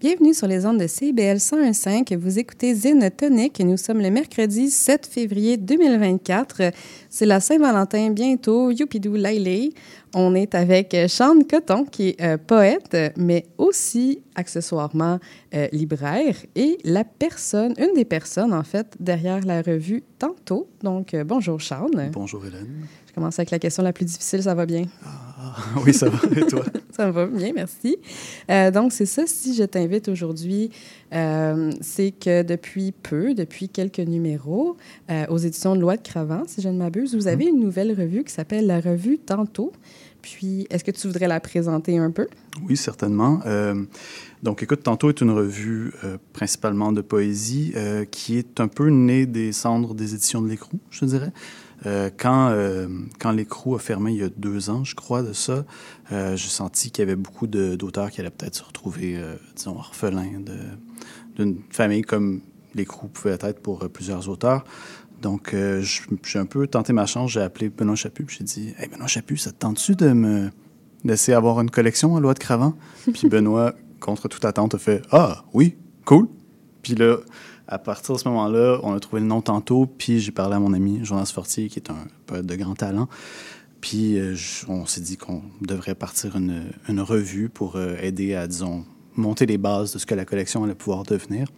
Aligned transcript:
Bienvenue 0.00 0.32
sur 0.32 0.46
les 0.46 0.64
ondes 0.64 0.78
de 0.78 0.86
CBL 0.86 1.38
101.5. 1.38 2.16
Vous 2.16 2.38
écoutez 2.38 2.72
Zine 2.72 3.10
Tonic 3.10 3.58
nous 3.58 3.76
sommes 3.76 4.00
le 4.00 4.10
mercredi 4.10 4.70
7 4.70 5.08
février 5.08 5.56
2024. 5.56 6.70
C'est 7.10 7.26
la 7.26 7.40
Saint-Valentin 7.40 8.10
bientôt. 8.10 8.70
Youpidou 8.70 9.16
Lailey. 9.16 9.70
On 10.20 10.34
est 10.34 10.56
avec 10.56 10.96
Sean 11.06 11.38
Coton, 11.48 11.84
qui 11.84 12.08
est 12.08 12.20
euh, 12.20 12.38
poète, 12.44 12.96
mais 13.16 13.46
aussi 13.56 14.20
accessoirement 14.34 15.20
euh, 15.54 15.68
libraire 15.70 16.34
et 16.56 16.76
la 16.82 17.04
personne, 17.04 17.72
une 17.78 17.94
des 17.94 18.04
personnes 18.04 18.52
en 18.52 18.64
fait, 18.64 18.96
derrière 18.98 19.46
la 19.46 19.62
revue 19.62 20.02
Tantôt. 20.18 20.66
Donc, 20.82 21.14
euh, 21.14 21.22
bonjour 21.22 21.62
Sean. 21.62 21.86
Bonjour 22.12 22.44
Hélène. 22.44 22.88
Je 23.06 23.12
commence 23.12 23.38
avec 23.38 23.52
la 23.52 23.60
question 23.60 23.84
la 23.84 23.92
plus 23.92 24.06
difficile, 24.06 24.42
ça 24.42 24.56
va 24.56 24.66
bien? 24.66 24.86
Ah, 25.04 25.54
oui, 25.84 25.94
ça 25.94 26.08
va. 26.08 26.18
Et 26.36 26.46
toi? 26.46 26.64
ça 26.90 27.10
va 27.10 27.26
bien, 27.26 27.52
merci. 27.54 27.96
Euh, 28.50 28.70
donc, 28.70 28.92
c'est 28.92 29.06
ça, 29.06 29.22
si 29.26 29.54
je 29.54 29.64
t'invite 29.64 30.08
aujourd'hui, 30.08 30.70
euh, 31.14 31.70
c'est 31.80 32.10
que 32.10 32.42
depuis 32.42 32.92
peu, 32.92 33.34
depuis 33.34 33.68
quelques 33.68 34.00
numéros, 34.00 34.76
euh, 35.10 35.26
aux 35.28 35.38
éditions 35.38 35.74
de 35.74 35.80
Loi 35.80 35.96
de 35.96 36.02
Cravant, 36.02 36.42
si 36.46 36.60
je 36.60 36.68
ne 36.68 36.76
m'abuse, 36.76 37.14
vous 37.14 37.28
avez 37.28 37.46
une 37.46 37.60
nouvelle 37.60 37.90
revue 37.90 38.24
qui 38.24 38.32
s'appelle 38.32 38.66
la 38.66 38.80
revue 38.80 39.18
Tantôt. 39.18 39.72
Puis, 40.22 40.66
est-ce 40.70 40.84
que 40.84 40.90
tu 40.90 41.06
voudrais 41.06 41.28
la 41.28 41.40
présenter 41.40 41.98
un 41.98 42.10
peu? 42.10 42.26
Oui, 42.66 42.76
certainement. 42.76 43.40
Euh, 43.46 43.84
donc, 44.42 44.62
écoute, 44.62 44.82
Tantôt 44.82 45.08
est 45.08 45.20
une 45.20 45.30
revue 45.30 45.92
euh, 46.04 46.18
principalement 46.32 46.92
de 46.92 47.00
poésie 47.00 47.72
euh, 47.76 48.04
qui 48.04 48.36
est 48.36 48.60
un 48.60 48.68
peu 48.68 48.88
née 48.88 49.26
des 49.26 49.52
cendres 49.52 49.94
des 49.94 50.14
éditions 50.14 50.42
de 50.42 50.48
l'Écrou, 50.48 50.78
je 50.90 51.04
dirais. 51.04 51.32
Quand 52.18 52.52
quand 53.20 53.30
l'Écrou 53.30 53.76
a 53.76 53.78
fermé 53.78 54.10
il 54.10 54.18
y 54.18 54.24
a 54.24 54.28
deux 54.28 54.68
ans, 54.68 54.82
je 54.82 54.96
crois, 54.96 55.22
de 55.22 55.32
ça, 55.32 55.64
j'ai 56.10 56.36
senti 56.36 56.90
qu'il 56.90 57.02
y 57.02 57.06
avait 57.06 57.14
beaucoup 57.14 57.46
d'auteurs 57.46 58.10
qui 58.10 58.20
allaient 58.20 58.30
peut-être 58.30 58.56
se 58.56 58.64
retrouver, 58.64 59.16
disons, 59.54 59.76
orphelins 59.76 60.42
d'une 61.36 61.60
famille 61.70 62.02
comme 62.02 62.40
l'Écrou 62.74 63.06
pouvait 63.06 63.38
être 63.40 63.60
pour 63.60 63.88
plusieurs 63.90 64.28
auteurs. 64.28 64.64
Donc, 65.22 65.52
euh, 65.52 65.82
j'ai 66.24 66.38
un 66.38 66.46
peu 66.46 66.66
tenté 66.66 66.92
ma 66.92 67.06
chance. 67.06 67.32
J'ai 67.32 67.40
appelé 67.40 67.68
Benoît 67.70 67.96
Chaput, 67.96 68.24
puis 68.24 68.36
j'ai 68.38 68.44
dit 68.44 68.74
Hey, 68.78 68.88
Benoît 68.88 69.06
Chaput, 69.06 69.36
ça 69.36 69.50
te 69.50 69.56
tente-tu 69.56 69.96
de 69.96 70.12
me 70.12 70.50
laisser 71.04 71.32
avoir 71.32 71.60
une 71.60 71.70
collection 71.70 72.16
à 72.16 72.20
Loi 72.20 72.34
de 72.34 72.38
Cravant 72.38 72.74
Puis 73.12 73.28
Benoît, 73.28 73.74
contre 74.00 74.28
toute 74.28 74.44
attente, 74.44 74.74
a 74.74 74.78
fait 74.78 75.02
Ah, 75.10 75.44
oui, 75.52 75.76
cool. 76.04 76.28
Puis 76.82 76.94
là, 76.94 77.16
à 77.66 77.78
partir 77.78 78.14
de 78.14 78.20
ce 78.20 78.28
moment-là, 78.28 78.78
on 78.82 78.94
a 78.94 79.00
trouvé 79.00 79.20
le 79.20 79.26
nom 79.26 79.42
tantôt, 79.42 79.86
puis 79.86 80.20
j'ai 80.20 80.32
parlé 80.32 80.56
à 80.56 80.60
mon 80.60 80.72
ami 80.72 81.00
Jonas 81.04 81.30
Fortier, 81.34 81.68
qui 81.68 81.78
est 81.78 81.90
un 81.90 82.06
poète 82.26 82.46
de 82.46 82.56
grand 82.56 82.74
talent. 82.74 83.08
Puis 83.80 84.18
euh, 84.18 84.34
on 84.68 84.86
s'est 84.86 85.00
dit 85.00 85.16
qu'on 85.16 85.42
devrait 85.60 85.94
partir 85.94 86.36
une, 86.36 86.72
une 86.88 87.00
revue 87.00 87.48
pour 87.48 87.76
euh, 87.76 87.96
aider 88.00 88.34
à, 88.34 88.46
disons, 88.46 88.84
monter 89.16 89.46
les 89.46 89.58
bases 89.58 89.92
de 89.92 89.98
ce 89.98 90.06
que 90.06 90.14
la 90.14 90.24
collection 90.24 90.64
allait 90.64 90.74
pouvoir 90.74 91.02
devenir. 91.02 91.48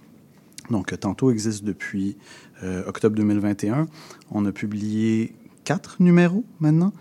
Donc, 0.71 0.99
Tantôt 1.01 1.31
existe 1.31 1.65
depuis 1.65 2.17
euh, 2.63 2.83
octobre 2.87 3.17
2021. 3.17 3.87
On 4.31 4.45
a 4.47 4.53
publié 4.53 5.35
quatre 5.65 5.97
numéros 6.01 6.45
maintenant, 6.61 6.93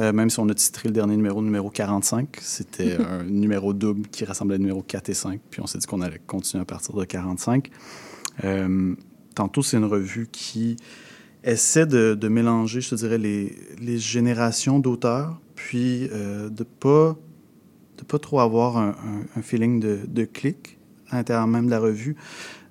Euh, 0.00 0.12
même 0.12 0.28
si 0.30 0.38
on 0.40 0.48
a 0.48 0.54
titré 0.54 0.88
le 0.88 0.94
dernier 0.94 1.16
numéro 1.16 1.42
numéro 1.42 1.70
45. 1.70 2.36
C'était 2.40 2.96
un 2.96 3.22
numéro 3.24 3.72
double 3.72 4.08
qui 4.08 4.24
rassemblait 4.24 4.56
le 4.56 4.62
numéro 4.62 4.82
4 4.82 5.08
et 5.10 5.14
5. 5.14 5.40
Puis 5.50 5.60
on 5.62 5.66
s'est 5.66 5.78
dit 5.78 5.86
qu'on 5.86 6.00
allait 6.00 6.20
continuer 6.26 6.62
à 6.62 6.64
partir 6.64 6.94
de 6.94 7.04
45. 7.04 7.70
Euh, 8.44 8.94
tantôt, 9.34 9.62
c'est 9.62 9.76
une 9.76 9.84
revue 9.84 10.28
qui 10.30 10.76
essaie 11.44 11.86
de, 11.86 12.14
de 12.14 12.28
mélanger, 12.28 12.80
je 12.80 12.90
te 12.90 12.94
dirais, 12.96 13.18
les, 13.18 13.56
les 13.80 13.98
générations 13.98 14.78
d'auteurs, 14.80 15.40
puis 15.54 16.08
euh, 16.12 16.48
de 16.50 16.64
pas 16.64 17.16
de 17.98 18.04
pas 18.04 18.18
trop 18.20 18.38
avoir 18.40 18.76
un, 18.76 18.90
un- 18.90 19.24
un 19.36 19.42
feeling 19.42 19.80
de, 19.80 19.98
de 20.06 20.24
clic 20.24 20.78
à 21.10 21.16
l'intérieur 21.16 21.46
même 21.48 21.66
de 21.66 21.70
la 21.70 21.80
revue. 21.80 22.14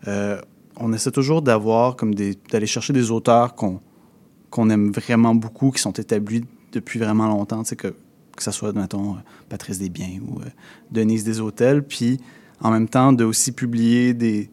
Euh, 0.07 0.39
on 0.79 0.93
essaie 0.93 1.11
toujours 1.11 1.41
d'aller 1.41 2.65
chercher 2.65 2.93
des 2.93 3.11
auteurs 3.11 3.55
qu'on 3.55 4.69
aime 4.69 4.91
vraiment 4.91 5.33
beaucoup, 5.33 5.71
qui 5.71 5.81
sont 5.81 5.93
établis 5.93 6.43
depuis 6.71 6.99
vraiment 6.99 7.27
longtemps, 7.27 7.63
que, 7.63 7.87
que 7.87 8.43
ce 8.43 8.51
soit, 8.51 8.73
mettons, 8.73 9.13
euh, 9.13 9.19
Patrice 9.49 9.79
Desbiens 9.79 10.19
ou 10.21 10.41
euh, 10.41 10.45
Denise 10.91 11.23
Deshôtels, 11.23 11.83
puis 11.83 12.19
en 12.61 12.71
même 12.71 12.87
temps 12.87 13.13
de 13.13 13.23
aussi 13.23 13.51
publier 13.51 14.13
des, 14.13 14.49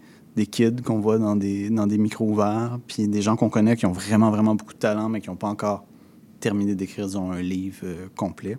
kids 0.51 0.83
qu'on 0.85 0.99
voit 1.01 1.19
dans 1.19 1.37
des, 1.37 1.69
dans 1.71 1.87
des 1.87 1.99
micros 1.99 2.31
ouverts, 2.31 2.79
puis 2.87 3.07
des 3.07 3.23
gens 3.23 3.37
qu'on 3.37 3.51
connaît 3.51 3.77
qui 3.77 3.87
ont 3.87 3.93
vraiment, 3.93 4.31
vraiment 4.31 4.55
beaucoup 4.55 4.75
de 4.75 4.79
talent, 4.79 5.09
mais 5.09 5.21
qui 5.21 5.29
n'ont 5.29 5.37
pas 5.37 5.49
encore 5.49 5.85
terminé 6.41 6.75
d'écrire, 6.75 7.07
un 7.17 7.41
livre 7.41 7.87
complet. 8.17 8.59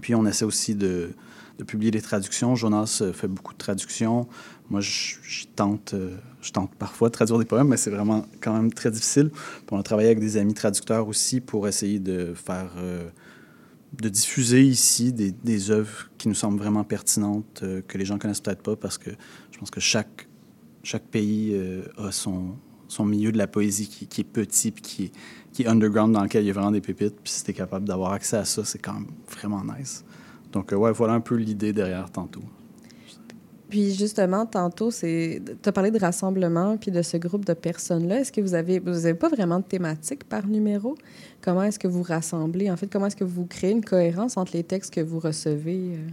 Puis 0.00 0.14
on 0.14 0.26
essaie 0.26 0.44
aussi 0.44 0.74
de, 0.74 1.10
publier 1.66 1.90
des 1.90 2.02
traductions. 2.02 2.54
Jonas 2.54 3.02
fait 3.12 3.26
beaucoup 3.26 3.54
de 3.54 3.58
traductions. 3.58 4.28
Moi, 4.68 4.80
je, 4.80 5.16
je 5.22 5.46
tente, 5.54 5.94
euh, 5.94 6.16
je 6.42 6.50
tente 6.50 6.74
parfois 6.74 7.08
de 7.08 7.12
traduire 7.12 7.38
des 7.38 7.44
poèmes, 7.44 7.68
mais 7.68 7.76
c'est 7.76 7.90
vraiment 7.90 8.26
quand 8.40 8.52
même 8.52 8.72
très 8.72 8.90
difficile. 8.90 9.30
On 9.70 9.78
a 9.78 9.82
travaillé 9.82 10.08
avec 10.08 10.18
des 10.18 10.36
amis 10.36 10.54
traducteurs 10.54 11.06
aussi 11.06 11.40
pour 11.40 11.68
essayer 11.68 12.00
de 12.00 12.34
faire, 12.34 12.72
euh, 12.78 13.08
de 14.00 14.08
diffuser 14.08 14.62
ici 14.62 15.12
des, 15.12 15.70
œuvres 15.70 16.10
qui 16.18 16.28
nous 16.28 16.34
semblent 16.34 16.58
vraiment 16.58 16.82
pertinentes, 16.82 17.60
euh, 17.62 17.80
que 17.86 17.96
les 17.96 18.04
gens 18.04 18.18
connaissent 18.18 18.40
peut-être 18.40 18.62
pas, 18.62 18.74
parce 18.74 18.98
que 18.98 19.10
je 19.52 19.58
pense 19.58 19.70
que 19.70 19.80
chaque, 19.80 20.26
pays 21.10 21.60
a 21.98 22.12
son, 22.12 22.56
milieu 23.00 23.32
de 23.32 23.38
la 23.38 23.48
poésie 23.48 23.88
qui, 23.88 24.20
est 24.20 24.24
petit, 24.24 24.70
puis 24.70 25.10
qui 25.52 25.62
est, 25.62 25.66
underground, 25.66 26.12
dans 26.12 26.22
lequel 26.22 26.44
il 26.44 26.48
y 26.48 26.50
a 26.50 26.52
vraiment 26.52 26.70
des 26.70 26.80
pépites. 26.80 27.16
Puis 27.22 27.32
si 27.32 27.44
tu 27.44 27.50
es 27.52 27.54
capable 27.54 27.86
d'avoir 27.86 28.12
accès 28.12 28.36
à 28.36 28.44
ça, 28.44 28.64
c'est 28.64 28.78
quand 28.78 28.94
même 28.94 29.08
vraiment 29.28 29.62
nice. 29.64 30.04
Donc, 30.52 30.72
ouais, 30.72 30.92
voilà 30.92 31.14
un 31.14 31.20
peu 31.20 31.34
l'idée 31.34 31.72
derrière 31.72 32.10
tantôt. 32.10 32.44
Puis 33.68 33.94
justement, 33.94 34.46
tantôt, 34.46 34.90
tu 34.92 35.42
as 35.64 35.72
parlé 35.72 35.90
de 35.90 35.98
rassemblement 35.98 36.76
puis 36.76 36.90
de 36.90 37.02
ce 37.02 37.16
groupe 37.16 37.44
de 37.44 37.52
personnes-là. 37.52 38.20
Est-ce 38.20 38.30
que 38.30 38.40
vous 38.40 38.54
avez 38.54 38.78
vous 38.78 39.06
avez 39.06 39.14
pas 39.14 39.28
vraiment 39.28 39.58
de 39.58 39.64
thématique 39.64 40.24
par 40.24 40.46
numéro? 40.46 40.96
Comment 41.40 41.64
est-ce 41.64 41.78
que 41.78 41.88
vous 41.88 42.02
rassemblez? 42.02 42.70
En 42.70 42.76
fait, 42.76 42.86
comment 42.86 43.06
est-ce 43.06 43.16
que 43.16 43.24
vous 43.24 43.44
créez 43.46 43.72
une 43.72 43.84
cohérence 43.84 44.36
entre 44.36 44.52
les 44.54 44.62
textes 44.62 44.94
que 44.94 45.00
vous 45.00 45.18
recevez 45.18 45.94
euh? 45.94 46.08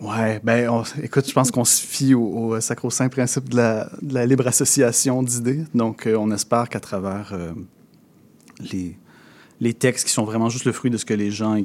Ouais, 0.00 0.40
ben, 0.42 0.68
on- 0.70 0.82
écoute, 1.02 1.28
je 1.28 1.32
pense 1.32 1.50
qu'on 1.50 1.64
se 1.64 1.80
fie 1.80 2.14
au, 2.14 2.58
sacro-saint 2.60 3.08
principe 3.08 3.50
de 3.50 3.56
la, 3.56 3.90
de 4.00 4.14
la 4.14 4.26
libre 4.26 4.46
association 4.46 5.22
d'idées. 5.22 5.64
Donc, 5.74 6.06
euh, 6.06 6.16
on 6.16 6.30
espère 6.32 6.68
qu'à 6.68 6.80
travers 6.80 7.32
euh, 7.32 7.52
les, 8.72 8.98
les 9.60 9.74
textes 9.74 10.06
qui 10.06 10.12
sont 10.12 10.24
vraiment 10.24 10.48
juste 10.48 10.64
le 10.64 10.72
fruit 10.72 10.90
de 10.90 10.96
ce 10.96 11.04
que 11.04 11.14
les 11.14 11.30
gens 11.30 11.62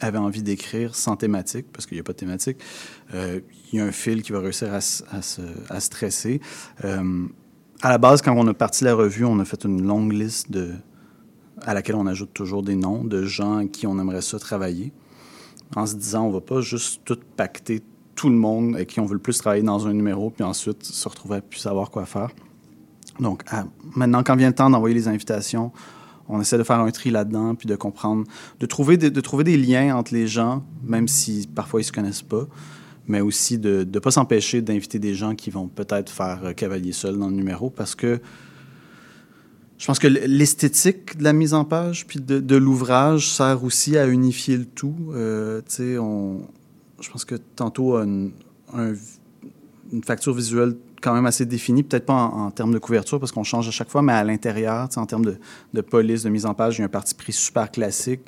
avaient 0.00 0.18
envie 0.18 0.42
d'écrire 0.42 0.94
sans 0.94 1.16
thématique, 1.16 1.66
parce 1.72 1.86
qu'il 1.86 1.96
n'y 1.96 2.00
a 2.00 2.04
pas 2.04 2.12
de 2.12 2.18
thématique, 2.18 2.58
euh, 3.14 3.40
il 3.72 3.78
y 3.78 3.80
a 3.80 3.84
un 3.84 3.92
fil 3.92 4.22
qui 4.22 4.32
va 4.32 4.40
réussir 4.40 4.72
à, 4.72 4.80
se, 4.80 5.02
à 5.68 5.80
se 5.80 5.90
tresser. 5.90 6.40
Euh, 6.84 7.26
à 7.82 7.90
la 7.90 7.98
base, 7.98 8.22
quand 8.22 8.34
on 8.36 8.46
a 8.46 8.54
parti 8.54 8.84
la 8.84 8.94
revue, 8.94 9.24
on 9.24 9.38
a 9.38 9.44
fait 9.44 9.64
une 9.64 9.82
longue 9.82 10.12
liste 10.12 10.50
de, 10.50 10.72
à 11.62 11.74
laquelle 11.74 11.96
on 11.96 12.06
ajoute 12.06 12.32
toujours 12.32 12.62
des 12.62 12.76
noms 12.76 13.04
de 13.04 13.24
gens 13.24 13.58
à 13.58 13.64
qui 13.66 13.86
on 13.86 13.98
aimerait 13.98 14.22
ça 14.22 14.38
travailler 14.38 14.92
en 15.74 15.86
se 15.86 15.94
disant 15.94 16.26
on 16.26 16.30
va 16.30 16.40
pas 16.40 16.60
juste 16.60 17.02
tout 17.04 17.18
pacter 17.36 17.82
tout 18.14 18.28
le 18.28 18.36
monde 18.36 18.74
avec 18.74 18.88
qui 18.88 19.00
on 19.00 19.06
veut 19.06 19.14
le 19.14 19.20
plus 19.20 19.38
travailler 19.38 19.62
dans 19.62 19.86
un 19.86 19.92
numéro, 19.92 20.30
puis 20.30 20.44
ensuite 20.44 20.84
se 20.84 21.08
retrouver 21.08 21.36
à 21.36 21.40
plus 21.40 21.58
savoir 21.58 21.90
quoi 21.90 22.04
faire. 22.04 22.30
Donc, 23.20 23.42
maintenant, 23.94 24.22
quand 24.22 24.36
vient 24.36 24.48
le 24.48 24.54
temps 24.54 24.70
d'envoyer 24.70 24.94
les 24.94 25.08
invitations, 25.08 25.72
on 26.28 26.40
essaie 26.40 26.58
de 26.58 26.62
faire 26.62 26.80
un 26.80 26.90
tri 26.90 27.10
là-dedans, 27.10 27.54
puis 27.54 27.66
de 27.66 27.76
comprendre, 27.76 28.24
de 28.60 28.66
trouver 28.66 28.98
trouver 29.20 29.44
des 29.44 29.56
liens 29.56 29.96
entre 29.96 30.14
les 30.14 30.26
gens, 30.26 30.64
même 30.84 31.08
si 31.08 31.48
parfois 31.54 31.80
ils 31.80 31.84
se 31.84 31.92
connaissent 31.92 32.22
pas, 32.22 32.46
mais 33.06 33.20
aussi 33.20 33.58
de 33.58 33.86
ne 33.92 33.98
pas 33.98 34.10
s'empêcher 34.10 34.62
d'inviter 34.62 34.98
des 34.98 35.14
gens 35.14 35.34
qui 35.34 35.50
vont 35.50 35.68
peut-être 35.68 36.10
faire 36.10 36.40
euh, 36.44 36.52
cavalier 36.52 36.92
seul 36.92 37.18
dans 37.18 37.28
le 37.28 37.34
numéro, 37.34 37.70
parce 37.70 37.94
que 37.94 38.20
je 39.78 39.86
pense 39.86 39.98
que 39.98 40.06
l'esthétique 40.06 41.18
de 41.18 41.24
la 41.24 41.32
mise 41.32 41.54
en 41.54 41.64
page 41.64 42.06
puis 42.06 42.20
de, 42.20 42.56
l'ouvrage 42.56 43.28
sert 43.32 43.64
aussi 43.64 43.98
à 43.98 44.06
unifier 44.06 44.56
le 44.56 44.64
tout. 44.64 44.94
Euh, 45.12 45.60
on, 45.98 46.42
je 47.00 47.10
pense 47.10 47.24
que 47.24 47.34
tantôt, 47.34 47.96
un- 47.96 48.30
une 49.92 50.04
facture 50.04 50.34
visuelle 50.34 50.76
quand 51.02 51.14
même 51.14 51.26
assez 51.26 51.44
défini, 51.44 51.82
peut-être 51.82 52.06
pas 52.06 52.14
en, 52.14 52.50
termes 52.50 52.72
de 52.72 52.78
couverture 52.78 53.20
parce 53.20 53.32
qu'on 53.32 53.44
change 53.44 53.68
à 53.68 53.70
chaque 53.70 53.90
fois, 53.90 54.02
mais 54.02 54.12
à 54.12 54.24
l'intérieur, 54.24 54.88
en 54.96 55.06
termes 55.06 55.24
de, 55.24 55.36
de, 55.74 55.80
police, 55.80 56.22
de 56.22 56.30
mise 56.30 56.46
en 56.46 56.54
page, 56.54 56.78
il 56.78 56.80
y 56.80 56.82
a 56.82 56.86
un 56.86 56.88
parti 56.88 57.14
pris 57.14 57.32
super 57.32 57.70
classique. 57.70 58.20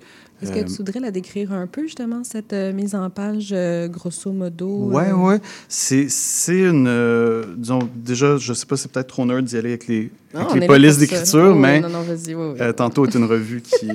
Est-ce 0.42 0.52
que 0.52 0.68
tu 0.68 0.76
voudrais 0.76 1.00
la 1.00 1.10
décrire 1.10 1.52
un 1.52 1.66
peu, 1.66 1.82
justement, 1.82 2.22
cette 2.22 2.52
mise 2.52 2.94
en 2.94 3.08
page, 3.08 3.54
grosso 3.88 4.30
modo? 4.30 4.90
Oui, 4.92 5.04
oui. 5.14 5.36
C'est 5.68 6.08
une. 6.48 7.54
disons, 7.56 7.78
déjà, 7.94 8.36
je 8.36 8.52
sais 8.52 8.66
pas, 8.66 8.76
c'est 8.76 8.90
peut-être 8.90 9.06
trop 9.06 9.24
nerd 9.24 9.44
d'y 9.44 9.56
aller 9.56 9.70
avec 9.70 9.86
les, 9.86 10.10
avec 10.34 10.60
les 10.60 10.66
polices 10.66 10.98
d'écriture, 10.98 11.52
oh, 11.52 11.58
mais. 11.58 11.80
Non, 11.80 11.88
non, 11.88 12.02
vas-y, 12.02 12.34
oui, 12.34 12.56
oui. 12.60 12.74
tantôt 12.74 13.06
est 13.06 13.14
une 13.14 13.24
revue 13.24 13.62
qui 13.62 13.88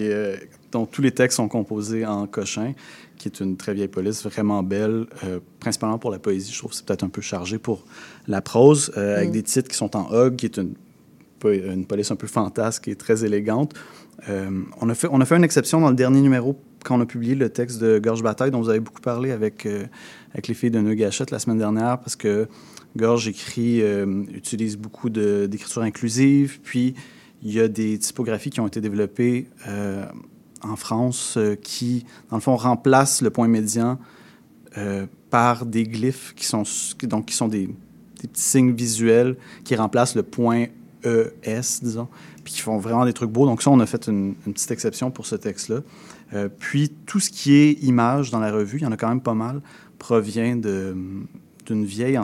dont 0.72 0.86
tous 0.86 1.02
les 1.02 1.12
textes 1.12 1.38
sont 1.38 1.48
composés 1.48 2.06
en 2.06 2.28
cochin 2.28 2.74
qui 3.20 3.28
est 3.28 3.42
une 3.42 3.58
très 3.58 3.76
vieille 3.76 3.90
police, 3.90 4.24
vraiment 4.24 4.64
belle, 4.64 5.06
euh, 5.26 5.40
principalement 5.60 6.00
pour 6.00 6.10
la 6.10 6.18
poésie. 6.18 6.52
Je 6.52 6.58
trouve 6.58 6.72
que 6.72 6.78
c'est 6.78 6.86
peut-être 6.86 7.04
un 7.04 7.10
peu 7.10 7.22
chargé 7.22 7.60
pour 7.60 7.84
la 8.28 8.42
prose, 8.42 8.92
euh, 8.98 9.18
avec 9.18 9.30
mm. 9.30 9.34
des 9.34 9.44
titres 9.44 9.70
qui 9.70 9.76
sont 9.76 9.96
en 9.96 10.10
hog, 10.12 10.38
qui 10.38 10.46
est 10.46 10.58
une, 10.58 10.74
une 11.44 11.86
police 11.86 12.10
un 12.10 12.16
peu 12.16 12.28
fantasque 12.28 12.88
et 12.88 12.96
très 12.96 13.26
élégante. 13.26 13.76
Euh, 14.30 14.50
on, 14.82 14.90
a 14.90 14.96
fait, 14.96 15.10
on 15.12 15.20
a 15.22 15.26
fait 15.26 15.36
une 15.36 15.44
exception 15.44 15.82
dans 15.82 15.90
le 15.90 15.96
dernier 15.96 16.22
numéro 16.22 16.60
quand 16.84 16.98
on 16.98 17.02
a 17.02 17.06
publié 17.06 17.36
le 17.36 17.50
texte 17.50 17.80
de 17.80 18.00
Gorge 18.00 18.24
Bataille, 18.24 18.52
dont 18.52 18.62
vous 18.62 18.70
avez 18.70 18.80
beaucoup 18.80 19.02
parlé 19.02 19.32
avec, 19.32 19.68
avec 20.32 20.48
les 20.48 20.54
filles 20.54 20.72
de 20.72 20.80
Nœud 20.80 20.94
Gachette 20.94 21.30
la 21.30 21.40
semaine 21.40 21.58
dernière, 21.58 22.00
parce 22.00 22.16
que 22.16 22.48
Gorge 22.96 23.28
écrit, 23.28 23.82
utilise 24.34 24.78
beaucoup 24.78 25.10
d'écriture 25.10 25.82
inclusive, 25.82 26.62
puis 26.64 26.96
il 27.44 27.52
y 27.52 27.60
a 27.60 27.68
des 27.68 28.00
typographies 28.00 28.50
qui 28.50 28.62
ont 28.62 28.68
été 28.68 28.80
développées 28.80 29.48
en 30.62 30.76
France 30.76 31.36
euh, 31.38 31.56
qui, 31.56 32.06
dans 32.30 32.38
le 32.38 32.42
fond, 32.42 32.56
remplace 32.56 33.22
le 33.22 33.30
point 33.30 33.48
médian 33.48 34.00
euh, 34.78 35.06
par 35.30 35.66
des 35.66 35.84
glyphes 35.84 36.34
qui 36.36 36.46
sont, 36.46 36.64
donc, 37.04 37.28
qui 37.28 37.36
sont 37.36 37.48
des, 37.48 37.70
petits 38.16 38.42
signes 38.42 38.74
visuels 38.74 39.38
qui 39.64 39.76
remplacent 39.76 40.16
le 40.16 40.24
point 40.24 40.66
ES, 41.06 41.80
disons, 41.82 42.10
puis 42.44 42.54
qui 42.54 42.62
font 42.62 42.78
vraiment 42.78 43.06
des 43.06 43.14
trucs 43.14 43.32
beaux. 43.32 43.46
Donc 43.46 43.62
ça, 43.62 43.72
on 43.72 43.80
a 43.80 43.86
fait 43.86 44.08
une, 44.08 44.36
petite 44.36 44.72
exception 44.72 45.12
pour 45.12 45.26
ce 45.26 45.36
texte-là. 45.36 45.80
Euh, 46.34 46.50
puis 46.50 46.90
tout 47.06 47.20
ce 47.20 47.30
qui 47.30 47.56
est 47.56 47.72
image 47.84 48.30
dans 48.30 48.40
la 48.40 48.52
revue, 48.52 48.80
il 48.80 48.84
y 48.84 48.86
en 48.86 48.92
a 48.92 48.98
quand 48.98 49.08
même 49.08 49.22
pas 49.22 49.34
mal, 49.34 49.62
provient 49.98 50.58
d'une 50.58 51.86
vieille... 51.86 52.20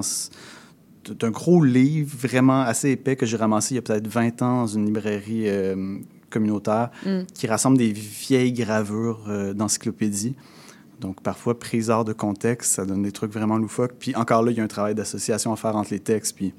d'un 1.09 1.31
gros 1.31 1.63
livre 1.63 2.15
vraiment 2.17 2.61
assez 2.61 2.91
épais 2.91 3.15
que 3.15 3.25
j'ai 3.25 3.37
ramassé 3.37 3.73
il 3.73 3.75
y 3.75 3.79
a 3.79 3.81
peut-être 3.81 4.07
20 4.07 4.41
ans 4.41 4.61
dans 4.61 4.67
une 4.67 4.85
librairie 4.85 5.47
communautaire 6.35 6.91
mm. 7.05 7.21
qui 7.33 7.47
rassemble 7.47 7.77
des 7.77 7.93
vieilles 7.93 8.51
gravures 8.51 9.23
euh, 9.27 9.53
d'encyclopédie. 9.53 10.35
Donc, 10.99 11.21
parfois, 11.21 11.57
prise 11.57 11.89
hors 11.89 12.05
de 12.05 12.13
contexte, 12.13 12.73
ça 12.73 12.85
donne 12.85 13.03
des 13.03 13.11
trucs 13.11 13.31
vraiment 13.31 13.57
loufoques. 13.57 13.95
Puis 13.97 14.15
encore 14.15 14.43
là, 14.43 14.51
il 14.51 14.57
y 14.57 14.61
a 14.61 14.63
un 14.63 14.67
travail 14.67 14.95
d'association 14.95 15.53
à 15.53 15.55
faire 15.55 15.75
entre 15.75 15.91
les 15.91 15.99
textes, 15.99 16.35
puis 16.35 16.53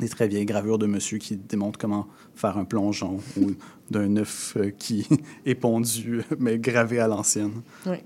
des 0.00 0.08
très 0.08 0.28
vieilles 0.28 0.46
gravures 0.46 0.78
de 0.78 0.86
monsieur 0.86 1.18
qui 1.18 1.36
démontrent 1.36 1.78
comment 1.78 2.06
faire 2.34 2.56
un 2.56 2.64
plongeon 2.64 3.18
ou 3.40 3.50
d'un 3.90 4.16
œuf 4.16 4.56
euh, 4.56 4.70
qui 4.70 5.06
est 5.46 5.54
pondu, 5.54 6.22
mais 6.38 6.58
gravé 6.58 6.98
à 6.98 7.08
l'ancienne. 7.08 7.62
Oui. 7.86 7.98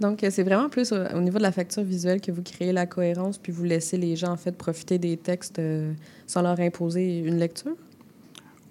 Donc, 0.00 0.24
c'est 0.30 0.42
vraiment 0.42 0.70
plus 0.70 0.92
au 0.92 1.20
niveau 1.20 1.36
de 1.36 1.42
la 1.42 1.52
facture 1.52 1.82
visuelle 1.82 2.22
que 2.22 2.32
vous 2.32 2.42
créez 2.42 2.72
la 2.72 2.86
cohérence, 2.86 3.36
puis 3.36 3.52
vous 3.52 3.64
laissez 3.64 3.98
les 3.98 4.16
gens, 4.16 4.32
en 4.32 4.36
fait, 4.38 4.56
profiter 4.56 4.98
des 4.98 5.18
textes 5.18 5.58
euh, 5.58 5.92
sans 6.26 6.40
leur 6.40 6.58
imposer 6.58 7.18
une 7.18 7.38
lecture? 7.38 7.76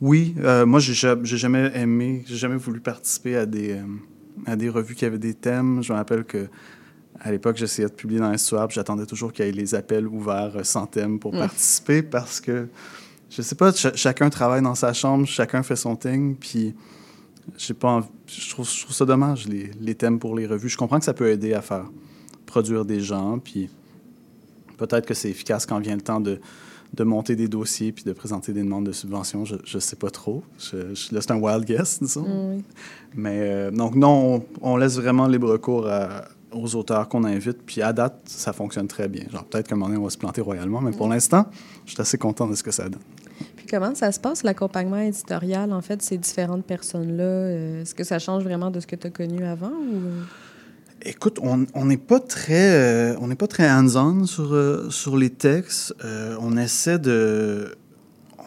Oui, 0.01 0.34
euh, 0.40 0.66
moi, 0.66 0.80
j'ai 0.80 0.94
jamais 1.24 1.72
aimé, 1.75 2.24
j'ai 2.25 2.38
jamais 2.38 2.56
voulu 2.56 2.80
participer 2.80 3.36
à 3.36 3.46
des, 3.46 3.74
euh, 3.74 3.84
à 4.46 4.56
des 4.56 4.69
revues 4.69 4.96
qui 4.96 5.06
avaient 5.06 5.19
des 5.19 5.34
thèmes. 5.34 5.84
Je 5.84 5.92
me 5.92 5.98
rappelle 5.98 6.24
que 6.24 6.48
à 7.22 7.31
l'époque, 7.31 7.57
j'essayais 7.57 7.90
de 7.90 7.94
publier 7.94 8.22
dans 8.22 8.31
puis 8.31 8.75
j'attendais 8.75 9.06
toujours 9.06 9.34
qu'il 9.34 9.46
y 9.46 9.50
ait 9.50 9.51
les 9.51 9.75
appels 9.75 10.07
ouverts 10.07 10.54
euh, 10.56 10.63
sans 10.63 10.86
thème 10.86 11.19
pour 11.19 11.31
participer 11.31 12.01
parce 12.01 12.40
que, 12.40 12.69
je 13.30 13.42
sais 13.42 13.56
pas, 13.56 13.74
chacun 13.74 14.30
travaille 14.30 14.62
dans 14.62 14.75
sa 14.75 14.94
chambre, 14.94 15.25
chacun 15.25 15.62
fait 15.63 15.75
son 15.75 15.98
thing, 15.98 16.36
puis 16.38 16.74
j'ai 17.57 17.74
pas 17.74 18.07
je, 18.25 18.50
trouve, 18.51 18.69
je 18.69 18.84
trouve 18.84 18.96
ça 18.96 19.06
dommage, 19.06 19.48
les, 19.48 19.72
les, 19.81 19.96
thèmes 19.96 20.19
pour 20.19 20.36
les 20.36 20.48
revues. 20.48 20.69
Je 20.69 20.78
comprends 20.78 21.00
que 21.00 21.06
ça 21.06 21.13
peut 21.13 21.30
aider 21.30 21.54
à 21.54 21.62
faire 21.62 21.86
produire 22.46 22.86
des 22.86 23.01
gens, 23.01 23.38
puis 23.40 23.69
peut-être 24.78 25.06
que 25.06 25.13
c'est 25.13 25.30
efficace 25.30 25.66
quand 25.66 25.80
vient 25.80 25.96
le 25.96 26.01
temps 26.01 26.22
de 26.22 26.40
de 26.94 27.03
monter 27.03 27.36
des 27.36 27.47
dossiers 27.47 27.91
puis 27.91 28.03
de 28.03 28.13
présenter 28.13 28.51
des 28.51 28.63
demandes 28.63 28.86
de 28.86 28.91
subventions, 28.91 29.45
je 29.45 29.56
ne 29.56 29.80
sais 29.80 29.95
pas 29.95 30.09
trop. 30.09 30.44
Je, 30.57 30.95
je, 30.95 31.13
là, 31.13 31.21
c'est 31.21 31.31
un 31.31 31.39
wild 31.39 31.65
guess, 31.65 32.01
disons. 32.01 32.56
Mm, 32.56 32.63
Mais 33.15 33.39
euh, 33.41 33.71
donc, 33.71 33.95
non, 33.95 34.44
on, 34.62 34.77
laisse 34.77 34.95
vraiment 34.97 35.27
libre 35.27 35.57
cours 35.57 35.88
aux 36.51 36.75
auteurs 36.75 37.07
qu'on 37.07 37.24
invite. 37.24 37.62
Puis 37.65 37.81
à 37.81 37.94
date, 37.94 38.21
ça 38.25 38.53
fonctionne 38.53 38.88
très 38.88 39.07
bien. 39.07 39.24
Genre, 39.30 39.44
peut-être 39.45 39.68
qu'à 39.68 39.75
un 39.75 39.77
moment 39.77 39.89
donné, 39.89 40.00
on 40.00 40.06
va 40.06 40.09
se 40.09 40.18
planter 40.18 40.41
royalement, 40.41 40.81
mais 40.81 40.91
pour 40.91 41.07
mm. 41.07 41.12
l'instant, 41.12 41.45
je 41.86 41.91
suis 41.91 42.01
assez 42.01 42.18
content 42.18 42.47
de 42.47 42.56
ce 42.56 42.63
que 42.63 42.71
ça 42.71 42.89
donne. 42.89 43.01
Puis 43.56 43.68
comment 43.69 43.94
ça 43.95 44.12
se 44.12 44.19
passe, 44.19 44.44
l'accompagnement 44.44 45.00
éditorial, 45.00 45.71
en 45.71 45.81
fait, 45.81 46.01
ces 46.01 46.18
différentes 46.18 46.65
personnes-là? 46.65 47.24
Euh, 47.24 47.81
est-ce 47.81 47.94
que 47.95 48.03
ça 48.03 48.19
change 48.19 48.44
vraiment 48.44 48.71
de 48.71 48.80
ce 48.80 48.88
que 48.88 48.95
tu 48.95 49.07
as 49.07 49.12
connu 49.12 49.45
avant 49.45 49.71
ou... 49.71 50.24
Écoute, 51.06 51.40
on 51.42 51.86
n'est 51.86 51.98
pas 51.98 52.19
très, 52.19 52.74
euh, 52.74 53.16
on 53.22 53.30
hands-on 53.31 54.25
sur, 54.25 54.54
euh, 54.54 54.90
sur 54.90 55.16
les 55.16 55.30
textes. 55.30 55.96
Euh, 56.04 56.36
on 56.42 56.57
essaie 56.57 57.00
de, 57.00 57.78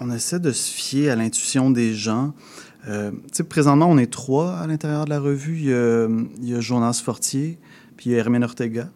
se 0.01 0.71
fier 0.71 1.09
à 1.09 1.17
l'intuition 1.17 1.71
des 1.71 1.95
gens. 1.95 2.35
présentement, 3.49 3.87
on 3.89 3.97
est 3.97 4.13
trois 4.13 4.57
à 4.59 4.67
l'intérieur 4.67 5.07
de 5.07 5.11
la 5.11 5.21
revue. 5.21 5.57
Il 5.61 5.65
y 5.65 5.73
a, 5.73 6.09
il 6.43 6.49
y 6.49 6.55
a 6.55 6.61
Jonas 6.61 7.01
Fortier, 7.03 7.59
puis 7.97 8.11
il 8.11 8.13
y 8.13 8.17
a 8.17 8.19
Hermine 8.19 8.45
Ortega, 8.45 8.91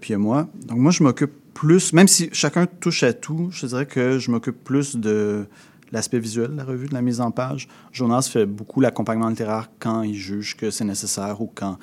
puis 0.00 0.10
il 0.10 0.12
y 0.12 0.14
a 0.14 0.18
moi. 0.18 0.48
Donc 0.66 0.78
moi, 0.78 0.92
je 0.92 1.02
m'occupe 1.02 1.32
plus, 1.52 1.92
même 1.92 2.08
si 2.08 2.30
chacun 2.32 2.66
touche 2.66 3.02
à 3.02 3.12
tout, 3.12 3.48
je 3.50 3.66
dirais 3.66 3.84
que 3.84 4.18
je 4.18 4.30
m'occupe 4.30 4.64
plus 4.64 4.96
de 4.96 5.46
l'aspect 5.92 6.18
visuel 6.18 6.52
de 6.52 6.56
la 6.56 6.64
revue, 6.64 6.88
de 6.88 6.94
la 6.94 7.02
mise 7.02 7.20
en 7.20 7.30
page. 7.30 7.68
Jonas 7.92 8.28
fait 8.32 8.46
beaucoup 8.46 8.80
l'accompagnement 8.80 9.28
littéraire 9.28 9.70
quand 9.78 10.02
il 10.02 10.14
juge 10.14 10.56
que 10.56 10.70
c'est 10.70 10.84
nécessaire 10.84 11.40
ou 11.42 11.50
quand 11.54 11.78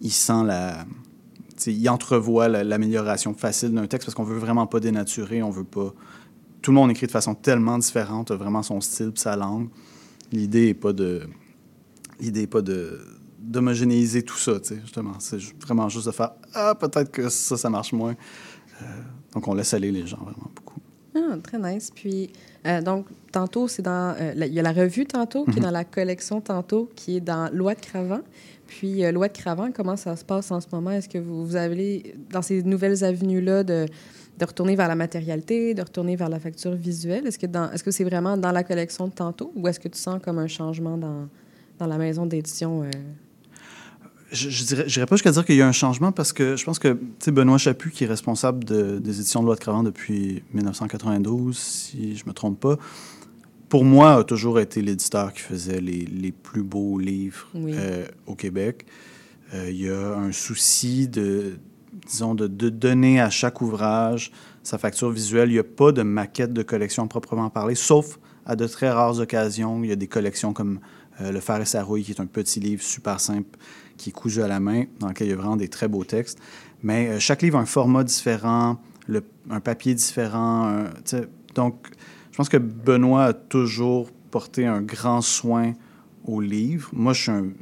il 0.00 0.12
sent 0.12 0.44
la. 0.44 0.84
Il 1.66 1.88
entrevoit 1.88 2.48
l'amélioration 2.48 3.32
facile 3.32 3.72
d'un 3.72 3.86
texte 3.86 4.06
parce 4.06 4.14
qu'on 4.14 4.24
veut 4.24 4.38
vraiment 4.38 4.66
pas 4.66 4.80
dénaturer, 4.80 5.42
on 5.42 5.50
veut 5.50 5.64
pas. 5.64 5.94
Tout 6.62 6.72
le 6.72 6.74
monde 6.74 6.90
écrit 6.90 7.06
de 7.06 7.12
façon 7.12 7.34
tellement 7.34 7.78
différente, 7.78 8.30
a 8.30 8.36
vraiment 8.36 8.62
son 8.62 8.80
style 8.80 9.12
sa 9.14 9.36
langue. 9.36 9.68
L'idée 10.32 10.66
n'est 10.66 10.74
pas 10.74 10.92
de. 10.92 11.28
L'idée 12.20 12.42
n'est 12.42 12.46
pas 12.46 12.62
de 12.62 13.00
d'homogénéiser 13.44 14.22
tout 14.22 14.38
ça, 14.38 14.52
justement. 14.82 15.14
C'est 15.18 15.38
vraiment 15.60 15.88
juste 15.88 16.06
de 16.06 16.12
faire 16.12 16.32
Ah, 16.54 16.74
peut-être 16.74 17.10
que 17.10 17.28
ça, 17.28 17.56
ça 17.56 17.70
marche 17.70 17.92
moins. 17.92 18.14
Euh, 18.82 18.86
donc, 19.34 19.46
on 19.46 19.54
laisse 19.54 19.74
aller 19.74 19.92
les 19.92 20.06
gens 20.06 20.16
vraiment 20.16 20.50
beaucoup. 20.54 20.80
Ah, 21.14 21.36
très 21.42 21.58
nice. 21.58 21.90
Puis, 21.94 22.32
euh, 22.66 22.80
donc, 22.80 23.06
tantôt, 23.30 23.68
c'est 23.68 23.82
dans. 23.82 24.16
Euh, 24.18 24.32
il 24.36 24.52
y 24.52 24.58
a 24.58 24.62
la 24.62 24.72
revue 24.72 25.06
tantôt, 25.06 25.44
qui 25.44 25.52
est 25.52 25.56
mhm. 25.56 25.62
dans 25.62 25.70
la 25.70 25.84
collection 25.84 26.40
tantôt, 26.40 26.90
qui 26.96 27.18
est 27.18 27.20
dans 27.20 27.52
Loi 27.52 27.74
de 27.74 27.80
Cravant. 27.80 28.22
Puis, 28.66 29.04
euh, 29.04 29.12
Loi 29.12 29.28
de 29.28 29.36
Cravant, 29.36 29.70
comment 29.72 29.96
ça 29.96 30.16
se 30.16 30.24
passe 30.24 30.50
en 30.50 30.60
ce 30.60 30.66
moment? 30.72 30.90
Est-ce 30.90 31.08
que 31.08 31.18
vous, 31.18 31.46
vous, 31.46 31.56
avez, 31.56 32.14
dans 32.30 32.42
ces 32.42 32.62
nouvelles 32.62 33.04
avenues-là, 33.04 33.64
de, 33.64 33.86
retourner 34.40 34.76
vers 34.76 34.88
la 34.88 34.94
matérialité, 34.94 35.74
de 35.74 35.82
retourner 35.82 36.16
vers 36.16 36.28
la 36.28 36.40
facture 36.40 36.74
visuelle? 36.74 37.26
Est-ce 37.26 37.38
que 37.38 37.46
c'est 37.46 37.88
-ce 37.88 37.90
c'est 37.90 38.04
vraiment 38.04 38.36
dans 38.36 38.52
la 38.52 38.64
collection 38.64 39.08
de 39.08 39.12
tantôt 39.12 39.52
ou 39.54 39.68
est-ce 39.68 39.80
que 39.80 39.88
tu 39.88 39.98
sens 39.98 40.20
comme 40.22 40.38
un 40.38 40.48
changement 40.48 40.96
dans, 40.96 41.28
la 41.86 41.98
maison 41.98 42.26
d'édition? 42.26 42.82
Euh? 42.82 42.90
Je, 44.32 44.50
je 44.50 44.64
dirais, 44.64 45.06
pas 45.06 45.16
jusqu'à 45.16 45.30
dire 45.30 45.44
qu'il 45.44 45.56
y 45.56 45.62
a 45.62 45.68
un 45.68 45.72
changement 45.72 46.10
parce 46.10 46.32
que 46.32 46.56
je 46.56 46.64
pense 46.64 46.78
que 46.78 46.98
Benoît 47.26 47.58
Chaput, 47.58 47.90
qui 47.90 48.04
est 48.04 48.08
responsable 48.08 48.64
de, 48.64 48.98
des 48.98 49.20
éditions 49.20 49.40
de 49.40 49.46
Loi 49.46 49.54
de 49.54 49.60
Cravant 49.60 49.84
depuis 49.84 50.42
1992, 50.52 51.56
si 51.56 52.16
je 52.16 52.24
me 52.26 52.32
trompe 52.32 52.58
pas, 52.58 52.76
pour 53.74 53.84
moi, 53.84 54.18
a 54.18 54.22
toujours 54.22 54.60
été 54.60 54.82
l'éditeur 54.82 55.32
qui 55.32 55.40
faisait 55.40 55.80
les, 55.80 56.06
les, 56.06 56.30
plus 56.30 56.62
beaux 56.62 56.96
livres 56.96 57.48
euh, 57.56 58.06
au 58.24 58.36
Québec. 58.36 58.86
Euh, 59.52 59.68
il 59.68 59.82
y 59.82 59.90
a 59.90 60.14
un 60.16 60.30
souci 60.30 61.08
de, 61.08 61.58
disons, 62.06 62.36
de, 62.36 62.46
de, 62.46 62.68
donner 62.68 63.20
à 63.20 63.30
chaque 63.30 63.60
ouvrage 63.60 64.30
sa 64.62 64.78
facture 64.78 65.10
visuelle. 65.10 65.48
Il 65.48 65.54
n'y 65.54 65.58
a 65.58 65.64
pas 65.64 65.90
de 65.90 66.02
maquette 66.02 66.52
de 66.52 66.62
collection 66.62 67.08
proprement 67.08 67.50
parler, 67.50 67.74
sauf 67.74 68.20
à 68.46 68.54
de 68.54 68.64
très 68.68 68.90
rares 68.90 69.18
occasions. 69.18 69.82
Il 69.82 69.88
y 69.88 69.92
a 69.92 69.96
des 69.96 70.06
collections 70.06 70.52
comme 70.52 70.78
euh, 71.20 71.32
Le 71.32 71.40
Fer 71.40 71.60
et 71.60 71.64
sa 71.64 71.82
rouille, 71.82 72.04
qui 72.04 72.12
est 72.12 72.20
un 72.20 72.26
petit 72.26 72.60
livre 72.60 72.80
super 72.84 73.18
simple 73.18 73.58
qui 73.96 74.10
est 74.10 74.12
cousu 74.12 74.40
à 74.40 74.46
la 74.46 74.60
main, 74.60 74.84
dans 75.00 75.08
lequel 75.08 75.26
il 75.26 75.30
y 75.30 75.32
a 75.32 75.36
vraiment 75.36 75.56
des 75.56 75.66
très 75.66 75.88
beaux 75.88 76.04
textes. 76.04 76.38
Mais 76.84 77.18
chaque 77.18 77.42
livre 77.42 77.58
a 77.58 77.62
un 77.62 77.66
format 77.66 78.04
différent, 78.04 78.78
le, 79.08 79.24
un 79.50 79.58
papier 79.58 79.94
différent. 79.94 80.68
Un, 80.68 80.84
donc, 81.56 81.88
je 82.34 82.36
pense 82.36 82.48
que 82.48 82.56
Benoît 82.56 83.26
a 83.26 83.32
toujours 83.32 84.10
porté 84.32 84.66
un 84.66 84.82
grand 84.82 85.20
soin 85.20 85.74
au 86.24 86.40
livre. 86.40 86.90
Moi, 86.92 87.12
je 87.12 87.22
suis 87.22 87.30
un, 87.30 87.52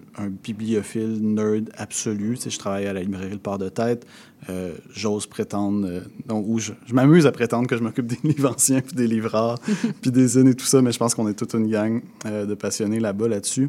bibliophile 0.42 1.18
nerd 1.20 1.68
absolu. 1.76 2.36
Tu 2.36 2.44
sais, 2.44 2.50
je 2.50 2.58
travaille 2.58 2.86
à 2.86 2.94
la 2.94 3.02
librairie 3.02 3.32
Le 3.32 3.38
Port 3.38 3.58
de 3.58 3.68
Tête. 3.68 4.06
Euh, 4.48 4.72
j'ose 4.94 5.26
prétendre, 5.26 5.86
euh, 5.86 6.32
ou 6.32 6.58
je, 6.58 6.72
m'amuse 6.90 7.26
à 7.26 7.32
prétendre 7.32 7.68
que 7.68 7.76
je 7.76 7.82
m'occupe 7.82 8.06
des 8.06 8.16
livres 8.24 8.50
anciens, 8.50 8.80
puis 8.80 8.96
des 8.96 9.06
livres 9.06 9.28
rares, 9.28 9.58
puis 10.00 10.10
des 10.10 10.38
unes 10.38 10.48
et 10.48 10.54
tout 10.54 10.64
ça, 10.64 10.80
mais 10.80 10.90
je 10.90 10.98
pense 10.98 11.14
qu'on 11.14 11.28
est 11.28 11.34
toute 11.34 11.52
une 11.52 11.70
gang 11.70 12.00
euh, 12.24 12.46
de 12.46 12.54
passionnés 12.54 12.98
là-bas, 12.98 13.28
là-dessus. 13.28 13.68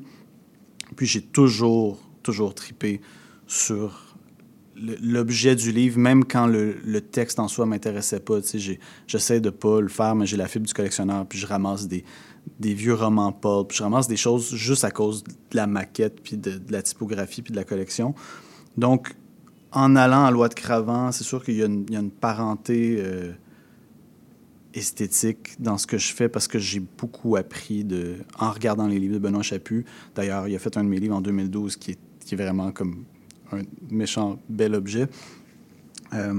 Puis 0.95 1.05
j'ai 1.05 1.21
toujours, 1.21 1.99
toujours 2.21 2.55
tripé 2.55 3.01
sur 3.45 4.02
l'objet 4.75 5.55
du 5.55 5.71
livre, 5.71 5.99
même 5.99 6.25
quand 6.25 6.47
le, 6.47 7.01
texte 7.01 7.39
en 7.39 7.47
soi 7.47 7.65
m'intéressait 7.65 8.19
pas. 8.19 8.39
J'essaie 9.07 9.39
de 9.39 9.49
pas 9.49 9.81
le 9.81 9.87
faire, 9.87 10.15
mais 10.15 10.25
j'ai 10.25 10.37
la 10.37 10.47
fibre 10.47 10.65
du 10.65 10.73
collectionneur, 10.73 11.25
puis 11.25 11.37
je 11.37 11.47
ramasse 11.47 11.87
des, 11.87 12.03
vieux 12.59 12.93
romans 12.93 13.31
pulp, 13.31 13.69
puis 13.69 13.77
je 13.77 13.83
ramasse 13.83 14.07
des 14.07 14.17
choses 14.17 14.53
juste 14.55 14.83
à 14.83 14.91
cause 14.91 15.23
de 15.23 15.33
la 15.53 15.67
maquette, 15.67 16.21
puis 16.21 16.37
de, 16.37 16.59
la 16.69 16.81
typographie, 16.81 17.41
puis 17.41 17.51
de 17.51 17.57
la 17.57 17.63
collection. 17.63 18.15
Donc, 18.77 19.13
en 19.71 19.95
allant 19.95 20.25
à 20.25 20.31
Loi 20.31 20.49
de 20.49 20.53
Cravant, 20.53 21.11
c'est 21.11 21.23
sûr 21.23 21.43
qu'il 21.43 21.55
y, 21.55 21.63
a 21.63 21.65
une 21.65 22.11
parenté 22.11 22.97
euh, 22.99 23.33
esthétique 24.73 25.55
dans 25.59 25.77
ce 25.77 25.87
que 25.87 25.97
je 25.97 26.13
fais 26.13 26.29
parce 26.29 26.47
que 26.47 26.59
j'ai 26.59 26.79
beaucoup 26.79 27.35
appris 27.35 27.83
de, 27.83 28.17
en 28.37 28.51
regardant 28.51 28.87
les 28.87 28.99
livres 28.99 29.15
de 29.15 29.19
Benoît 29.19 29.43
Chaput. 29.43 29.85
D'ailleurs, 30.15 30.47
il 30.47 30.55
a 30.55 30.59
fait 30.59 30.77
un 30.77 30.83
de 30.83 30.89
mes 30.89 30.99
livres 30.99 31.15
en 31.15 31.21
2012 31.21 31.75
qui 31.77 31.91
est, 31.91 31.99
qui 32.23 32.35
est 32.35 32.37
vraiment 32.37 32.71
comme 32.71 33.05
un 33.53 33.61
méchant 33.89 34.39
bel 34.49 34.75
objet. 34.75 35.07
Euh, 36.13 36.33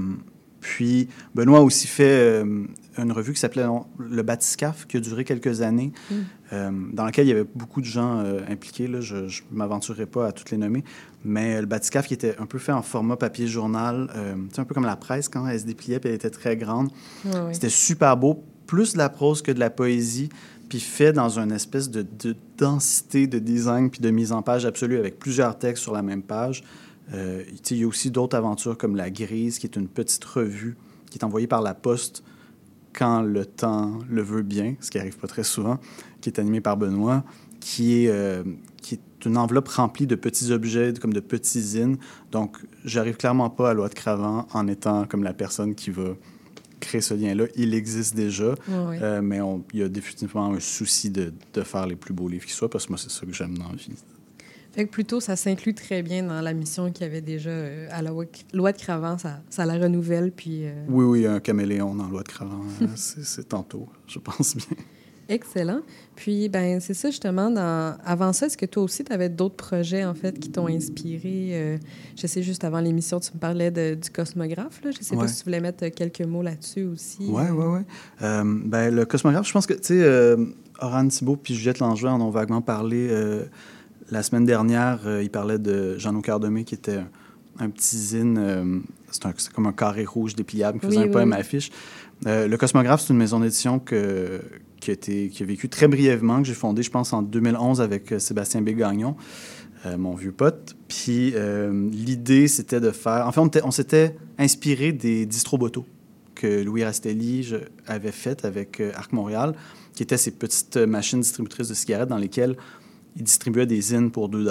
puis, 0.61 1.09
Benoît 1.35 1.59
a 1.59 1.61
aussi 1.61 1.87
fait 1.87 2.43
euh, 2.43 2.65
une 2.97 3.11
revue 3.11 3.33
qui 3.33 3.39
s'appelait 3.39 3.65
Le 3.99 4.23
Batiscaf, 4.23 4.87
qui 4.87 4.97
a 4.97 4.99
duré 4.99 5.23
quelques 5.23 5.61
années, 5.61 5.91
mm. 6.09 6.15
euh, 6.53 6.71
dans 6.93 7.05
laquelle 7.05 7.27
il 7.27 7.29
y 7.29 7.33
avait 7.33 7.45
beaucoup 7.55 7.81
de 7.81 7.85
gens 7.85 8.23
impliqués. 8.49 8.87
Là. 8.87 9.01
Je 9.01 9.15
ne 9.15 9.29
m'aventurerai 9.51 10.07
pas 10.07 10.27
à 10.27 10.31
toutes 10.31 10.51
les 10.51 10.57
nommer. 10.57 10.83
Mais 11.23 11.59
le 11.59 11.67
Batiscaf, 11.67 12.07
qui 12.07 12.15
était 12.15 12.35
un 12.39 12.45
peu 12.45 12.57
fait 12.57 12.71
en 12.71 12.81
format 12.81 13.15
papier 13.15 13.47
journal, 13.47 14.09
c'est 14.51 14.59
un 14.59 14.65
peu 14.65 14.73
comme 14.73 14.85
la 14.85 14.95
presse 14.95 15.29
quand 15.29 15.47
elle 15.47 15.59
se 15.59 15.65
dépliait, 15.65 15.99
puis 15.99 16.09
elle 16.09 16.15
était 16.15 16.29
très 16.29 16.57
grande. 16.57 16.89
C'était 17.51 17.69
super 17.69 18.17
beau, 18.17 18.43
plus 18.65 18.93
de 18.93 18.97
la 18.97 19.09
prose 19.09 19.41
que 19.41 19.51
de 19.51 19.59
la 19.59 19.69
poésie 19.69 20.29
puis 20.69 20.79
fait 20.79 21.13
dans 21.13 21.39
une 21.39 21.51
espèce 21.51 21.89
de, 21.89 22.01
de, 22.01 22.35
densité 22.57 23.27
de 23.27 23.39
design 23.39 23.89
puis 23.89 24.01
de 24.01 24.09
mise 24.09 24.31
en 24.31 24.41
page 24.41 24.65
absolue 24.65 24.97
avec 24.97 25.19
plusieurs 25.19 25.57
textes 25.59 25.83
sur 25.83 25.93
la 25.93 26.01
même 26.01 26.23
page. 26.23 26.63
Euh, 27.13 27.43
il 27.69 27.77
y 27.77 27.83
a 27.83 27.87
aussi 27.87 28.11
d'autres 28.11 28.35
aventures 28.35 28.77
comme 28.77 28.95
La 28.95 29.09
Grise, 29.09 29.59
qui 29.59 29.67
est 29.67 29.75
une 29.75 29.87
petite 29.87 30.23
revue 30.25 30.75
qui 31.09 31.19
est 31.19 31.23
envoyée 31.23 31.47
par 31.47 31.61
la 31.61 31.73
poste 31.73 32.23
quand 32.93 33.21
le 33.21 33.45
temps 33.45 33.99
le 34.09 34.21
veut 34.21 34.41
bien, 34.41 34.75
ce 34.79 34.89
qui 34.89 34.97
n'arrive 34.97 35.17
pas 35.17 35.27
très 35.27 35.43
souvent, 35.43 35.79
qui 36.21 36.29
est 36.29 36.39
animée 36.39 36.61
par 36.61 36.77
Benoît, 36.77 37.23
qui 37.59 38.05
est, 38.05 38.09
euh, 38.09 38.43
qui 38.81 38.95
est 38.95 39.25
une 39.25 39.37
enveloppe 39.37 39.67
remplie 39.67 40.07
de 40.07 40.15
petits 40.15 40.51
objets, 40.51 40.93
comme 40.99 41.13
de 41.13 41.19
petits 41.19 41.61
zines. 41.61 41.97
Donc, 42.31 42.57
j'arrive 42.85 43.17
clairement 43.17 43.49
pas 43.49 43.71
à 43.71 43.73
Loi 43.73 43.89
de 43.89 43.93
Cravant 43.93 44.47
en 44.53 44.67
étant 44.67 45.05
comme 45.05 45.23
la 45.23 45.33
personne 45.33 45.75
qui 45.75 45.89
va 45.89 46.15
créer 46.79 47.01
ce 47.01 47.13
lien-là. 47.13 47.45
Il 47.55 47.73
existe 47.73 48.15
déjà, 48.15 48.55
euh, 48.69 49.21
mais 49.21 49.39
il 49.73 49.79
y 49.79 49.83
a 49.83 49.89
définitivement 49.89 50.53
un 50.53 50.59
souci 50.59 51.09
de, 51.09 51.33
de, 51.53 51.61
faire 51.63 51.87
les 51.87 51.95
plus 51.95 52.13
beaux 52.13 52.27
livres 52.27 52.45
qui 52.45 52.53
soient, 52.53 52.69
parce 52.69 52.85
que 52.85 52.91
moi, 52.91 52.97
c'est 52.97 53.11
ça 53.11 53.25
que 53.25 53.33
j'aime 53.33 53.57
dans 53.57 53.69
la 53.69 53.75
vie. 53.75 53.91
Fait 54.75 54.85
que 54.85 54.91
plutôt, 54.91 55.21
ça 55.21 55.37
s'inclut 55.37 55.73
très 55.73 56.03
bien 56.03 56.23
dans 56.23 56.41
la 56.41 56.51
mission 56.51 56.91
qu'il 56.91 57.05
y 57.05 57.09
avait 57.09 57.21
déjà 57.21 57.49
euh, 57.49 57.87
à 57.91 58.01
la 58.01 58.11
loi 58.53 58.71
de 58.73 58.77
Cravant. 58.77 59.17
Ça, 59.17 59.39
ça 59.49 59.65
la 59.65 59.75
renouvelle, 59.75 60.33
puis... 60.33 60.65
Euh, 60.65 60.73
oui, 60.89 61.05
oui, 61.05 61.25
un 61.25 61.39
caméléon 61.39 61.95
dans 61.95 62.03
la 62.03 62.09
loi 62.09 62.23
de 62.23 62.27
Cravant, 62.27 62.59
hein, 62.81 62.87
c'est 62.95 63.47
tantôt, 63.47 63.87
je 64.05 64.19
pense 64.19 64.57
bien. 64.57 64.75
Excellent. 65.29 65.79
Puis, 66.17 66.49
ben 66.49 66.81
c'est 66.81 66.93
ça, 66.93 67.09
justement. 67.09 67.49
Dans... 67.49 67.97
Avant 68.03 68.33
ça, 68.33 68.47
est-ce 68.47 68.57
que 68.57 68.65
toi 68.65 68.83
aussi, 68.83 69.05
tu 69.05 69.13
avais 69.13 69.29
d'autres 69.29 69.55
projets, 69.55 70.03
en 70.03 70.13
fait, 70.13 70.37
qui 70.37 70.51
t'ont 70.51 70.67
inspiré? 70.67 71.51
Euh, 71.53 71.77
je 72.17 72.27
sais, 72.27 72.43
juste 72.43 72.65
avant 72.65 72.81
l'émission, 72.81 73.21
tu 73.21 73.31
me 73.33 73.39
parlais 73.39 73.71
du 73.71 74.09
cosmographe. 74.11 74.83
Là. 74.83 74.91
Je 74.91 75.01
sais 75.01 75.15
pas 75.15 75.29
si 75.29 75.37
tu 75.37 75.45
voulais 75.45 75.61
mettre 75.61 75.87
quelques 75.87 76.21
mots 76.21 76.43
là-dessus 76.43 76.83
aussi. 76.83 77.19
Oui, 77.21 77.43
oui, 77.49 77.65
oui. 77.65 77.79
ben, 78.19 78.93
le 78.93 79.05
cosmographe, 79.05 79.47
je 79.47 79.53
pense 79.53 79.65
que, 79.65 79.73
tu 79.73 79.83
sais, 79.83 80.03
euh, 80.03 80.45
Oran 80.79 81.07
Thibault 81.07 81.37
puis 81.37 81.55
Juliette 81.55 81.79
Langevin 81.79 82.11
en 82.11 82.21
ont 82.21 82.29
vaguement 82.29 82.61
parlé 82.61 83.07
la 84.11 84.23
semaine 84.23 84.45
dernière, 84.45 84.99
euh, 85.05 85.23
il 85.23 85.29
parlait 85.29 85.57
de 85.57 85.97
Jean 85.97 86.19
Cardemé, 86.21 86.63
qui 86.63 86.75
était 86.75 86.99
un, 87.59 87.69
petit 87.69 87.97
zine, 87.97 88.37
euh, 88.37 88.79
c'est 89.09 89.51
comme 89.51 89.65
un 89.65 89.73
carré 89.73 90.05
rouge 90.05 90.35
dépliable 90.35 90.79
qui 90.79 90.87
faisait 90.87 90.99
un 90.99 91.07
poème 91.07 91.33
à 91.33 91.37
affiche. 91.37 91.71
Euh, 92.27 92.47
le 92.47 92.57
Cosmographe, 92.57 93.01
c'est 93.01 93.13
une 93.13 93.19
maison 93.19 93.39
d'édition 93.39 93.79
qui, 93.79 93.95
a 93.95 94.93
été, 94.93 95.29
qui 95.29 95.43
a 95.43 95.45
vécu 95.45 95.69
très 95.69 95.87
brièvement, 95.87 96.41
que 96.41 96.47
j'ai 96.47 96.53
fondée, 96.53 96.83
je 96.83 96.91
pense, 96.91 97.13
en 97.13 97.21
2011 97.21 97.81
avec 97.81 98.13
Sébastien 98.19 98.61
Bégagnon, 98.61 99.15
mon 99.97 100.15
vieux 100.15 100.31
pote. 100.31 100.75
Puis 100.87 101.33
l'idée, 101.91 102.47
c'était 102.47 102.79
de 102.79 102.91
faire... 102.91 103.27
En 103.27 103.31
fait, 103.31 103.61
on, 103.63 103.71
s'était 103.71 104.15
inspiré 104.37 104.91
des 104.93 105.25
distrobotos 105.25 105.85
que 106.35 106.63
Louis 106.63 106.83
Rastelli 106.83 107.53
avait 107.87 108.11
faites 108.11 108.45
avec 108.45 108.81
Arc 108.95 109.11
Montréal, 109.13 109.55
qui 109.93 110.03
étaient 110.03 110.17
ces 110.17 110.31
petites 110.31 110.77
machines 110.77 111.19
distributrices 111.19 111.69
de 111.69 111.73
cigarettes 111.73 112.09
dans 112.09 112.17
lesquelles 112.17 112.55
il 113.15 113.23
distribuait 113.23 113.65
des 113.65 113.81
zines 113.81 114.11
pour 114.11 114.29
2 114.29 114.47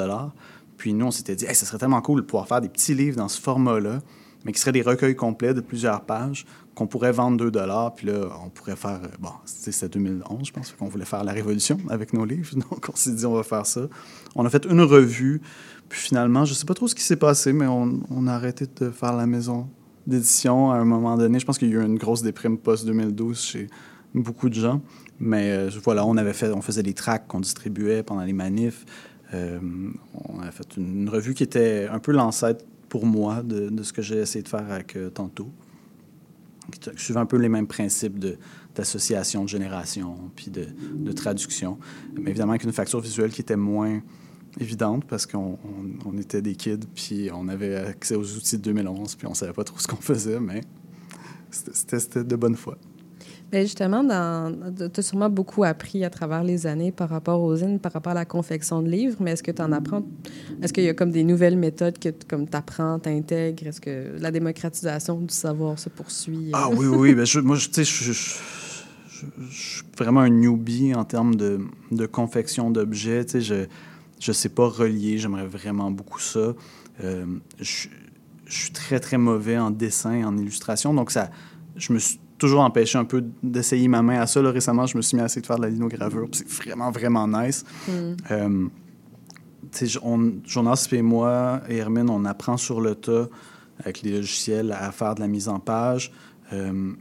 Puis 0.76 0.92
nous, 0.94 1.06
on 1.06 1.10
s'était 1.10 1.36
dit, 1.36 1.44
hey, 1.44 1.54
ça 1.54 1.66
serait 1.66 1.78
tellement 1.78 2.00
cool 2.02 2.20
de 2.20 2.26
pouvoir 2.26 2.48
faire 2.48 2.60
des 2.60 2.68
petits 2.68 2.94
livres 2.94 3.16
dans 3.16 3.28
ce 3.28 3.40
format-là, 3.40 4.00
mais 4.44 4.52
qui 4.52 4.60
seraient 4.60 4.72
des 4.72 4.82
recueils 4.82 5.16
complets 5.16 5.54
de 5.54 5.60
plusieurs 5.60 6.02
pages 6.02 6.44
qu'on 6.74 6.86
pourrait 6.86 7.12
vendre 7.12 7.36
2 7.36 7.50
Puis 7.96 8.06
là, 8.08 8.28
on 8.44 8.50
pourrait 8.50 8.76
faire, 8.76 9.00
euh, 9.04 9.08
bon, 9.20 9.30
c'était 9.44 9.88
2011, 9.88 10.46
je 10.46 10.52
pense, 10.52 10.72
qu'on 10.72 10.88
voulait 10.88 11.04
faire 11.04 11.24
la 11.24 11.32
révolution 11.32 11.78
avec 11.88 12.12
nos 12.12 12.24
livres. 12.24 12.54
Donc, 12.70 12.88
on 12.92 12.96
s'est 12.96 13.12
dit, 13.12 13.26
on 13.26 13.34
va 13.34 13.42
faire 13.42 13.66
ça. 13.66 13.82
On 14.34 14.44
a 14.44 14.50
fait 14.50 14.66
une 14.66 14.80
revue. 14.80 15.40
Puis 15.88 16.00
finalement, 16.00 16.44
je 16.44 16.52
ne 16.52 16.56
sais 16.56 16.64
pas 16.64 16.74
trop 16.74 16.88
ce 16.88 16.94
qui 16.94 17.02
s'est 17.02 17.16
passé, 17.16 17.52
mais 17.52 17.66
on, 17.66 18.00
on, 18.10 18.26
a 18.26 18.32
arrêté 18.32 18.66
de 18.66 18.90
faire 18.90 19.14
la 19.14 19.26
maison 19.26 19.68
d'édition 20.06 20.72
à 20.72 20.76
un 20.76 20.84
moment 20.84 21.16
donné. 21.16 21.38
Je 21.38 21.46
pense 21.46 21.58
qu'il 21.58 21.70
y 21.70 21.72
a 21.72 21.80
eu 21.80 21.84
une 21.84 21.98
grosse 21.98 22.22
déprime 22.22 22.58
post-2012 22.58 23.40
chez 23.40 23.66
beaucoup 24.14 24.48
de 24.48 24.54
gens. 24.54 24.80
Mais 25.24 25.52
euh, 25.52 25.70
voilà, 25.82 26.04
on 26.04 26.18
avait 26.18 26.34
fait, 26.34 26.50
on 26.50 26.60
faisait 26.60 26.82
des 26.82 26.92
tracts 26.92 27.26
qu'on 27.28 27.40
distribuait 27.40 28.02
pendant 28.02 28.24
les 28.24 28.34
manifs. 28.34 28.84
Euh, 29.32 29.58
on 30.28 30.38
a 30.40 30.50
fait 30.50 30.76
une, 30.76 31.08
revue 31.08 31.32
qui 31.32 31.42
était 31.42 31.88
un 31.90 31.98
peu 31.98 32.12
l'ancêtre 32.12 32.62
pour 32.90 33.06
moi 33.06 33.42
de, 33.42 33.82
ce 33.82 33.94
que 33.94 34.02
j'ai 34.02 34.18
essayé 34.18 34.42
de 34.42 34.48
faire 34.48 34.70
avec 34.70 34.96
euh, 34.96 35.08
Tantôt. 35.08 35.50
Qui 36.70 36.90
suivait 36.96 37.20
un 37.20 37.26
peu 37.26 37.38
les 37.38 37.48
mêmes 37.48 37.66
principes 37.66 38.22
d'association, 38.74 39.44
de, 39.44 39.48
génération, 39.48 40.30
puis 40.36 40.50
de, 40.50 40.66
de, 40.94 41.12
traduction. 41.12 41.78
Mais 42.14 42.30
évidemment 42.30 42.52
avec 42.52 42.64
une 42.64 42.72
facture 42.72 43.00
visuelle 43.00 43.32
qui 43.32 43.40
était 43.40 43.56
moins 43.56 44.02
évidente 44.60 45.06
parce 45.06 45.24
qu'on 45.24 45.58
on, 46.04 46.18
était 46.18 46.42
des 46.42 46.54
kids, 46.54 46.86
puis 46.94 47.30
on 47.32 47.48
avait 47.48 47.76
accès 47.76 48.14
aux 48.14 48.36
outils 48.36 48.58
de 48.58 48.62
2011, 48.62 49.14
puis 49.14 49.26
on 49.26 49.34
savait 49.34 49.54
pas 49.54 49.64
trop 49.64 49.78
ce 49.78 49.86
qu'on 49.86 49.96
faisait, 49.96 50.38
mais 50.38 50.60
c'était 51.50 52.24
de 52.24 52.36
bonne 52.36 52.56
foi. 52.56 52.76
Bien, 53.54 53.62
justement, 53.62 54.02
tu 54.76 55.00
as 55.00 55.02
sûrement 55.02 55.30
beaucoup 55.30 55.62
appris 55.62 56.04
à 56.04 56.10
travers 56.10 56.42
les 56.42 56.66
années 56.66 56.90
par 56.90 57.08
rapport 57.08 57.40
aux 57.40 57.54
zines, 57.54 57.78
par 57.78 57.92
rapport 57.92 58.10
à 58.10 58.14
la 58.16 58.24
confection 58.24 58.82
de 58.82 58.90
livres, 58.90 59.18
mais 59.20 59.30
est-ce 59.30 59.44
que 59.44 59.52
tu 59.52 59.62
en 59.62 59.70
apprends? 59.70 60.02
Est-ce 60.60 60.72
qu'il 60.72 60.82
y 60.82 60.88
a 60.88 60.94
comme 60.94 61.12
des 61.12 61.22
nouvelles 61.22 61.56
méthodes 61.56 61.96
que 62.00 62.08
tu 62.08 62.26
apprends, 62.52 62.98
tu 62.98 63.10
intègres? 63.10 63.68
Est-ce 63.68 63.80
que 63.80 64.16
la 64.18 64.32
démocratisation 64.32 65.20
du 65.20 65.32
savoir 65.32 65.78
se 65.78 65.88
poursuit? 65.88 66.50
Ah 66.52 66.68
oui, 66.68 66.86
oui. 66.86 67.14
Ben, 67.14 67.24
je, 67.24 67.38
moi, 67.38 67.56
tu 67.56 67.84
sais, 67.84 67.84
je, 67.84 68.10
suis 69.52 69.84
vraiment 69.96 70.22
un 70.22 70.30
newbie 70.30 70.92
en 70.92 71.04
termes 71.04 71.36
de, 71.36 71.60
de 71.92 72.06
confection 72.06 72.72
d'objets. 72.72 73.24
Tu 73.24 73.40
sais, 73.40 73.68
je 74.18 74.30
ne 74.30 74.32
sais 74.32 74.48
pas 74.48 74.66
relier. 74.66 75.18
J'aimerais 75.18 75.46
vraiment 75.46 75.92
beaucoup 75.92 76.18
ça. 76.18 76.54
Euh, 77.04 77.24
je, 77.60 77.86
je 78.46 78.52
suis 78.52 78.72
très, 78.72 78.98
très 78.98 79.16
mauvais 79.16 79.58
en 79.58 79.70
dessin, 79.70 80.24
en 80.24 80.36
illustration. 80.36 80.92
Donc, 80.92 81.12
ça, 81.12 81.30
je 81.76 81.92
me 81.92 82.00
suis 82.00 82.18
toujours 82.38 82.60
empêché 82.60 82.98
un 82.98 83.04
peu 83.04 83.24
d'essayer 83.42 83.88
ma 83.88 84.02
main 84.02 84.20
à 84.20 84.26
ça. 84.26 84.42
Là, 84.42 84.50
récemment, 84.50 84.86
je 84.86 84.96
me 84.96 85.02
suis 85.02 85.16
mis 85.16 85.22
à 85.22 85.26
essayer 85.26 85.42
de 85.42 85.46
faire 85.46 85.56
de 85.56 85.62
la 85.62 85.70
linogravure. 85.70 86.28
C'est 86.32 86.48
vraiment, 86.48 86.90
vraiment 86.90 87.26
nice. 87.28 87.64
Mm. 87.88 87.92
Euh, 88.30 88.68
Jonas 90.44 90.88
et 90.92 91.02
moi 91.02 91.60
et 91.68 91.76
Hermine, 91.76 92.10
on 92.10 92.24
apprend 92.24 92.56
sur 92.56 92.80
le 92.80 92.94
tas 92.94 93.28
avec 93.80 94.02
les 94.02 94.12
logiciels 94.12 94.72
à 94.72 94.92
faire 94.92 95.14
de 95.14 95.20
la 95.20 95.28
mise 95.28 95.48
en 95.48 95.58
page. 95.58 96.12
Euh, 96.52 96.92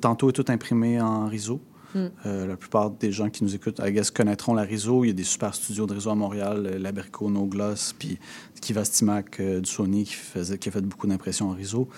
tantôt 0.00 0.30
est 0.30 0.32
tout 0.32 0.44
imprimé 0.48 1.00
en 1.00 1.26
réseau. 1.26 1.60
Mm. 1.94 2.06
Euh, 2.24 2.46
la 2.46 2.56
plupart 2.56 2.90
des 2.90 3.12
gens 3.12 3.28
qui 3.28 3.44
nous 3.44 3.54
écoutent, 3.54 3.80
I 3.84 3.92
guess, 3.92 4.10
connaîtront 4.10 4.54
la 4.54 4.62
réseau. 4.62 5.04
Il 5.04 5.08
y 5.08 5.10
a 5.10 5.14
des 5.14 5.24
super 5.24 5.54
studios 5.54 5.86
de 5.86 5.94
réseau 5.94 6.10
à 6.10 6.14
Montréal, 6.14 6.66
euh, 6.66 6.78
Laberco, 6.78 7.30
No 7.30 7.44
Gloss, 7.44 7.94
puis 7.98 8.18
Kiva 8.60 8.84
Stimac 8.84 9.40
du 9.40 9.68
Sony 9.68 10.04
qui, 10.04 10.14
faisait, 10.14 10.56
qui 10.56 10.68
a 10.68 10.72
fait 10.72 10.80
beaucoup 10.80 11.06
d'impressions 11.06 11.50
en 11.50 11.54
réseau. 11.54 11.88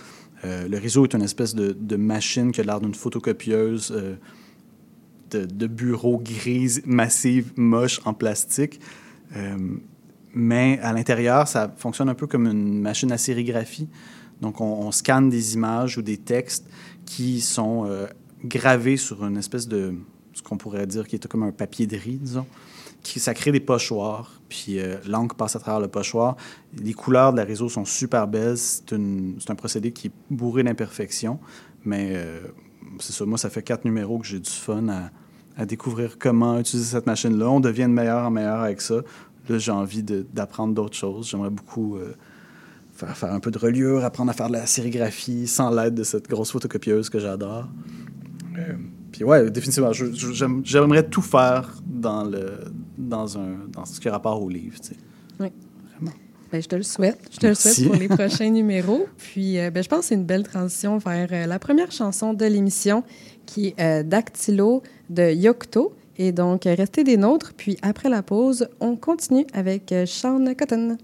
Euh, 0.45 0.69
le 0.69 0.79
réseau 0.79 1.05
est 1.05 1.15
une 1.15 1.23
espèce 1.23 1.55
de, 1.55 1.97
machine 1.97 2.53
qui 2.53 2.61
a 2.61 2.65
l'air 2.65 2.81
d'une 2.81 2.95
photocopieuse 2.95 3.93
euh, 3.95 4.17
de, 5.31 5.67
bureau 5.67 6.19
grise, 6.19 6.83
massive, 6.85 7.53
moche, 7.57 8.01
en 8.05 8.15
plastique. 8.15 8.81
Euh, 9.37 9.57
mais 10.35 10.79
à 10.83 10.93
l'intérieur, 10.93 11.49
ça 11.49 11.73
fonctionne 11.77 12.09
un 12.09 12.15
peu 12.15 12.27
comme 12.27 12.47
une 12.47 12.81
machine 12.81 13.11
à 13.13 13.19
sérigraphie. 13.19 13.89
Donc, 14.41 14.61
on, 14.61 14.91
scanne 14.91 15.31
des 15.31 15.55
images 15.55 15.97
ou 15.97 16.03
des 16.03 16.17
textes 16.17 16.69
qui 17.07 17.41
sont 17.41 17.89
gravés 18.45 18.97
sur 18.97 19.25
une 19.25 19.37
espèce 19.37 19.69
de, 19.69 19.95
ce 20.33 20.43
qu'on 20.43 20.57
pourrait 20.57 20.87
dire 20.87 21.07
qui 21.07 21.17
est 21.17 21.27
comme 21.29 21.45
un 21.45 21.53
papier 21.53 21.87
de 21.87 21.97
riz, 21.97 22.19
disons 22.19 22.47
ça 23.05 23.35
crée 23.35 23.53
des 23.53 23.61
pochoirs, 23.61 24.41
puis 24.49 24.79
euh, 24.79 24.97
l'encre 25.07 25.35
passe 25.35 25.57
à 25.57 25.59
travers 25.59 25.81
le 25.81 25.89
pochoir. 25.89 26.37
Les 26.77 26.95
couleurs 26.95 27.33
de 27.33 27.39
la 27.39 27.45
réseau 27.45 27.69
sont 27.69 27.85
super 27.85 28.27
belles. 28.27 28.57
C'est 28.57 28.93
un 28.93 29.55
procédé 29.55 29.93
qui 29.93 30.09
est 30.09 30.13
bourré 30.31 30.63
d'imperfections, 30.63 31.39
mais 31.85 32.13
euh, 32.15 32.41
c'est 32.99 33.13
ça. 33.13 33.25
Moi, 33.25 33.39
ça 33.39 33.51
fait 33.51 33.63
quatre 33.63 33.85
numéros 33.85 34.19
que 34.19 34.27
j'ai 34.27 34.41
du 34.41 34.51
fun 34.51 34.89
à, 34.89 35.67
découvrir 35.67 36.19
comment 36.19 36.59
utiliser 36.59 36.91
cette 36.91 37.07
machine-là. 37.07 37.49
On 37.49 37.61
devient 37.61 37.83
de 37.83 37.89
meilleur 37.89 38.27
en 38.27 38.31
meilleur 38.31 38.61
avec 38.61 38.81
ça. 38.81 38.97
Là, 39.49 39.59
j'ai 39.59 39.71
envie 39.71 40.03
d'apprendre 40.03 40.75
d'autres 40.75 40.97
choses. 40.97 41.29
J'aimerais 41.29 41.51
beaucoup 41.51 41.97
euh, 41.97 42.15
faire, 42.93 43.17
faire 43.17 43.33
un 43.33 43.39
peu 43.39 43.53
de 43.53 43.59
reliure, 43.59 44.05
apprendre 44.05 44.31
à 44.31 44.35
faire 44.35 44.49
de 44.49 44.55
la 44.55 44.67
sérigraphie 44.67 45.47
sans 45.47 45.71
l'aide 45.71 45.95
de 45.95 46.03
cette 46.03 46.29
grosse 46.29 46.51
photocopieuse 46.51 47.09
que 47.09 47.21
j'adore. 47.21 47.69
Euh, 48.59 48.75
puis 49.13 49.25
ouais, 49.25 49.51
définitivement, 49.51 49.93
j'aimerais 49.93 51.05
tout 51.05 51.23
faire 51.23 51.73
dans, 51.87 52.25
le, 52.25 52.59
dans, 52.97 53.39
un, 53.39 53.67
dans 53.69 53.85
ce 53.85 54.01
qui 54.01 54.09
a 54.09 54.13
rapport 54.13 54.43
au 54.43 54.49
livre. 54.49 54.81
tu 54.81 54.89
sais. 54.89 54.97
Ben, 56.53 56.63
je 56.63 56.69
te 56.69 56.77
le 56.77 56.85
souhaite. 56.85 57.19
Je 57.33 57.39
te 57.39 57.47
Merci. 57.47 57.69
le 57.69 57.75
souhaite 57.75 57.89
pour 57.89 57.97
les 57.97 58.07
prochains 58.09 58.51
numéros. 58.51 59.09
Puis, 59.19 59.59
euh, 59.59 59.71
ben, 59.73 59.83
je 59.83 59.89
pense 59.89 60.01
que 60.01 60.05
c'est 60.07 60.15
une 60.15 60.25
belle 60.25 60.45
transition 60.45 60.99
vers 60.99 61.29
euh, 61.33 61.47
la 61.47 61.59
première 61.59 61.91
chanson 61.91 62.33
de 62.33 62.45
l'émission, 62.45 63.03
qui 63.45 63.69
est 63.69 63.81
euh, 63.81 64.03
Dactylo 64.05 64.83
de 65.11 65.33
Yocto. 65.33 65.95
Et 66.17 66.31
donc, 66.31 66.63
restez 66.65 67.03
des 67.03 67.17
nôtres. 67.17 67.55
Puis, 67.57 67.77
après 67.83 68.09
la 68.09 68.23
pause, 68.23 68.69
on 68.79 68.95
continue 68.95 69.47
avec 69.53 69.91
euh, 69.91 70.07
Sean 70.07 70.45
Cotton. 70.57 70.97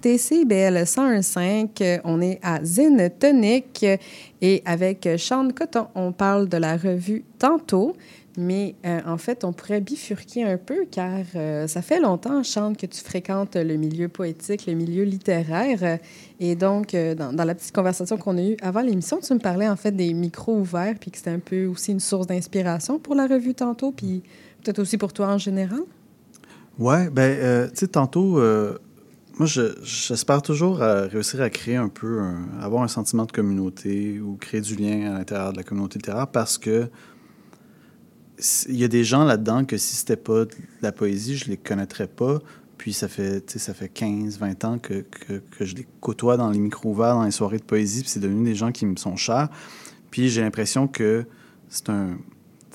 Écoutez 0.00 0.16
CBL 0.16 0.76
101.5. 0.84 1.68
Euh, 1.82 1.98
On 2.04 2.22
est 2.22 2.38
à 2.42 2.64
Zine 2.64 3.10
Tonic 3.18 3.84
et 4.40 4.62
avec 4.64 5.06
Sean 5.18 5.50
Coton, 5.50 5.88
on 5.94 6.12
parle 6.12 6.48
de 6.48 6.56
la 6.56 6.78
revue 6.78 7.22
Tantôt. 7.38 7.94
Mais 8.38 8.76
euh, 8.86 9.00
en 9.04 9.18
fait, 9.18 9.44
on 9.44 9.52
pourrait 9.52 9.82
bifurquer 9.82 10.44
un 10.44 10.56
peu 10.56 10.86
car 10.90 11.18
euh, 11.36 11.66
ça 11.66 11.82
fait 11.82 12.00
longtemps, 12.00 12.42
Sean, 12.42 12.72
que 12.72 12.86
tu 12.86 12.98
fréquentes 13.02 13.56
le 13.56 13.76
milieu 13.76 14.08
poétique, 14.08 14.64
le 14.66 14.72
milieu 14.72 15.04
littéraire. 15.04 15.98
Et 16.38 16.54
donc, 16.54 16.94
euh, 16.94 17.14
dans, 17.14 17.44
la 17.44 17.54
petite 17.54 17.74
conversation 17.74 18.16
qu'on 18.16 18.38
a 18.38 18.42
eue 18.42 18.56
avant 18.62 18.80
l'émission, 18.80 19.18
tu 19.18 19.34
me 19.34 19.38
parlais 19.38 19.68
en 19.68 19.76
fait 19.76 19.92
des 19.92 20.14
micros 20.14 20.56
ouverts 20.56 20.94
puis 20.98 21.10
que 21.10 21.18
c'était 21.18 21.28
un 21.28 21.40
peu 21.40 21.66
aussi 21.66 21.92
une 21.92 22.00
source 22.00 22.26
d'inspiration 22.26 22.98
pour 22.98 23.14
la 23.14 23.26
revue 23.26 23.52
Tantôt 23.52 23.92
puis 23.92 24.22
peut-être 24.64 24.78
aussi 24.78 24.96
pour 24.96 25.12
toi 25.12 25.26
en 25.26 25.38
général? 25.38 25.80
Ben, 26.78 27.10
euh, 27.18 27.66
tu 27.68 27.80
sais, 27.80 27.88
tantôt, 27.88 28.40
euh, 29.40 29.44
moi, 29.44 29.46
je- 29.46 29.84
j'espère 29.84 30.42
toujours 30.42 30.82
à 30.82 31.02
réussir 31.02 31.40
à 31.40 31.50
créer 31.50 31.76
un 31.76 31.88
peu, 31.88 32.20
un- 32.20 32.48
avoir 32.60 32.82
un 32.82 32.88
sentiment 32.88 33.24
de 33.24 33.32
communauté 33.32 34.20
ou 34.20 34.36
créer 34.36 34.60
du 34.60 34.76
lien 34.76 35.10
à 35.10 35.18
l'intérieur 35.18 35.52
de 35.52 35.56
la 35.58 35.62
communauté 35.62 35.98
littéraire 35.98 36.28
parce 36.28 36.58
que 36.58 36.88
il 38.68 38.76
y 38.76 38.84
a 38.84 38.88
des 38.88 39.04
gens 39.04 39.24
là-dedans 39.24 39.66
que 39.66 39.76
si 39.76 39.96
c'était 39.96 40.16
pas 40.16 40.46
de 40.46 40.50
la 40.80 40.92
poésie, 40.92 41.36
je 41.36 41.50
les 41.50 41.58
connaîtrais 41.58 42.06
pas. 42.06 42.38
Puis 42.78 42.94
ça 42.94 43.08
fait, 43.08 43.58
ça 43.58 43.74
fait 43.74 43.90
15, 43.90 44.38
20 44.38 44.64
ans 44.64 44.78
que, 44.78 45.04
que, 45.50 45.64
je 45.66 45.74
les 45.74 45.86
côtoie 46.00 46.38
dans 46.38 46.48
les 46.48 46.58
micros 46.58 46.92
ouverts, 46.92 47.14
dans 47.16 47.24
les 47.24 47.30
soirées 47.30 47.58
de 47.58 47.64
poésie, 47.64 48.00
puis 48.00 48.08
c'est 48.08 48.20
devenu 48.20 48.42
des 48.44 48.54
gens 48.54 48.72
qui 48.72 48.86
me 48.86 48.96
sont 48.96 49.16
chers. 49.16 49.50
Puis 50.10 50.30
j'ai 50.30 50.40
l'impression 50.40 50.88
que 50.88 51.26
c'est 51.68 51.90
un, 51.90 52.16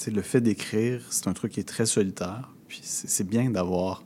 le 0.06 0.22
fait 0.22 0.42
d'écrire, 0.42 1.02
c'est 1.10 1.28
un 1.28 1.34
truc 1.34 1.54
qui 1.54 1.60
est 1.60 1.68
très 1.68 1.88
solitaire. 1.88 2.52
Puis 2.68 2.82
c'est 2.84 3.28
bien 3.28 3.50
d'avoir 3.50 4.04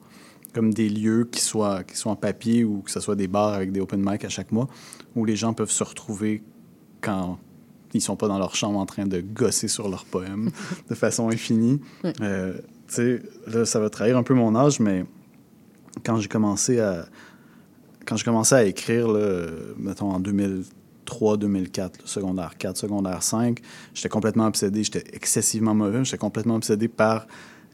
comme 0.59 0.73
des 0.73 0.89
lieux 0.89 1.23
qui 1.23 1.39
soient, 1.39 1.85
qui 1.85 1.95
soient 1.95 2.11
en 2.11 2.17
papier 2.17 2.65
ou 2.65 2.81
que 2.81 2.91
ce 2.91 2.99
soit 2.99 3.15
des 3.15 3.29
bars 3.29 3.53
avec 3.53 3.71
des 3.71 3.79
open 3.79 4.03
mic 4.03 4.25
à 4.25 4.27
chaque 4.27 4.51
mois 4.51 4.67
où 5.15 5.23
les 5.23 5.37
gens 5.37 5.53
peuvent 5.53 5.71
se 5.71 5.85
retrouver 5.85 6.43
quand 6.99 7.39
ils 7.93 8.01
sont 8.01 8.17
pas 8.17 8.27
dans 8.27 8.37
leur 8.37 8.55
chambre 8.55 8.77
en 8.77 8.85
train 8.85 9.05
de 9.05 9.21
gosser 9.21 9.69
sur 9.69 9.87
leurs 9.87 10.03
poèmes 10.03 10.51
de 10.89 10.95
façon 10.95 11.29
infinie. 11.29 11.79
Euh, 12.19 12.55
tu 12.89 12.93
sais, 12.93 13.23
là, 13.47 13.63
ça 13.63 13.79
va 13.79 13.89
trahir 13.89 14.17
un 14.17 14.23
peu 14.23 14.33
mon 14.33 14.53
âge, 14.53 14.81
mais 14.81 15.05
quand 16.03 16.17
j'ai 16.17 16.27
commencé 16.27 16.81
à 16.81 17.05
quand 18.05 18.17
j'ai 18.17 18.25
commencé 18.25 18.53
à 18.53 18.65
écrire, 18.65 19.07
là, 19.07 19.45
mettons 19.77 20.11
en 20.11 20.19
2003, 20.19 21.37
2004, 21.37 21.99
là, 21.99 22.03
secondaire 22.03 22.57
4, 22.57 22.75
secondaire 22.75 23.23
5, 23.23 23.61
j'étais 23.93 24.09
complètement 24.09 24.47
obsédé, 24.47 24.83
j'étais 24.83 25.05
excessivement 25.13 25.73
mauvais, 25.73 26.03
j'étais 26.03 26.17
complètement 26.17 26.55
obsédé 26.55 26.89
par 26.89 27.27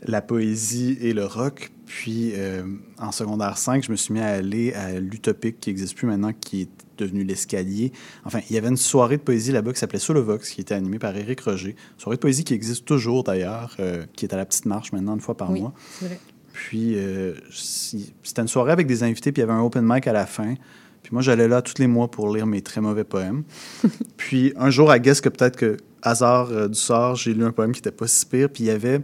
la 0.08 0.22
poésie 0.22 0.98
et 1.02 1.13
le 1.13 1.26
rock. 1.26 1.72
Puis 1.86 2.34
euh, 2.36 2.63
en 2.98 3.12
secondaire 3.12 3.58
5, 3.58 3.84
je 3.84 3.91
me 3.91 3.96
suis 3.96 4.13
mis 4.13 4.20
à 4.20 4.28
aller 4.28 4.74
à 4.74 5.00
l'Utopique, 5.00 5.60
qui 5.60 5.70
n'existe 5.70 5.96
plus 5.96 6.08
maintenant, 6.08 6.34
qui 6.34 6.63
est 6.63 6.70
devenu 6.98 7.24
l'Escalier. 7.24 7.91
Enfin, 8.24 8.39
il 8.50 8.56
y 8.56 8.58
avait 8.58 8.70
une 8.70 8.78
soirée 8.78 9.18
de 9.18 9.22
poésie 9.22 9.52
là-bas 9.52 9.74
qui 9.74 9.80
s'appelait 9.80 10.00
Sous 10.00 10.13
le 10.13 10.22
Vox, 10.22 10.50
qui 10.50 10.62
était 10.62 10.74
animée 10.74 11.00
par 11.00 11.15
Éric 11.15 11.41
Roger. 11.41 11.76
Soirée 11.98 12.18
de 12.18 12.22
poésie 12.22 12.44
qui 12.44 12.54
existe 12.54 12.86
toujours 12.86 13.24
d'ailleurs, 13.24 13.76
euh, 13.80 14.06
qui 14.15 14.26
est 14.26 14.34
à 14.34 14.38
la 14.38 14.46
Petite 14.46 14.65
Marche 14.65 14.91
maintenant, 14.91 15.13
une 15.13 15.22
fois 15.22 15.36
par 15.36 15.52
oui, 15.52 15.62
mois. 15.62 15.74
vrai. 16.02 16.20
Puis, 16.54 16.94
euh, 16.96 17.34
c'était 17.52 18.41
une 18.41 18.48
soirée 18.48 18.72
avec 18.72 18.88
des 18.88 19.04
invités, 19.04 19.32
puis 19.32 19.41
il 19.41 19.46
y 19.46 19.50
avait 19.50 19.60
un 19.60 19.63
open 19.63 19.84
mic 19.86 20.08
à 20.08 20.13
la 20.13 20.26
fin. 20.26 20.56
Puis 21.04 21.12
moi, 21.12 21.22
j'allais 21.22 21.48
là 21.48 21.62
tous 21.62 21.80
les 21.80 21.88
mois 21.88 22.10
pour 22.10 22.34
lire 22.34 22.48
mes 22.48 22.62
très 22.62 22.82
mauvais 22.82 23.04
poèmes. 23.04 23.44
puis 24.18 24.54
un 24.56 24.70
jour, 24.70 24.89
à 24.89 24.98
guess 24.98 25.22
que 25.22 25.30
peut-être 25.30 25.58
que, 25.58 25.78
hasard 26.02 26.70
du 26.70 26.80
sort, 26.80 27.15
j'ai 27.15 27.34
lu 27.34 27.44
un 27.44 27.52
poème 27.52 27.74
qui 27.74 27.80
était 27.80 27.91
pas 27.91 28.08
si 28.08 28.26
pire. 28.26 28.50
Puis 28.50 28.63
il 28.63 28.68
y 28.68 28.72
avait 28.72 29.02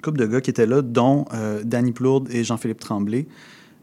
une 0.00 0.02
couple 0.02 0.18
de 0.18 0.26
gars 0.26 0.40
qui 0.40 0.48
étaient 0.48 0.66
là, 0.66 0.80
dont 0.80 1.26
euh, 1.34 1.62
Danny 1.62 1.92
Plourde 1.92 2.30
et 2.30 2.42
Jean-Philippe 2.42 2.80
Tremblay, 2.80 3.26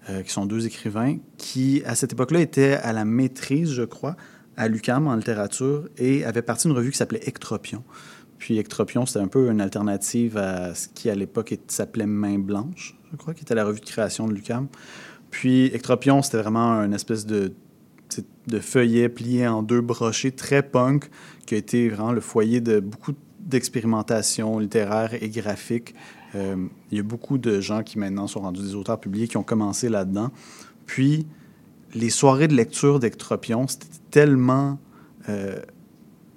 euh, 0.10 0.24
qui 0.24 0.32
sont 0.32 0.48
deux 0.48 0.66
écrivains, 0.66 1.18
qui, 1.38 1.84
à 1.86 1.94
cette 1.94 2.14
époque-là, 2.14 2.40
étaient 2.40 2.74
à 2.74 2.92
la 2.92 3.06
maîtrise, 3.06 3.72
je 3.72 3.84
crois, 3.84 4.16
à 4.56 4.68
l'UQAM 4.68 5.06
en 5.06 5.16
littérature, 5.16 5.88
et 5.96 6.26
avaient 6.26 6.42
parti 6.42 6.68
d'une 6.68 6.76
revue 6.76 6.90
qui 6.90 6.98
s'appelait 6.98 7.22
Ectropion. 7.28 7.84
Puis 8.40 8.58
Ectropion, 8.58 9.06
c'était 9.06 9.20
un 9.20 9.28
peu 9.28 9.52
une 9.52 9.62
alternative 9.62 10.38
à 10.38 10.74
ce 10.74 10.88
qui, 10.88 11.12
à 11.12 11.14
l'époque, 11.14 11.56
s'appelait 11.68 12.08
Main 12.08 12.40
Blanche, 12.40 12.98
je 13.12 13.16
crois, 13.16 13.36
qui 13.36 13.44
était 13.44 13.54
la 13.54 13.66
revue 13.66 13.80
de 13.80 13.86
création 13.86 14.28
de 14.28 14.34
l'UQAM. 14.34 14.70
Puis 15.30 15.68
Ectropion, 15.68 16.24
c'était 16.24 16.42
vraiment 16.42 16.82
une 16.82 16.96
espèce 16.96 17.28
de, 17.28 17.54
de 18.48 18.60
feuillet 18.60 19.08
plié 19.08 19.48
en 19.48 19.62
deux 19.62 19.82
brochés, 19.82 20.32
très 20.32 20.64
punk, 20.64 21.12
qui 21.46 21.54
a 21.54 21.60
été 21.60 21.90
vraiment 21.90 22.12
le 22.12 22.22
foyer 22.22 22.60
de 22.60 22.80
beaucoup 22.80 23.14
d'expérimentation 23.48 24.60
littéraire 24.60 25.12
et 25.22 25.30
graphique. 25.30 25.96
Euh, 26.36 26.68
il 26.92 26.98
y 26.98 27.00
a 27.00 27.04
beaucoup 27.04 27.38
de 27.38 27.60
gens 27.62 27.84
qui 27.84 27.98
maintenant 27.98 28.28
sont 28.28 28.42
rendus 28.42 28.62
des 28.62 28.76
auteurs 28.76 29.00
publiés 29.00 29.28
qui 29.28 29.38
ont 29.38 29.44
commencé 29.44 29.90
là-dedans. 29.90 30.30
Puis, 30.86 31.26
les 31.96 32.10
soirées 32.10 32.48
de 32.48 32.56
lecture 32.56 33.00
d'Ectropion, 33.00 33.68
c'était 33.68 33.88
tellement... 34.12 34.78
euh, 35.30 35.58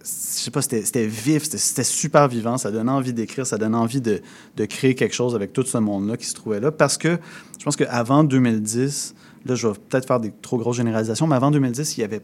je 0.02 0.06
sais 0.06 0.50
pas, 0.50 0.62
c'était 0.62 1.06
vif, 1.06 1.42
c'était- 1.44 1.84
super 1.84 2.26
vivant, 2.26 2.56
ça 2.56 2.70
donnait 2.70 2.90
envie 2.90 3.12
d'écrire, 3.12 3.46
ça 3.46 3.58
donnait 3.58 3.76
envie 3.76 4.00
de, 4.00 4.22
de 4.56 4.64
créer 4.64 4.94
quelque 4.94 5.14
chose 5.14 5.34
avec 5.34 5.52
tout 5.52 5.62
ce 5.64 5.76
monde-là 5.76 6.16
qui 6.16 6.24
se 6.24 6.34
trouvait 6.34 6.60
là. 6.60 6.72
Parce 6.72 6.96
que 6.96 7.18
je 7.58 7.64
pense 7.64 7.76
qu'avant 7.76 8.24
2010, 8.24 9.14
là, 9.44 9.54
je 9.54 9.66
vais 9.66 9.74
peut-être 9.74 10.06
faire 10.06 10.20
des 10.20 10.32
trop 10.40 10.56
grosses 10.56 10.78
généralisations, 10.78 11.26
mais 11.26 11.36
avant 11.36 11.50
2010, 11.50 11.96
il 11.96 12.00
n'y 12.00 12.04
avait 12.04 12.22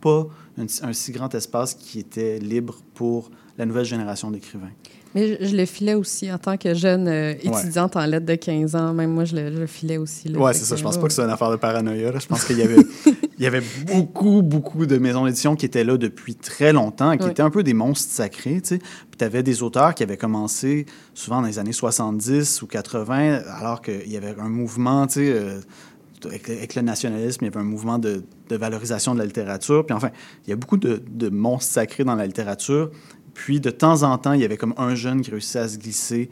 pas 0.00 0.26
un 0.58 0.92
si 0.92 1.12
grand 1.12 1.32
espace 1.34 1.74
qui 1.74 2.00
était 2.00 2.40
libre 2.40 2.78
pour 2.94 3.30
la 3.58 3.66
nouvelle 3.66 3.84
génération 3.84 4.30
d'écrivains. 4.30 4.70
Mais 5.14 5.36
je, 5.38 5.46
je 5.48 5.56
le 5.56 5.66
filais 5.66 5.92
aussi 5.92 6.32
en 6.32 6.38
tant 6.38 6.56
que 6.56 6.72
jeune 6.72 7.06
euh, 7.06 7.34
étudiante 7.42 7.96
en 7.96 8.06
lettres 8.06 8.24
de 8.24 8.34
15 8.34 8.74
ans. 8.76 8.94
Même 8.94 9.10
moi, 9.12 9.26
je 9.26 9.36
le, 9.36 9.52
je 9.52 9.58
le 9.58 9.66
filais 9.66 9.98
aussi. 9.98 10.32
Fait 10.32 10.54
c'est 10.54 10.64
ça. 10.64 10.74
Je 10.76 10.82
pense 10.82 10.96
pas 10.96 11.06
que 11.06 11.12
c'est 11.12 11.20
une 11.22 11.28
affaire 11.28 11.50
de 11.50 11.56
paranoïa. 11.56 12.12
là. 12.12 12.18
Je 12.18 12.26
pense 12.26 12.44
qu'il 12.46 12.56
y 12.58 12.62
avait, 12.62 12.78
il 13.38 13.44
y 13.44 13.46
avait 13.46 13.60
beaucoup, 13.86 14.40
beaucoup 14.40 14.86
de 14.86 14.96
maisons 14.96 15.26
d'édition 15.26 15.54
qui 15.54 15.66
étaient 15.66 15.84
là 15.84 15.98
depuis 15.98 16.34
très 16.34 16.72
longtemps, 16.72 17.14
qui 17.18 17.24
Oui. 17.24 17.30
étaient 17.30 17.42
un 17.42 17.50
peu 17.50 17.62
des 17.62 17.74
monstres 17.74 18.10
sacrés, 18.10 18.62
tu 18.62 18.68
sais. 18.68 18.78
Puis 18.78 19.18
tu 19.18 19.24
avais 19.24 19.42
des 19.42 19.62
auteurs 19.62 19.94
qui 19.94 20.02
avaient 20.02 20.16
commencé 20.16 20.86
souvent 21.12 21.42
dans 21.42 21.46
les 21.48 21.58
années 21.58 21.72
70 21.72 22.62
ou 22.62 22.66
80, 22.66 23.40
alors 23.58 23.82
qu'il 23.82 24.10
y 24.10 24.16
avait 24.16 24.34
un 24.40 24.48
mouvement, 24.48 25.06
tu 25.06 25.14
sais, 25.26 25.30
euh, 25.30 25.60
avec, 26.24 26.48
avec 26.48 26.74
le 26.74 26.82
nationalisme, 26.82 27.44
il 27.44 27.48
y 27.48 27.50
avait 27.50 27.60
un 27.60 27.64
mouvement 27.68 27.98
de, 27.98 28.22
de 28.48 28.56
valorisation 28.56 29.12
de 29.12 29.18
la 29.18 29.26
littérature. 29.26 29.84
Puis 29.84 29.94
enfin, 29.94 30.10
il 30.46 30.50
y 30.50 30.52
a 30.54 30.56
beaucoup 30.56 30.76
de, 30.78 31.02
de 31.10 31.28
monstres 31.28 31.72
sacrés 31.72 32.04
dans 32.04 32.14
la 32.14 32.26
littérature. 32.26 32.90
Puis 33.34 33.60
de 33.60 33.70
temps 33.70 34.02
en 34.02 34.18
temps, 34.18 34.32
il 34.32 34.40
y 34.40 34.44
avait 34.44 34.56
comme 34.56 34.74
un 34.76 34.94
jeune 34.94 35.20
qui 35.22 35.30
réussissait 35.30 35.58
à 35.60 35.68
se 35.68 35.78
glisser 35.78 36.28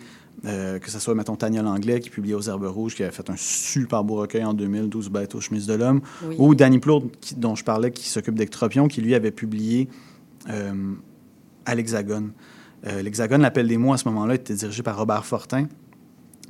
euh, 0.47 0.79
que 0.79 0.91
ce 0.91 0.99
soit, 0.99 1.15
mettons, 1.15 1.37
Tania 1.37 1.61
Langlais, 1.61 2.01
qui 2.01 2.09
publiait 2.09 2.35
aux 2.35 2.41
Herbes 2.49 2.65
Rouges, 2.65 2.95
qui 2.95 3.03
avait 3.03 3.13
fait 3.13 3.29
un 3.29 3.37
super 3.37 4.05
beau 4.05 4.15
recueil 4.17 4.43
en 4.45 4.55
2012, 4.55 5.11
Bêtes 5.11 5.35
aux 5.35 5.41
chemises 5.41 5.67
de 5.67 5.75
l'homme, 5.75 6.01
Oui. 6.27 6.37
ou 6.39 6.55
Danny 6.55 6.79
Plourde, 6.79 7.11
qui- 7.21 7.35
dont 7.35 7.55
je 7.55 7.63
parlais, 7.65 7.91
qui 7.91 8.09
s'occupe 8.09 8.37
d'Ectropion, 8.37 8.89
qui 8.89 9.03
lui 9.03 9.15
avait 9.15 9.33
publié 9.33 9.89
euh, 10.49 10.95
à 11.67 11.75
l'Hexagone. 11.75 12.31
Euh, 12.87 13.03
L'Hexagone, 13.03 13.43
l'appel 13.43 13.69
des 13.69 13.77
mots, 13.77 13.93
à 13.93 13.99
ce 13.99 14.09
moment-là, 14.09 14.35
était 14.37 14.55
dirigé 14.55 14.83
par 14.83 14.97
Robert 14.97 15.27
Fortin, 15.27 15.67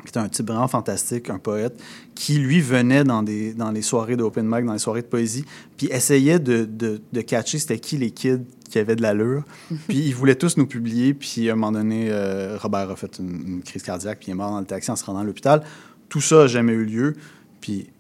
qui 0.02 0.08
était 0.08 0.18
un 0.18 0.28
type 0.28 0.48
vraiment 0.48 0.68
fantastique, 0.68 1.30
un 1.30 1.38
poète, 1.38 1.80
qui, 2.14 2.38
lui, 2.38 2.60
venait 2.60 3.04
dans, 3.04 3.22
des, 3.22 3.54
dans 3.54 3.70
les 3.70 3.82
soirées 3.82 4.16
d'open 4.16 4.46
mic, 4.46 4.64
dans 4.64 4.72
les 4.72 4.78
soirées 4.78 5.02
de 5.02 5.06
poésie, 5.06 5.44
puis 5.76 5.88
essayait 5.90 6.38
de, 6.38 6.64
de, 6.64 7.00
de 7.12 7.20
catcher 7.20 7.58
c'était 7.58 7.78
qui 7.78 7.96
les 7.96 8.10
kids 8.10 8.44
qui 8.68 8.78
avaient 8.78 8.96
de 8.96 9.02
l'allure. 9.02 9.44
puis 9.88 9.98
ils 9.98 10.14
voulaient 10.14 10.34
tous 10.34 10.56
nous 10.56 10.66
publier, 10.66 11.14
puis 11.14 11.48
à 11.48 11.52
un 11.52 11.56
moment 11.56 11.72
donné, 11.72 12.08
euh, 12.10 12.56
Robert 12.58 12.90
a 12.90 12.96
fait 12.96 13.18
une, 13.18 13.42
une 13.46 13.62
crise 13.62 13.82
cardiaque, 13.82 14.18
puis 14.18 14.28
il 14.28 14.32
est 14.32 14.34
mort 14.34 14.50
dans 14.50 14.60
le 14.60 14.66
taxi 14.66 14.90
en 14.90 14.96
se 14.96 15.04
rendant 15.04 15.20
à 15.20 15.24
l'hôpital. 15.24 15.62
Tout 16.08 16.20
ça 16.20 16.36
n'a 16.36 16.46
jamais 16.46 16.72
eu 16.72 16.84
lieu, 16.84 17.14
puis 17.60 17.90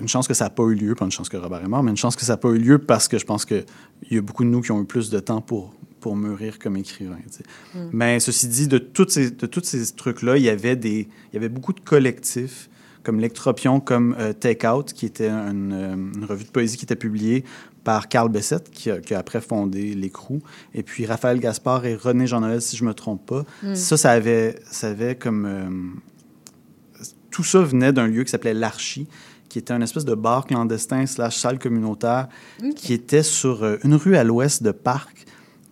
une 0.00 0.08
chance 0.08 0.28
que 0.28 0.34
ça 0.34 0.44
n'a 0.44 0.50
pas 0.50 0.64
eu 0.64 0.74
lieu, 0.74 0.94
pas 0.94 1.04
une 1.04 1.10
chance 1.10 1.28
que 1.28 1.36
Robert 1.36 1.62
est 1.62 1.68
mort, 1.68 1.82
mais 1.82 1.90
une 1.90 1.96
chance 1.96 2.16
que 2.16 2.24
ça 2.24 2.34
n'a 2.34 2.36
pas 2.36 2.50
eu 2.50 2.58
lieu 2.58 2.78
parce 2.78 3.08
que 3.08 3.18
je 3.18 3.24
pense 3.24 3.44
qu'il 3.44 3.64
y 4.10 4.18
a 4.18 4.20
beaucoup 4.20 4.44
de 4.44 4.48
nous 4.48 4.60
qui 4.60 4.72
ont 4.72 4.82
eu 4.82 4.84
plus 4.84 5.10
de 5.10 5.18
temps 5.20 5.40
pour, 5.40 5.74
pour 6.06 6.14
mûrir 6.14 6.60
comme 6.60 6.76
écrivain. 6.76 7.18
sais. 7.28 7.42
Mais 7.90 8.20
ceci 8.20 8.46
dit, 8.46 8.68
de, 8.68 8.78
toutes 8.78 9.10
ces, 9.10 9.32
de 9.32 9.46
tous 9.46 9.64
ces 9.64 9.92
trucs-là, 9.92 10.36
il 10.36 10.44
y 10.44 10.48
avait 10.48 10.76
des, 10.76 11.08
il 11.08 11.34
y 11.34 11.36
avait 11.36 11.48
beaucoup 11.48 11.72
de 11.72 11.80
collectifs 11.80 12.70
comme 13.02 13.18
L'Ectropion, 13.18 13.80
comme 13.80 14.14
euh, 14.20 14.32
Take 14.32 14.64
Out, 14.68 14.92
qui 14.92 15.04
était 15.04 15.28
une, 15.28 15.72
euh, 15.72 15.94
une 15.94 16.24
revue 16.24 16.44
de 16.44 16.50
poésie 16.50 16.76
qui 16.76 16.84
était 16.84 16.94
publiée 16.94 17.42
par 17.82 18.06
Carl 18.06 18.28
Bessette, 18.28 18.70
qui 18.70 18.88
a, 18.88 19.00
qui 19.00 19.14
a 19.14 19.18
après 19.18 19.40
fondé 19.40 19.96
l'Écrou, 19.96 20.42
et 20.74 20.84
puis 20.84 21.06
Raphaël 21.06 21.40
Gaspard 21.40 21.84
et 21.86 21.96
René 21.96 22.28
Jean-Noël, 22.28 22.62
si 22.62 22.76
je 22.76 22.84
me 22.84 22.94
trompe 22.94 23.26
pas. 23.26 23.44
Ça, 23.74 23.96
ça 23.96 24.12
avait, 24.12 24.60
ça 24.70 24.90
avait 24.90 25.16
comme... 25.16 25.44
euh, 25.44 27.02
tout 27.32 27.42
ça 27.42 27.62
venait 27.62 27.92
d'un 27.92 28.06
lieu 28.06 28.22
qui 28.22 28.30
s'appelait 28.30 28.54
l'Archie, 28.54 29.08
qui 29.48 29.58
était 29.58 29.72
un 29.72 29.80
espèce 29.80 30.04
de 30.04 30.14
bar 30.14 30.46
clandestin 30.46 31.06
slash 31.06 31.36
salle 31.36 31.58
communautaire 31.58 32.28
qui 32.74 32.92
était 32.92 33.22
sur 33.22 33.62
euh, 33.62 33.76
une 33.84 33.94
rue 33.94 34.16
à 34.16 34.24
l'ouest 34.24 34.62
de 34.62 34.70
Parc, 34.70 35.24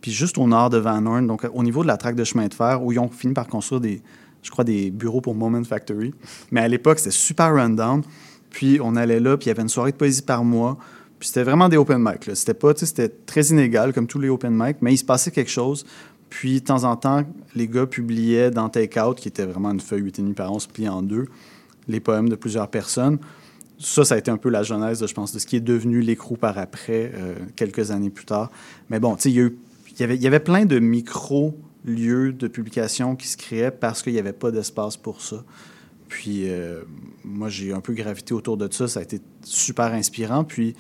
puis 0.05 0.12
juste 0.12 0.37
au 0.37 0.47
nord 0.47 0.69
de 0.69 0.77
Van 0.77 1.07
Horn, 1.07 1.27
donc 1.27 1.47
euh, 1.47 1.49
au 1.55 1.62
niveau 1.62 1.81
de 1.81 1.87
la 1.87 1.97
traque 1.97 2.14
de 2.14 2.25
chemin 2.25 2.47
de 2.47 2.53
fer, 2.53 2.83
où 2.85 2.93
ils 2.93 2.99
ont 2.99 3.09
fini 3.09 3.33
par 3.33 3.47
construire 3.47 3.81
des, 3.81 4.03
je 4.43 4.51
crois, 4.51 4.62
des 4.62 4.90
bureaux 4.90 5.23
pour 5.23 5.35
Moment 5.35 5.64
Factory. 5.64 6.12
Mais 6.51 6.61
à 6.61 6.69
l'époque, 6.69 6.99
c'était 6.99 7.11
super 7.11 7.55
rundown. 7.55 8.03
Puis 8.51 8.79
on 8.83 8.97
allait 8.97 9.19
là, 9.19 9.38
puis 9.38 9.47
il 9.47 9.49
y 9.49 9.51
avait 9.53 9.62
une 9.62 9.71
soirée 9.71 9.93
de 9.93 9.97
poésie 9.97 10.21
par 10.21 10.45
mois. 10.45 10.77
Puis 11.19 11.29
c'était 11.29 11.43
vraiment 11.43 11.71
des 11.71 11.79
open 11.79 12.03
mic. 12.03 12.31
C'était 12.35 12.53
pas, 12.53 12.75
c'était 12.77 13.09
très 13.09 13.47
inégal 13.47 13.95
comme 13.95 14.07
tous 14.07 14.19
les 14.19 14.29
open 14.29 14.53
mic, 14.55 14.77
mais 14.83 14.93
il 14.93 14.99
se 14.99 15.07
passait 15.07 15.31
quelque 15.31 15.51
chose. 15.51 15.87
Puis 16.29 16.61
de 16.61 16.67
temps 16.67 16.85
en 16.85 16.97
temps, 16.97 17.23
les 17.57 17.67
gars 17.67 17.87
publiaient 17.87 18.51
dans 18.51 18.69
Take 18.69 19.01
Out, 19.01 19.17
qui 19.17 19.29
était 19.29 19.47
vraiment 19.47 19.71
une 19.71 19.81
feuille 19.81 20.03
8,5 20.03 20.35
par 20.35 20.53
11 20.53 20.67
pliée 20.67 20.90
en 20.90 21.01
deux, 21.01 21.29
les 21.88 22.01
poèmes 22.01 22.29
de 22.29 22.35
plusieurs 22.37 22.69
personnes. 22.69 23.17
Ça, 23.79 24.05
ça 24.05 24.17
a 24.17 24.19
été 24.19 24.31
un 24.31 24.37
peu 24.37 24.51
la 24.51 24.64
genèse, 24.64 25.07
je 25.07 25.14
pense, 25.14 25.33
de 25.33 25.38
ce 25.38 25.47
qui 25.47 25.57
est 25.57 25.61
devenu 25.61 26.03
l'écrou 26.03 26.37
par 26.37 26.59
après, 26.59 27.11
euh, 27.14 27.37
quelques 27.57 27.90
années 27.90 28.11
plus 28.11 28.27
tard. 28.27 28.51
Mais 28.90 29.01
bon, 29.01 29.17
tu 29.17 29.23
sais, 29.23 29.31
il 29.31 29.37
y, 29.37 29.40
a 29.40 29.45
eu- 29.45 29.57
y 30.00 30.02
avait, 30.04 30.16
il 30.16 30.22
y 30.22 30.26
avait 30.26 30.40
plein 30.40 30.64
de 30.64 30.78
micro-lieux 30.78 32.33
de 32.33 32.48
publication 32.48 33.16
qui 33.16 33.28
se 33.28 33.37
créaient 33.37 33.70
parce 33.70 34.02
qu'il 34.02 34.12
n'y 34.12 34.18
avait 34.18 34.33
pas 34.33 34.50
d'espace 34.50 34.96
pour 34.96 35.20
ça. 35.20 35.44
Puis 36.09 36.48
euh, 36.48 36.83
moi, 37.24 37.48
j'ai 37.48 37.72
un 37.72 37.80
peu 37.80 37.92
gravité 37.92 38.35
autour 38.35 38.57
de 38.57 38.70
ça. 38.72 38.88
Ça 38.88 39.00
a 39.00 39.02
été 39.02 39.20
super 39.42 39.92
inspirant. 39.92 40.44
Puis 40.44 40.74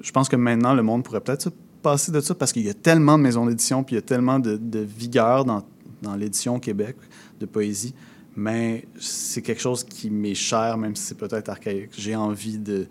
je 0.00 0.10
pense 0.12 0.28
que 0.28 0.36
maintenant, 0.36 0.74
le 0.74 0.82
monde 0.82 1.04
pourrait 1.04 1.20
peut-être 1.20 1.42
se 1.42 1.50
passer 1.82 2.12
de 2.12 2.20
ça 2.20 2.34
parce 2.34 2.52
qu'il 2.52 2.64
y 2.64 2.70
a 2.70 2.74
tellement 2.74 3.16
de 3.16 3.22
maisons 3.22 3.46
d'édition, 3.46 3.84
puis 3.84 3.94
il 3.94 3.98
y 3.98 4.00
a 4.00 4.02
tellement 4.02 4.38
de, 4.38 4.56
de 4.56 4.80
vigueur 4.80 5.44
dans, 5.44 5.64
dans 6.02 6.14
l'édition 6.14 6.56
au 6.56 6.58
Québec 6.58 6.96
de 7.38 7.46
poésie. 7.46 7.94
Mais 8.36 8.86
c'est 8.98 9.42
quelque 9.42 9.60
chose 9.60 9.84
qui 9.84 10.08
m'est 10.08 10.34
cher, 10.34 10.78
même 10.78 10.94
si 10.94 11.02
c'est 11.04 11.18
peut-être 11.18 11.48
archaïque. 11.48 11.90
J'ai 11.96 12.14
envie 12.14 12.58
de, 12.58 12.86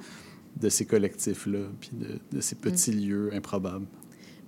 de 0.60 0.70
ces 0.70 0.86
collectifs-là, 0.86 1.60
puis 1.80 1.92
de, 1.94 2.20
de 2.38 2.42
ces 2.42 2.56
petits 2.56 2.92
lieux 2.92 3.30
improbables. 3.34 3.86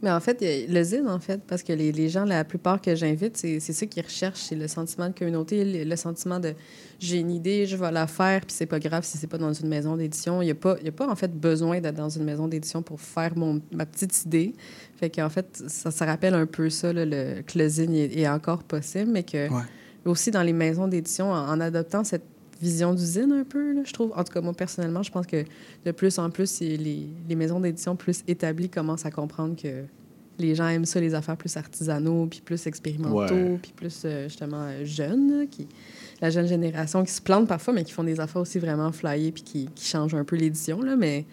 Mais 0.02 0.10
en 0.12 0.20
fait, 0.20 0.38
le 0.68 0.84
zine, 0.84 1.08
en 1.08 1.20
fait, 1.20 1.42
parce 1.46 1.62
que 1.64 1.74
les, 1.74 1.92
les 1.92 2.10
gens, 2.10 2.26
la 2.26 2.44
plupart 2.44 2.82
que 2.82 2.96
j'invite, 2.96 3.38
c'est 3.38 3.60
c'est 3.60 3.74
ça 3.74 3.86
qu'ils 3.86 4.04
recherchent, 4.04 4.40
c'est 4.42 4.56
le 4.56 4.68
sentiment 4.68 5.08
de 5.10 5.14
communauté, 5.14 5.64
le, 5.64 5.90
le 5.90 5.96
sentiment 5.96 6.40
de 6.40 6.54
j'ai 7.00 7.18
une 7.20 7.32
idée, 7.32 7.66
je 7.68 7.76
vais 7.76 7.92
la 7.92 8.08
faire, 8.08 8.42
puis 8.42 8.54
c'est 8.56 8.66
pas 8.66 8.80
grave 8.80 9.04
si 9.04 9.18
c'est 9.18 9.28
pas 9.28 9.38
dans 9.38 9.54
une 9.54 9.68
maison 9.68 9.96
d'édition. 9.98 10.42
Il 10.42 10.46
n'y 10.46 10.52
a, 10.52 10.56
pas- 10.56 10.78
y 10.84 10.88
a 10.88 10.92
pas, 10.92 11.08
en 11.08 11.16
fait, 11.16 11.32
besoin 11.32 11.80
d'être 11.82 11.96
dans 11.96 12.10
une 12.10 12.24
maison 12.24 12.48
d'édition 12.48 12.82
pour 12.82 13.00
faire 13.02 13.38
mon, 13.38 13.62
ma 13.72 13.86
petite 13.86 14.26
idée. 14.26 14.54
Fait 14.98 15.10
qu'en 15.10 15.30
fait, 15.30 15.64
ça, 15.68 15.92
ça 15.92 16.06
rappelle 16.06 16.34
un 16.34 16.46
peu 16.46 16.70
ça, 16.70 16.92
là, 16.94 17.06
le, 17.06 17.42
que 17.42 17.58
le 17.60 17.68
zine 17.70 17.94
est, 17.94 18.18
est 18.18 18.28
encore 18.28 18.64
possible, 18.64 19.12
mais 19.12 19.24
que 19.24 19.50
Ouais. 19.50 19.64
aussi 20.06 20.32
dans 20.32 20.44
les 20.44 20.54
maisons 20.54 20.88
d'édition, 20.88 21.32
en, 21.32 21.48
en 21.50 21.60
adoptant 21.60 22.04
cette 22.04 22.24
vision 22.62 22.94
d'usine 22.94 23.32
un 23.32 23.44
peu, 23.44 23.74
là, 23.74 23.82
je 23.86 23.92
trouve. 23.94 24.12
En 24.16 24.24
tout 24.24 24.32
cas, 24.34 24.42
moi, 24.42 24.54
personnellement, 24.54 25.04
je 25.04 25.12
pense 25.12 25.26
que 25.28 25.44
de 25.86 25.92
plus 25.92 26.18
en 26.20 26.30
plus, 26.30 26.60
les, 26.62 27.08
les 27.28 27.36
maisons 27.36 27.60
d'édition 27.60 27.96
plus 27.96 28.24
établies 28.28 28.70
commencent 28.70 29.06
à 29.06 29.12
comprendre 29.12 29.56
que 29.62 29.84
les 30.40 30.56
gens 30.56 30.68
aiment 30.70 30.86
ça, 30.86 31.00
les 31.00 31.14
affaires 31.14 31.38
plus 31.38 31.56
artisanaux, 31.58 32.26
puis 32.28 32.42
plus 32.44 32.66
expérimentaux, 32.66 33.34
Ouais. 33.36 33.60
puis 33.62 33.74
plus, 33.76 34.02
euh, 34.06 34.24
justement, 34.28 34.64
euh, 34.64 34.86
jeunes, 34.86 35.48
qui, 35.52 35.68
la 36.22 36.30
jeune 36.32 36.48
génération 36.48 37.04
qui 37.04 37.12
se 37.12 37.22
plante 37.22 37.48
parfois, 37.48 37.74
mais 37.74 37.84
qui 37.84 37.92
font 37.92 38.04
des 38.04 38.20
affaires 38.20 38.42
aussi 38.42 38.58
vraiment 38.58 38.92
flyées, 38.92 39.32
puis 39.32 39.44
qui, 39.44 39.70
qui 39.76 39.86
changent 39.88 40.16
un 40.16 40.24
peu 40.24 40.36
l'édition, 40.36 40.82
là, 40.82 40.96
mais... 40.96 41.26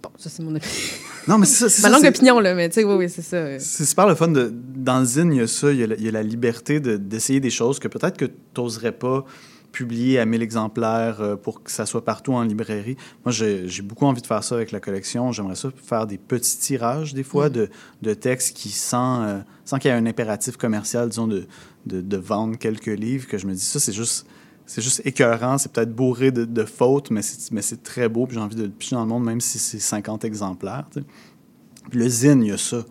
Bon, 0.00 0.10
ça, 0.16 0.30
c'est 0.30 0.44
mon 0.44 0.54
opinion. 0.54 0.70
Non, 1.26 1.38
mais 1.38 1.46
c'est 1.46 1.68
ça. 1.68 1.88
Ma 1.90 1.96
longue 1.96 2.06
opinion, 2.06 2.38
là, 2.38 2.54
mais 2.54 2.68
tu 2.68 2.74
sais, 2.76 2.84
oui, 2.84 2.94
oui, 2.94 3.08
c'est 3.10 3.22
ça. 3.22 3.58
C'est 3.58 3.84
super 3.84 4.06
le 4.06 4.14
fun. 4.14 4.28
De, 4.28 4.52
dans 4.76 5.00
le 5.00 5.04
zine, 5.04 5.32
il 5.32 5.38
y 5.38 5.40
a 5.40 5.48
ça. 5.48 5.72
Il 5.72 5.78
y 5.80 5.82
a 5.82 5.88
la, 5.88 5.96
il 5.96 6.02
y 6.04 6.08
a 6.08 6.12
la 6.12 6.22
liberté 6.22 6.78
de- 6.78 6.96
d'essayer 6.96 7.40
des 7.40 7.50
choses 7.50 7.80
que 7.80 7.88
peut-être 7.88 8.16
que 8.16 8.26
tu 8.26 8.32
n'oserais 8.60 8.92
pas 8.92 9.24
publier 9.78 10.18
à 10.18 10.26
1000 10.26 10.42
exemplaires 10.42 11.20
euh, 11.20 11.36
pour 11.36 11.62
que 11.62 11.70
ça 11.70 11.86
soit 11.86 12.04
partout 12.04 12.32
en 12.32 12.42
librairie. 12.42 12.96
Moi, 13.24 13.30
j'ai 13.30 13.82
beaucoup 13.82 14.06
envie 14.06 14.20
de 14.20 14.26
faire 14.26 14.42
ça 14.42 14.56
avec 14.56 14.72
la 14.72 14.80
collection. 14.80 15.30
J'aimerais 15.30 15.54
ça 15.54 15.70
faire 15.76 16.08
des 16.08 16.18
petits 16.18 16.58
tirages, 16.58 17.14
des 17.14 17.22
fois, 17.22 17.48
de, 17.48 17.68
de 18.02 18.14
textes 18.14 18.56
qui, 18.56 18.70
sans, 18.70 19.22
euh, 19.22 19.38
sans 19.64 19.78
qu'il 19.78 19.88
y 19.88 19.94
ait 19.94 19.96
un 19.96 20.06
impératif 20.06 20.56
commercial, 20.56 21.08
disons, 21.10 21.28
de, 21.28 21.46
de, 21.86 22.00
de 22.00 22.16
vendre 22.16 22.58
quelques 22.58 22.86
livres, 22.86 23.28
que 23.28 23.38
je 23.38 23.46
me 23.46 23.54
dis, 23.54 23.60
ça, 23.60 23.78
c'est 23.78 23.92
juste... 23.92 24.26
C'est 24.70 24.82
juste 24.82 25.00
écœurant, 25.06 25.56
c'est 25.56 25.72
peut-être 25.72 25.94
bourré 25.94 26.30
de, 26.30 26.44
de 26.44 26.64
fautes, 26.66 27.10
mais 27.10 27.22
c'est 27.22 27.82
très 27.82 28.06
beau, 28.06 28.26
puis 28.26 28.34
j'ai 28.34 28.42
envie 28.42 28.54
de 28.54 28.64
le 28.64 28.68
picher 28.68 28.96
dans 28.96 29.02
le 29.04 29.08
monde, 29.08 29.24
même 29.24 29.40
si 29.40 29.58
c'est 29.58 29.78
50 29.78 30.26
exemplaires. 30.26 30.84
tu 30.92 31.00
sais. 31.00 31.06
Puis 31.88 31.98
le 31.98 32.06
zine, 32.06 32.42
il 32.42 32.48
y 32.48 32.52
a 32.52 32.58
ça. 32.58 32.84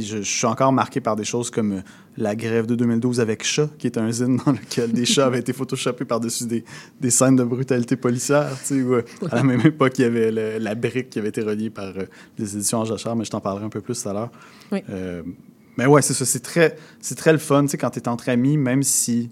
Je, 0.00 0.18
je 0.18 0.22
suis 0.22 0.46
encore 0.46 0.72
marqué 0.72 1.00
par 1.00 1.16
des 1.16 1.24
choses 1.24 1.50
comme 1.50 1.72
euh, 1.72 1.80
la 2.16 2.34
grève 2.34 2.66
de 2.66 2.74
2012 2.74 3.20
avec 3.20 3.44
chat, 3.44 3.68
qui 3.78 3.86
est 3.86 3.98
un 3.98 4.10
zine 4.10 4.38
dans 4.44 4.52
lequel 4.52 4.92
des 4.92 5.04
chats 5.04 5.26
avaient 5.26 5.40
été 5.40 5.52
photoshopés 5.52 6.04
par-dessus 6.04 6.46
des, 6.46 6.64
des 7.00 7.10
scènes 7.10 7.36
de 7.36 7.44
brutalité 7.44 7.96
policière. 7.96 8.48
où, 8.70 8.74
euh, 8.74 9.02
à 9.30 9.36
la 9.36 9.42
même 9.42 9.60
époque, 9.64 9.98
il 9.98 10.02
y 10.02 10.04
avait 10.04 10.30
le- 10.30 10.58
la 10.58 10.74
brique 10.74 11.10
qui 11.10 11.18
avait 11.18 11.28
été 11.28 11.42
reliée 11.42 11.70
par 11.70 11.88
euh, 11.96 12.04
les 12.38 12.56
éditions 12.56 12.78
en 12.78 12.84
jachère, 12.84 13.16
mais 13.16 13.24
je 13.24 13.30
t'en 13.30 13.40
parlerai 13.40 13.64
un 13.66 13.68
peu 13.70 13.80
plus 13.80 14.02
tout 14.02 14.08
à 14.08 14.12
l'heure. 14.12 14.30
Oui. 14.72 14.80
Euh, 14.90 15.22
mais 15.76 15.86
ouais, 15.86 16.02
c'est 16.02 16.14
ça. 16.14 16.24
C'est 16.24 16.40
très, 16.40 16.76
c'est 17.00 17.14
très 17.14 17.32
le 17.32 17.38
fun, 17.38 17.64
quand 17.78 17.90
tu 17.90 17.98
es 17.98 18.08
entre 18.08 18.28
amis, 18.28 18.56
même 18.56 18.82
si. 18.82 19.30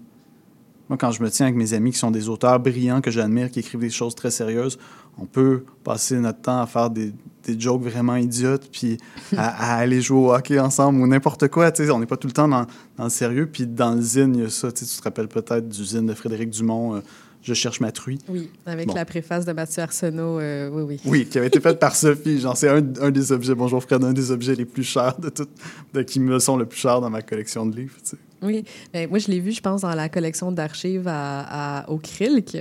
Moi, 0.89 0.97
quand 0.97 1.11
je 1.11 1.23
me 1.23 1.29
tiens 1.29 1.45
avec 1.45 1.55
mes 1.55 1.73
amis 1.73 1.91
qui 1.91 1.99
sont 1.99 2.11
des 2.11 2.27
auteurs 2.27 2.59
brillants 2.59 2.99
que 2.99 3.11
j'admire, 3.11 3.49
qui 3.49 3.59
écrivent 3.59 3.79
des 3.79 3.89
choses 3.89 4.13
très 4.13 4.29
sérieuses, 4.29 4.77
on 5.17 5.25
peut 5.25 5.63
passer 5.85 6.19
notre 6.19 6.41
temps 6.41 6.59
à 6.61 6.67
faire 6.67 6.89
des, 6.89 7.13
des 7.43 7.59
jokes 7.59 7.81
vraiment 7.83 8.15
idiotes, 8.15 8.69
puis 8.71 8.97
à, 9.35 9.73
à 9.75 9.77
aller 9.77 10.01
jouer 10.01 10.19
au 10.19 10.33
hockey 10.33 10.59
ensemble 10.59 11.01
ou 11.01 11.07
n'importe 11.07 11.47
quoi. 11.47 11.71
tu 11.71 11.83
sais, 11.85 11.91
On 11.91 11.99
n'est 11.99 12.05
pas 12.05 12.17
tout 12.17 12.27
le 12.27 12.33
temps 12.33 12.47
dans, 12.47 12.65
dans 12.97 13.03
le 13.05 13.09
sérieux. 13.09 13.47
Puis 13.51 13.65
dans 13.67 13.95
le 13.95 14.01
zine, 14.01 14.35
il 14.35 14.41
y 14.43 14.45
a 14.45 14.49
ça. 14.49 14.71
tu 14.71 14.85
sais, 14.85 14.97
te 14.99 15.03
rappelles 15.03 15.27
peut-être 15.27 15.67
du 15.67 15.83
zine 15.85 16.05
de 16.05 16.13
Frédéric 16.13 16.49
Dumont, 16.51 16.95
euh, 16.95 16.99
Je 17.43 17.53
cherche 17.55 17.79
ma 17.79 17.91
truie. 17.91 18.19
Oui, 18.29 18.49
avec 18.67 18.87
Bon. 18.87 18.93
la 18.93 19.03
préface 19.05 19.45
de 19.45 19.51
Mathieu 19.53 19.81
Arsenault, 19.81 20.39
euh, 20.39 20.69
oui, 20.71 20.83
oui. 20.83 20.99
Oui, 21.05 21.25
qui 21.25 21.37
avait 21.39 21.47
été 21.47 21.59
faite 21.59 21.79
par 21.79 21.95
Sophie. 21.95 22.39
Genre, 22.39 22.55
c'est 22.55 22.69
un, 22.69 22.83
un 23.01 23.09
des 23.11 23.31
objets, 23.31 23.55
bonjour 23.55 23.81
Fred, 23.81 24.03
un 24.03 24.13
des 24.13 24.29
objets 24.29 24.53
les 24.53 24.65
plus 24.65 24.83
chers 24.83 25.17
de 25.17 25.29
tout, 25.29 25.47
de, 25.93 26.01
qui 26.03 26.19
me 26.19 26.37
sont 26.37 26.55
le 26.57 26.65
plus 26.65 26.79
chers 26.79 27.01
dans 27.01 27.09
ma 27.09 27.21
collection 27.23 27.65
de 27.65 27.75
livres. 27.75 27.95
tu 28.03 28.11
sais. 28.11 28.17
Oui, 28.43 28.63
Ben, 28.93 29.07
moi 29.09 29.19
je 29.19 29.27
l'ai 29.27 29.39
vu, 29.39 29.51
je 29.51 29.61
pense, 29.61 29.81
dans 29.81 29.93
la 29.93 30.09
collection 30.09 30.51
d'archives 30.51 31.07
à, 31.07 31.79
à- 31.81 31.89
au 31.89 31.97
Krilk. 31.97 32.57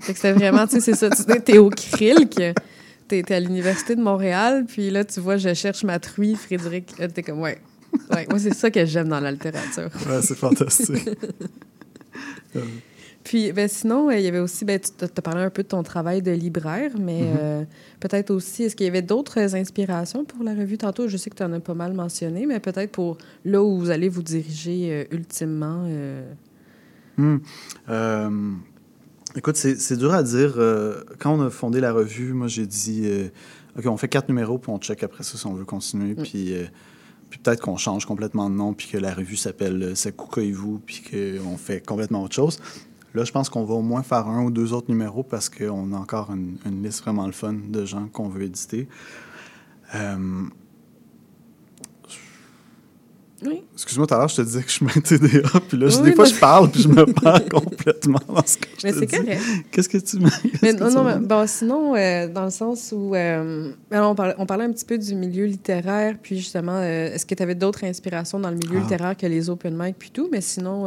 C'était 0.00 0.32
vraiment, 0.32 0.66
tu 0.66 0.74
sais, 0.74 0.80
c'est 0.80 0.94
ça, 0.94 1.08
tu 1.10 1.22
sais, 1.22 1.40
t'es 1.40 1.58
au 1.58 1.70
Krilk, 1.70 2.40
t'es 3.08 3.32
à 3.34 3.40
l'Université 3.40 3.94
de 3.96 4.02
Montréal, 4.02 4.64
puis 4.66 4.90
là, 4.90 5.04
tu 5.04 5.20
vois, 5.20 5.36
je 5.36 5.52
cherche 5.54 5.84
ma 5.84 5.98
truie, 5.98 6.34
Frédéric. 6.34 6.94
T'es 7.14 7.22
comme, 7.22 7.40
ouais. 7.40 7.58
ouais. 8.10 8.26
Moi, 8.28 8.38
c'est 8.38 8.54
ça 8.54 8.70
que 8.70 8.84
j'aime 8.84 9.08
dans 9.08 9.20
la 9.20 9.32
littérature. 9.32 9.90
Ouais, 10.08 10.22
c'est 10.22 10.36
fantastique. 10.36 11.08
Puis, 13.24 13.50
ben, 13.52 13.68
sinon, 13.68 14.08
euh, 14.08 14.14
il 14.16 14.24
y 14.24 14.28
avait 14.28 14.38
aussi, 14.38 14.64
ben, 14.64 14.78
tu 14.78 15.04
as 15.04 15.08
parlé 15.22 15.42
un 15.42 15.50
peu 15.50 15.64
de 15.64 15.68
ton 15.68 15.82
travail 15.82 16.22
de 16.22 16.30
libraire, 16.30 16.92
mais 16.96 17.22
Mhm. 17.22 17.36
euh, 17.40 17.64
peut-être 17.98 18.30
aussi, 18.30 18.62
est-ce 18.62 18.76
qu'il 18.76 18.86
y 18.86 18.88
avait 18.88 19.02
d'autres 19.02 19.56
inspirations 19.56 20.24
pour 20.24 20.44
la 20.44 20.54
revue? 20.54 20.78
Tantôt? 20.78 21.08
Je 21.08 21.16
sais 21.16 21.28
que 21.28 21.34
tu 21.34 21.42
en 21.42 21.52
as 21.52 21.58
pas 21.58 21.74
mal 21.74 21.92
mentionné, 21.92 22.46
mais 22.46 22.60
peut-être 22.60 22.92
pour 22.92 23.18
là 23.44 23.60
où 23.64 23.78
vous 23.78 23.90
allez 23.90 24.08
vous 24.08 24.22
diriger 24.22 24.88
euh, 24.92 25.04
ultimement. 25.16 25.84
euh, 25.88 26.22
Hmm. 27.18 27.38
Écoute, 29.36 29.56
c'est 29.56 29.96
dur 29.98 30.14
à 30.14 30.22
dire. 30.22 30.54
Euh, 30.56 31.02
quand 31.18 31.34
on 31.34 31.42
a 31.42 31.50
fondé 31.50 31.78
la 31.78 31.92
revue, 31.92 32.32
moi, 32.32 32.48
j'ai 32.48 32.66
dit 32.66 33.02
euh, 33.04 33.28
OK, 33.78 33.84
on 33.84 33.98
fait 33.98 34.08
quatre 34.08 34.28
numéros, 34.28 34.56
puis 34.56 34.72
on 34.72 34.78
check 34.78 35.02
après 35.02 35.24
ça 35.24 35.36
si 35.36 35.46
on 35.46 35.52
veut 35.52 35.66
continuer. 35.66 36.14
Mm. 36.14 36.22
Puis, 36.22 36.54
euh, 36.54 36.64
puis 37.28 37.38
peut-être 37.38 37.60
qu'on 37.60 37.76
change 37.76 38.06
complètement 38.06 38.48
de 38.48 38.54
nom, 38.54 38.72
puis 38.72 38.88
que 38.88 38.96
la 38.96 39.12
revue 39.12 39.36
s'appelle 39.36 39.94
vous, 40.54 40.78
puis 40.78 41.02
qu'on 41.02 41.58
fait 41.58 41.84
complètement 41.84 42.22
autre 42.22 42.34
chose. 42.34 42.58
Là, 43.14 43.24
je 43.24 43.32
pense 43.32 43.50
qu'on 43.50 43.64
va 43.64 43.74
au 43.74 43.82
moins 43.82 44.02
faire 44.02 44.26
un 44.26 44.42
ou 44.42 44.50
deux 44.50 44.72
autres 44.72 44.90
numéros 44.90 45.22
parce 45.22 45.50
qu'on 45.50 45.92
a 45.92 45.96
encore 45.96 46.30
une, 46.30 46.56
une 46.64 46.82
liste 46.82 47.02
vraiment 47.02 47.26
le 47.26 47.32
fun 47.32 47.54
de 47.68 47.84
gens 47.84 48.08
qu'on 48.08 48.28
veut 48.28 48.42
éditer. 48.42 48.88
Oui. 53.46 53.62
Excuse-moi, 53.74 54.06
tout 54.06 54.14
à 54.14 54.18
l'heure, 54.18 54.28
je 54.28 54.36
te 54.36 54.42
disais 54.42 54.62
que 54.62 54.68
je 54.68 54.72
suis 54.74 54.86
TDA, 55.02 55.48
puis 55.68 55.78
là, 55.78 55.86
Oui, 55.86 56.02
des 56.02 56.12
fois, 56.14 56.24
je 56.24 56.34
parle, 56.34 56.70
puis 56.70 56.82
je 56.82 56.88
me 56.88 57.04
perds 57.06 57.48
complètement 57.50 58.18
dans 58.28 58.44
ce 58.44 58.56
que 58.56 58.66
je 58.80 58.86
Mais 58.86 58.92
c'est 58.92 59.06
correct. 59.06 59.40
Qu'est-ce 59.70 59.88
que 59.88 59.98
tu 59.98 60.18
me... 60.18 60.28
Mais 60.62 60.72
non, 60.72 60.90
non, 60.90 61.04
mais 61.04 61.16
bon, 61.18 61.46
sinon, 61.46 61.94
euh, 61.94 62.28
dans 62.28 62.44
le 62.44 62.50
sens 62.50 62.92
où. 62.96 63.14
euh, 63.14 63.70
alors, 63.90 64.10
on, 64.10 64.14
parlait, 64.14 64.34
on 64.38 64.46
parlait 64.46 64.64
un 64.64 64.72
petit 64.72 64.84
peu 64.84 64.98
du 64.98 65.14
milieu 65.14 65.44
littéraire, 65.46 66.16
puis 66.22 66.38
justement, 66.38 66.76
euh, 66.76 67.12
est-ce 67.14 67.24
que 67.26 67.34
tu 67.34 67.42
avais 67.42 67.54
d'autres 67.54 67.84
inspirations 67.84 68.38
dans 68.40 68.50
le 68.50 68.56
milieu 68.56 68.78
Ah. 68.78 68.82
littéraire 68.82 69.16
que 69.16 69.26
les 69.26 69.48
open 69.50 69.76
mic, 69.76 69.96
puis 69.98 70.10
tout, 70.10 70.28
mais 70.32 70.40
sinon, 70.40 70.86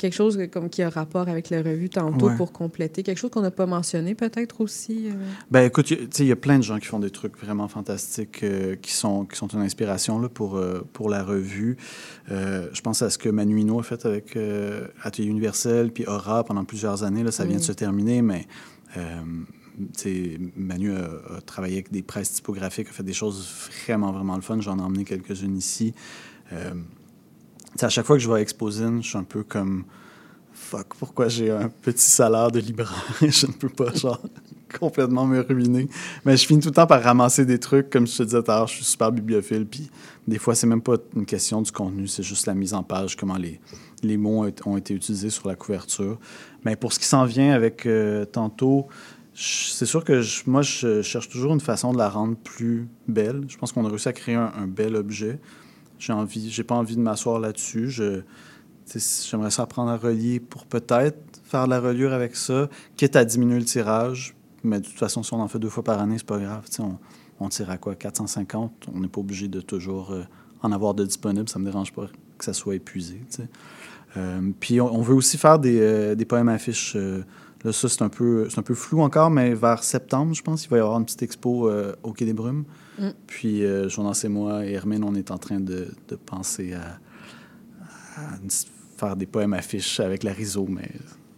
quelque 0.00 0.14
chose 0.14 0.38
comme 0.52 0.68
qui 0.70 0.82
a 0.82 0.88
rapport 0.90 1.28
avec 1.28 1.50
la 1.50 1.58
revue 1.62 1.88
tantôt 1.90 2.28
Ouais. 2.28 2.36
pour 2.36 2.52
compléter, 2.52 3.02
quelque 3.04 3.18
chose 3.18 3.30
qu'on 3.30 3.42
n'a 3.42 3.50
pas 3.50 3.66
mentionné 3.66 4.14
peut-être 4.14 4.60
aussi. 4.60 5.08
euh? 5.08 5.12
Ben 5.50 5.62
écoute, 5.66 5.90
y- 5.90 5.96
tu 5.98 6.06
sais, 6.10 6.24
il 6.24 6.28
y 6.28 6.32
a 6.32 6.36
plein 6.36 6.58
de 6.58 6.64
gens 6.64 6.78
qui 6.78 6.86
font 6.86 6.98
des 6.98 7.10
trucs 7.10 7.38
vraiment 7.38 7.68
fantastiques 7.68 8.42
euh, 8.42 8.74
qui, 8.76 8.92
sont, 8.92 9.26
qui 9.26 9.36
sont 9.36 9.46
une 9.48 9.60
inspiration 9.60 10.18
là, 10.18 10.28
pour, 10.28 10.56
euh, 10.56 10.80
pour 10.92 11.08
la 11.10 11.22
revue. 11.22 11.76
Euh, 12.30 12.68
je 12.72 12.80
pense 12.80 13.02
à 13.02 13.10
ce 13.10 13.18
que 13.18 13.28
Manu 13.28 13.60
Hinault 13.60 13.78
a 13.80 13.82
fait 13.84 14.04
avec 14.06 14.36
Atelier 15.02 15.28
Universel, 15.28 15.92
puis 15.92 16.06
Aura 16.06 16.42
pendant 16.44 16.64
plusieurs 16.64 17.04
années. 17.04 17.22
Là, 17.22 17.30
ça 17.30 17.44
vient 17.44 17.58
de 17.58 17.62
se 17.62 17.72
terminer, 17.72 18.22
mais 18.22 18.46
Manu 20.56 20.92
a, 20.94 21.36
a 21.36 21.40
travaillé 21.40 21.74
avec 21.74 21.90
des 21.90 22.02
presses 22.02 22.32
typographiques, 22.32 22.88
a 22.88 22.92
fait 22.92 23.02
des 23.02 23.12
choses 23.12 23.48
vraiment, 23.86 24.12
vraiment 24.12 24.36
le 24.36 24.42
fun. 24.42 24.60
J'en 24.60 24.78
ai 24.78 24.82
emmené 24.82 25.04
quelques-unes 25.04 25.56
ici. 25.56 25.94
Euh, 26.52 26.72
à 27.80 27.88
chaque 27.88 28.06
fois 28.06 28.16
que 28.16 28.22
je 28.22 28.30
vais 28.30 28.40
à 28.40 28.44
je 28.44 29.06
suis 29.08 29.18
un 29.18 29.24
peu 29.24 29.42
comme 29.42 29.84
fuck, 30.52 30.94
pourquoi 30.98 31.28
j'ai 31.28 31.50
un 31.50 31.68
petit 31.68 32.10
salaire 32.10 32.50
de 32.50 32.60
libraire? 32.60 33.04
Et 33.22 33.30
je 33.30 33.46
ne 33.46 33.52
peux 33.52 33.68
pas, 33.68 33.92
genre, 33.94 34.20
complètement 34.78 35.26
me 35.26 35.40
ruiner. 35.40 35.88
Mais 36.24 36.36
je 36.36 36.46
finis 36.46 36.60
tout 36.60 36.68
le 36.68 36.74
temps 36.74 36.86
par 36.86 37.02
ramasser 37.02 37.44
des 37.44 37.58
trucs, 37.58 37.90
comme 37.90 38.06
je 38.06 38.18
te 38.18 38.22
disais 38.22 38.42
tout 38.42 38.50
à 38.50 38.56
l'heure, 38.58 38.68
je 38.68 38.74
suis 38.74 38.84
super 38.84 39.10
bibliophile, 39.10 39.66
puis 39.66 39.90
des 40.28 40.38
fois, 40.38 40.54
c'est 40.54 40.66
même 40.66 40.82
pas 40.82 40.96
une 41.16 41.26
question 41.26 41.62
du 41.62 41.72
contenu, 41.72 42.06
c'est 42.06 42.22
juste 42.22 42.46
la 42.46 42.54
mise 42.54 42.74
en 42.74 42.82
page, 42.82 43.16
comment 43.16 43.36
les, 43.36 43.60
les 44.02 44.16
mots 44.16 44.44
ont 44.66 44.76
été- 44.76 44.94
utilisés 44.94 45.30
sur 45.30 45.48
la 45.48 45.56
couverture. 45.56 46.18
Mais 46.64 46.76
pour 46.76 46.92
ce 46.92 46.98
qui 46.98 47.06
s'en 47.06 47.24
vient 47.24 47.52
avec 47.52 47.86
euh, 47.86 48.24
tantôt, 48.24 48.86
c'est 49.34 49.86
sûr 49.86 50.04
que 50.04 50.20
moi, 50.46 50.60
je 50.62 51.00
cherche 51.02 51.28
toujours 51.28 51.54
une 51.54 51.60
façon 51.60 51.92
de 51.92 51.98
la 51.98 52.10
rendre 52.10 52.36
plus 52.36 52.86
belle. 53.08 53.44
Je 53.48 53.56
pense 53.56 53.72
qu'on 53.72 53.84
a 53.86 53.88
réussi 53.88 54.08
à 54.08 54.12
créer 54.12 54.34
un, 54.34 54.52
un 54.56 54.66
bel 54.66 54.94
objet. 54.96 55.38
J'ai 56.00 56.12
envie, 56.12 56.50
j'ai 56.50 56.64
pas 56.64 56.74
envie 56.74 56.96
de 56.96 57.00
m'asseoir 57.00 57.38
là-dessus. 57.38 57.90
Je, 57.90 58.22
J'aimerais 58.98 59.50
ça 59.50 59.62
apprendre 59.62 59.90
à 59.90 59.96
relier 59.96 60.40
pour 60.40 60.66
peut-être 60.66 61.40
faire 61.44 61.64
de 61.66 61.70
la 61.70 61.80
reliure 61.80 62.12
avec 62.12 62.34
ça, 62.34 62.68
quitte 62.96 63.16
à 63.16 63.24
diminuer 63.24 63.58
le 63.58 63.64
tirage. 63.64 64.34
Mais 64.64 64.80
de 64.80 64.86
toute 64.86 64.98
façon, 64.98 65.22
si 65.22 65.32
on 65.32 65.40
en 65.40 65.48
fait 65.48 65.58
deux 65.58 65.68
fois 65.68 65.84
par 65.84 66.00
année, 66.00 66.18
c'est 66.18 66.26
pas 66.26 66.38
grave. 66.38 66.64
On, 66.80 66.96
on 67.38 67.48
tire 67.48 67.70
à 67.70 67.78
quoi? 67.78 67.94
450 67.94 68.88
On 68.92 69.00
n'est 69.00 69.08
pas 69.08 69.20
obligé 69.20 69.48
de 69.48 69.60
toujours 69.60 70.10
euh, 70.10 70.22
en 70.62 70.72
avoir 70.72 70.94
de 70.94 71.04
disponible. 71.04 71.48
Ça 71.48 71.58
me 71.58 71.64
dérange 71.64 71.92
pas 71.92 72.08
que 72.36 72.44
ça 72.44 72.52
soit 72.52 72.74
épuisé. 72.74 73.20
Euh, 74.16 74.50
puis 74.58 74.80
on, 74.80 74.92
on 74.92 75.02
veut 75.02 75.14
aussi 75.14 75.38
faire 75.38 75.58
des, 75.58 75.78
euh, 75.80 76.14
des 76.14 76.24
poèmes 76.24 76.48
affiches. 76.48 76.96
Là, 77.64 77.72
ça, 77.72 77.88
c'est 77.88 78.02
un, 78.02 78.08
peu, 78.08 78.48
c'est 78.48 78.58
un 78.58 78.62
peu 78.62 78.74
flou 78.74 79.02
encore, 79.02 79.30
mais 79.30 79.54
vers 79.54 79.82
septembre, 79.82 80.34
je 80.34 80.42
pense, 80.42 80.64
il 80.64 80.70
va 80.70 80.76
y 80.78 80.80
avoir 80.80 80.98
une 80.98 81.04
petite 81.04 81.22
expo 81.22 81.68
euh, 81.68 81.94
au 82.02 82.12
Quai 82.12 82.24
des 82.24 82.32
Brumes. 82.32 82.64
Mm. 82.98 83.08
Puis 83.26 83.64
euh, 83.64 83.88
Jonas 83.88 84.22
et 84.24 84.28
moi 84.28 84.64
et 84.64 84.72
Hermine, 84.72 85.04
on 85.04 85.14
est 85.14 85.30
en 85.30 85.38
train 85.38 85.60
de, 85.60 85.88
de 86.08 86.16
penser 86.16 86.74
à, 86.74 86.98
faire 88.96 89.16
des 89.16 89.26
poèmes 89.26 89.54
affiches 89.54 90.00
avec 90.00 90.22
la 90.22 90.32
RISO, 90.32 90.66
mais 90.68 90.90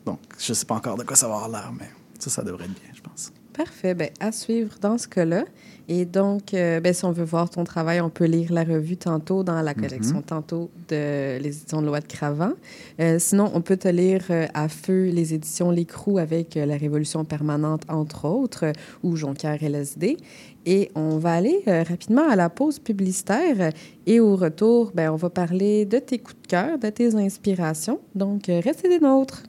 donc 0.04 0.18
je 0.36 0.52
sais 0.52 0.66
pas 0.66 0.74
encore 0.74 0.96
de 0.96 1.04
quoi 1.04 1.14
ça 1.14 1.28
va 1.28 1.34
avoir 1.34 1.48
l'air, 1.48 1.72
mais 1.72 1.88
ça, 2.18 2.28
ça 2.28 2.42
devrait 2.42 2.64
être 2.64 2.74
bien, 2.74 2.90
je 2.92 3.00
pense. 3.00 3.32
Parfait. 3.56 3.94
Ben, 3.94 4.10
à 4.20 4.32
suivre 4.32 4.76
dans 4.80 4.98
ce 4.98 5.08
cas-là. 5.08 5.44
Et 5.88 6.04
donc, 6.04 6.54
euh, 6.54 6.80
ben, 6.80 6.94
si 6.94 7.04
on 7.04 7.12
veut 7.12 7.24
voir 7.24 7.50
ton 7.50 7.64
travail, 7.64 8.00
on 8.00 8.08
peut 8.08 8.24
lire 8.24 8.52
la 8.52 8.64
revue 8.64 8.96
tantôt 8.96 9.42
dans 9.42 9.60
la 9.60 9.74
collection 9.74 10.22
tantôt 10.22 10.70
de 10.88 11.38
les 11.38 11.48
éditions 11.48 11.82
de 11.82 11.86
Loi 11.86 12.00
de 12.00 12.06
Cravant. 12.06 12.52
Euh, 13.00 13.18
sinon, 13.18 13.50
on 13.52 13.60
peut 13.60 13.76
te 13.76 13.88
lire 13.88 14.22
euh, 14.30 14.46
à 14.54 14.68
feu 14.68 15.10
les 15.12 15.34
éditions 15.34 15.70
L'écrou 15.70 16.18
avec 16.18 16.56
euh, 16.56 16.64
La 16.66 16.76
Révolution 16.76 17.24
permanente, 17.24 17.82
entre 17.88 18.26
autres, 18.26 18.66
euh, 18.66 18.72
ou 19.02 19.16
Jonquière 19.16 19.62
LSD. 19.62 20.16
Et 20.64 20.90
on 20.94 21.18
va 21.18 21.34
aller 21.34 21.62
euh, 21.66 21.82
rapidement 21.82 22.28
à 22.28 22.36
la 22.36 22.48
pause 22.48 22.78
publicitaire. 22.78 23.72
Et 24.06 24.20
au 24.20 24.36
retour, 24.36 24.92
ben, 24.94 25.10
on 25.10 25.16
va 25.16 25.30
parler 25.30 25.84
de 25.84 25.98
tes 25.98 26.18
coups 26.18 26.40
de 26.42 26.46
cœur, 26.46 26.78
de 26.78 26.88
tes 26.88 27.14
inspirations. 27.14 28.00
Donc, 28.14 28.48
euh, 28.48 28.60
restez 28.62 28.88
des 28.88 29.00
nôtres. 29.00 29.42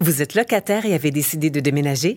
Vous 0.00 0.22
êtes 0.22 0.34
locataire 0.34 0.86
et 0.86 0.94
avez 0.94 1.10
décidé 1.10 1.50
de 1.50 1.60
déménager? 1.60 2.16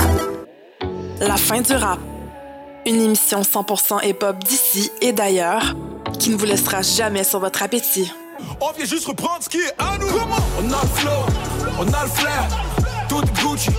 La 1.21 1.37
fin 1.37 1.61
du 1.61 1.73
rap. 1.73 1.99
Une 2.87 2.99
émission 2.99 3.41
100% 3.41 4.03
hip-hop 4.03 4.43
d'ici 4.43 4.91
et 5.01 5.13
d'ailleurs 5.13 5.75
qui 6.17 6.31
ne 6.31 6.35
vous 6.35 6.45
laissera 6.45 6.81
jamais 6.81 7.23
sur 7.23 7.39
votre 7.39 7.61
appétit. 7.61 8.11
On 8.59 8.71
vient 8.71 8.85
juste 8.85 9.05
reprendre 9.05 9.43
ce 9.43 9.49
qui 9.49 9.57
est 9.57 9.73
à 9.77 9.99
nous. 9.99 10.07
On 10.07 10.73
a 10.73 10.81
le 10.81 10.87
flow, 10.87 11.11
on 11.77 11.93
a 11.93 12.03
le 12.03 12.09
flair. 12.09 12.47
Tout 13.07 13.21
Gucci, 13.39 13.69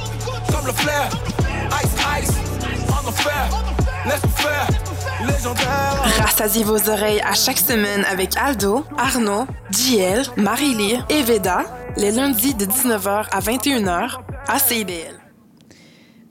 comme 0.53 0.67
le 0.67 0.73
flair. 0.73 1.09
Ice, 1.83 1.91
ice, 2.23 2.37
enfer. 3.07 3.49
Laisse-nous 4.07 4.31
faire, 4.31 4.69
légendaire. 5.27 6.23
Rassasiez 6.25 6.63
vos 6.63 6.89
oreilles 6.89 7.23
à 7.23 7.35
chaque 7.35 7.59
semaine 7.59 8.05
avec 8.09 8.37
Aldo, 8.37 8.85
Arnaud, 8.97 9.47
JL, 9.73 10.23
Marie-Lee 10.37 11.01
et 11.09 11.23
Veda, 11.23 11.65
les 11.97 12.13
lundis 12.13 12.55
de 12.55 12.67
19h 12.67 13.27
à 13.33 13.41
21h 13.41 14.19
à 14.47 14.59
CIBL. 14.61 15.22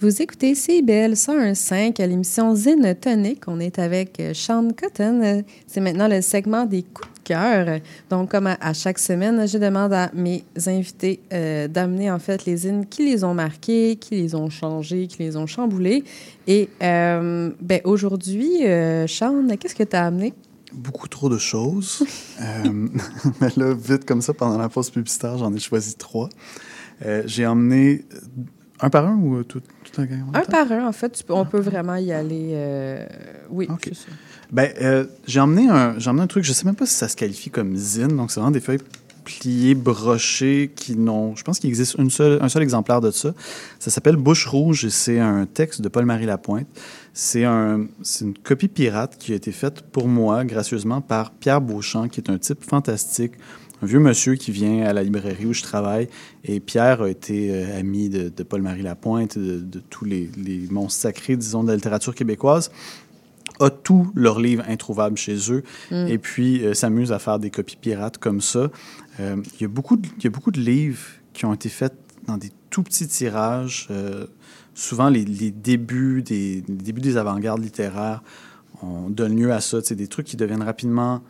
Vous 0.01 0.19
écoutez 0.19 0.55
CIBL 0.55 1.13
101.5 1.13 2.01
à 2.01 2.07
l'émission 2.07 2.55
Zine 2.55 2.95
Tonic. 2.99 3.43
On 3.47 3.59
est 3.59 3.77
avec 3.77 4.19
euh, 4.19 4.33
Sean 4.33 4.69
Cotton. 4.69 5.43
C'est 5.67 5.79
maintenant 5.79 6.07
le 6.07 6.23
segment 6.23 6.65
des 6.65 6.81
coups 6.81 7.07
de 7.07 7.23
cœur. 7.23 7.79
Donc, 8.09 8.31
comme 8.31 8.47
à, 8.47 8.73
chaque 8.73 8.97
semaine, 8.97 9.47
je 9.47 9.59
demande 9.59 9.93
à 9.93 10.09
mes 10.15 10.43
invités 10.65 11.19
euh, 11.31 11.67
d'amener 11.67 12.09
en 12.09 12.17
fait 12.17 12.45
les 12.45 12.57
zines 12.57 12.87
qui 12.87 13.05
les 13.05 13.23
ont 13.23 13.35
marqués, 13.35 13.95
qui 13.95 14.15
les 14.15 14.33
ont 14.33 14.49
changés, 14.49 15.05
qui 15.05 15.21
les 15.21 15.37
ont 15.37 15.45
chamboulés. 15.45 16.03
Et 16.47 16.67
euh, 16.81 17.51
ben, 17.61 17.81
aujourd'hui, 17.83 18.65
euh, 18.65 19.05
Sean, 19.05 19.45
qu'est-ce 19.59 19.75
que 19.75 19.83
tu 19.83 19.95
as 19.95 20.07
amené? 20.07 20.33
Beaucoup 20.73 21.09
trop 21.09 21.29
de 21.29 21.37
choses. 21.37 22.03
Mais 23.39 23.49
là, 23.55 23.75
vite 23.75 24.05
comme 24.05 24.23
ça, 24.23 24.33
pendant 24.33 24.57
la 24.57 24.67
pause 24.67 24.89
publicitaire, 24.89 25.37
j'en 25.37 25.53
ai 25.53 25.59
choisi 25.59 25.93
trois. 25.93 26.27
J'ai 27.25 27.45
emmené 27.45 28.05
un 28.81 28.89
par 28.89 29.07
un 29.07 29.15
ou 29.15 29.37
euh, 29.37 29.43
tout 29.43 29.61
un 30.33 30.41
par 30.45 30.71
un, 30.71 30.87
en 30.87 30.91
fait. 30.91 31.09
tu 31.11 31.23
peux- 31.23 31.33
on 31.33 31.45
peut 31.45 31.59
vraiment 31.59 31.95
y 31.95 32.11
aller. 32.11 32.51
euh, 32.53 33.05
oui, 33.49 33.67
c'est 33.83 33.95
ça. 33.95 34.07
Ben, 34.51 34.69
euh, 34.81 35.05
j'ai 35.27 35.39
emmené 35.39 35.69
un, 35.69 35.97
j'ai 35.97 36.09
emmené 36.09 36.23
un 36.23 36.27
truc, 36.27 36.43
je 36.43 36.51
sais 36.53 36.65
même 36.65 36.75
pas 36.75 36.85
si 36.85 36.93
ça 36.95 37.07
se 37.07 37.15
qualifie 37.15 37.49
comme 37.49 37.75
zine, 37.75 38.15
donc 38.17 38.31
c'est 38.31 38.39
vraiment 38.39 38.51
des 38.51 38.59
feuilles 38.59 38.79
pliées, 39.23 39.75
brochées, 39.75 40.71
qui 40.75 40.97
n'ont, 40.97 41.35
je 41.35 41.43
pense 41.43 41.59
qu'il 41.59 41.69
existe 41.69 41.95
une 41.99 42.09
seule, 42.09 42.39
un 42.41 42.49
seul 42.49 42.63
exemplaire 42.63 43.01
de 43.01 43.11
ça. 43.11 43.33
Ça 43.79 43.91
s'appelle 43.91 44.15
Bouche 44.15 44.47
rouge 44.47 44.83
et 44.83 44.89
c'est 44.89 45.19
un 45.19 45.45
texte 45.45 45.81
de 45.81 45.87
Paul-Marie 45.89 46.25
Lapointe. 46.25 46.67
C'est 47.13 47.45
un, 47.45 47.85
c'est 48.01 48.25
une 48.25 48.33
copie 48.37 48.67
pirate 48.67 49.17
qui 49.19 49.31
a 49.33 49.35
été 49.35 49.51
faite 49.51 49.81
pour 49.81 50.07
moi, 50.07 50.43
gracieusement, 50.43 51.01
par 51.01 51.31
Pierre 51.31 51.61
Beauchamp, 51.61 52.07
qui 52.07 52.19
est 52.19 52.29
un 52.31 52.37
type 52.39 52.63
fantastique, 52.63 53.33
un 53.81 53.85
vieux 53.85 53.99
monsieur 53.99 54.35
qui 54.35 54.51
vient 54.51 54.83
à 54.83 54.93
la 54.93 55.03
librairie 55.03 55.45
où 55.45 55.53
je 55.53 55.63
travaille. 55.63 56.07
Et 56.43 56.59
Pierre 56.59 57.01
a 57.01 57.09
été 57.09 57.49
euh, 57.51 57.79
ami 57.79 58.09
de, 58.09 58.29
de 58.29 58.43
Paul-Marie 58.43 58.83
Lapointe, 58.83 59.37
de, 59.37 59.59
de 59.59 59.79
tous 59.79 60.05
les, 60.05 60.29
les 60.37 60.67
monstres 60.69 61.01
sacrés, 61.01 61.35
disons, 61.37 61.63
de 61.63 61.69
la 61.69 61.75
littérature 61.75 62.15
québécoise 62.15 62.71
a 63.59 63.69
tous 63.69 64.11
leurs 64.15 64.39
livres 64.39 64.63
introuvables 64.67 65.17
chez 65.17 65.37
eux 65.51 65.61
et 65.91 66.17
puis 66.17 66.65
euh, 66.65 66.73
s'amuse 66.73 67.11
à 67.11 67.19
faire 67.19 67.37
des 67.37 67.51
copies 67.51 67.75
pirates 67.75 68.17
comme 68.17 68.41
ça. 68.41 68.71
Euh, 69.19 69.35
Il 69.59 69.61
y, 69.61 69.65
a 69.65 69.67
beaucoup 69.67 69.97
de- 69.97 70.07
il 70.17 70.23
y 70.23 70.27
a 70.27 70.31
beaucoup 70.31 70.49
de 70.49 70.59
livres 70.59 71.05
qui 71.33 71.45
ont 71.45 71.53
été 71.53 71.69
faits 71.69 71.93
dans 72.25 72.37
des 72.37 72.49
tout 72.71 72.81
petits 72.81 73.07
tirages. 73.07 73.87
souvent, 74.73 75.09
les, 75.09 75.25
les 75.25 75.51
débuts 75.51 76.23
des, 76.23 76.63
les 76.67 76.73
débuts 76.75 77.01
des 77.01 77.17
avant-gardes 77.17 77.61
littéraires 77.61 78.23
on 78.83 79.11
donne 79.11 79.35
lieu 79.35 79.51
à 79.51 79.61
ça. 79.61 79.77
C'est 79.83 79.95
des 79.95 80.07
trucs 80.07 80.25
qui 80.25 80.37
deviennent 80.37 80.63
rapidement 80.63 81.21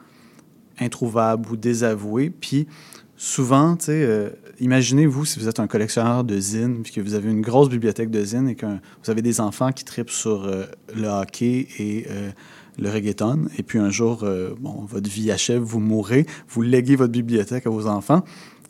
introuvables 0.81 1.49
ou 1.51 1.55
désavoués. 1.55 2.29
Puis 2.29 2.67
souvent, 3.15 3.75
tu 3.75 3.85
sais, 3.85 4.03
euh, 4.03 4.29
imaginez-vous 4.59 5.25
si 5.25 5.39
vous 5.39 5.47
êtes 5.47 5.59
un 5.59 5.67
collectionneur 5.67 6.23
de 6.23 6.37
zines, 6.39 6.81
puis 6.81 6.91
que 6.91 7.01
vous 7.01 7.13
avez 7.13 7.29
une 7.29 7.41
grosse 7.41 7.69
bibliothèque 7.69 8.09
de 8.09 8.23
zines 8.23 8.49
et 8.49 8.55
que 8.55 8.65
vous 8.65 9.11
avez 9.11 9.21
des 9.21 9.39
enfants 9.39 9.71
qui 9.71 9.85
tripent 9.85 10.09
sur 10.09 10.45
euh, 10.45 10.65
le 10.95 11.07
hockey 11.07 11.67
et 11.77 12.07
euh, 12.09 12.31
le 12.79 12.89
reggaeton, 12.89 13.47
et 13.57 13.63
puis 13.63 13.77
un 13.77 13.89
jour, 13.89 14.25
bon, 14.59 14.85
votre 14.87 15.09
vie 15.09 15.29
achève, 15.29 15.61
vous 15.61 15.81
mourrez, 15.81 16.25
vous 16.47 16.61
léguez 16.61 16.95
votre 16.95 17.11
bibliothèque 17.11 17.67
à 17.67 17.69
vos 17.69 17.85
enfants. 17.85 18.23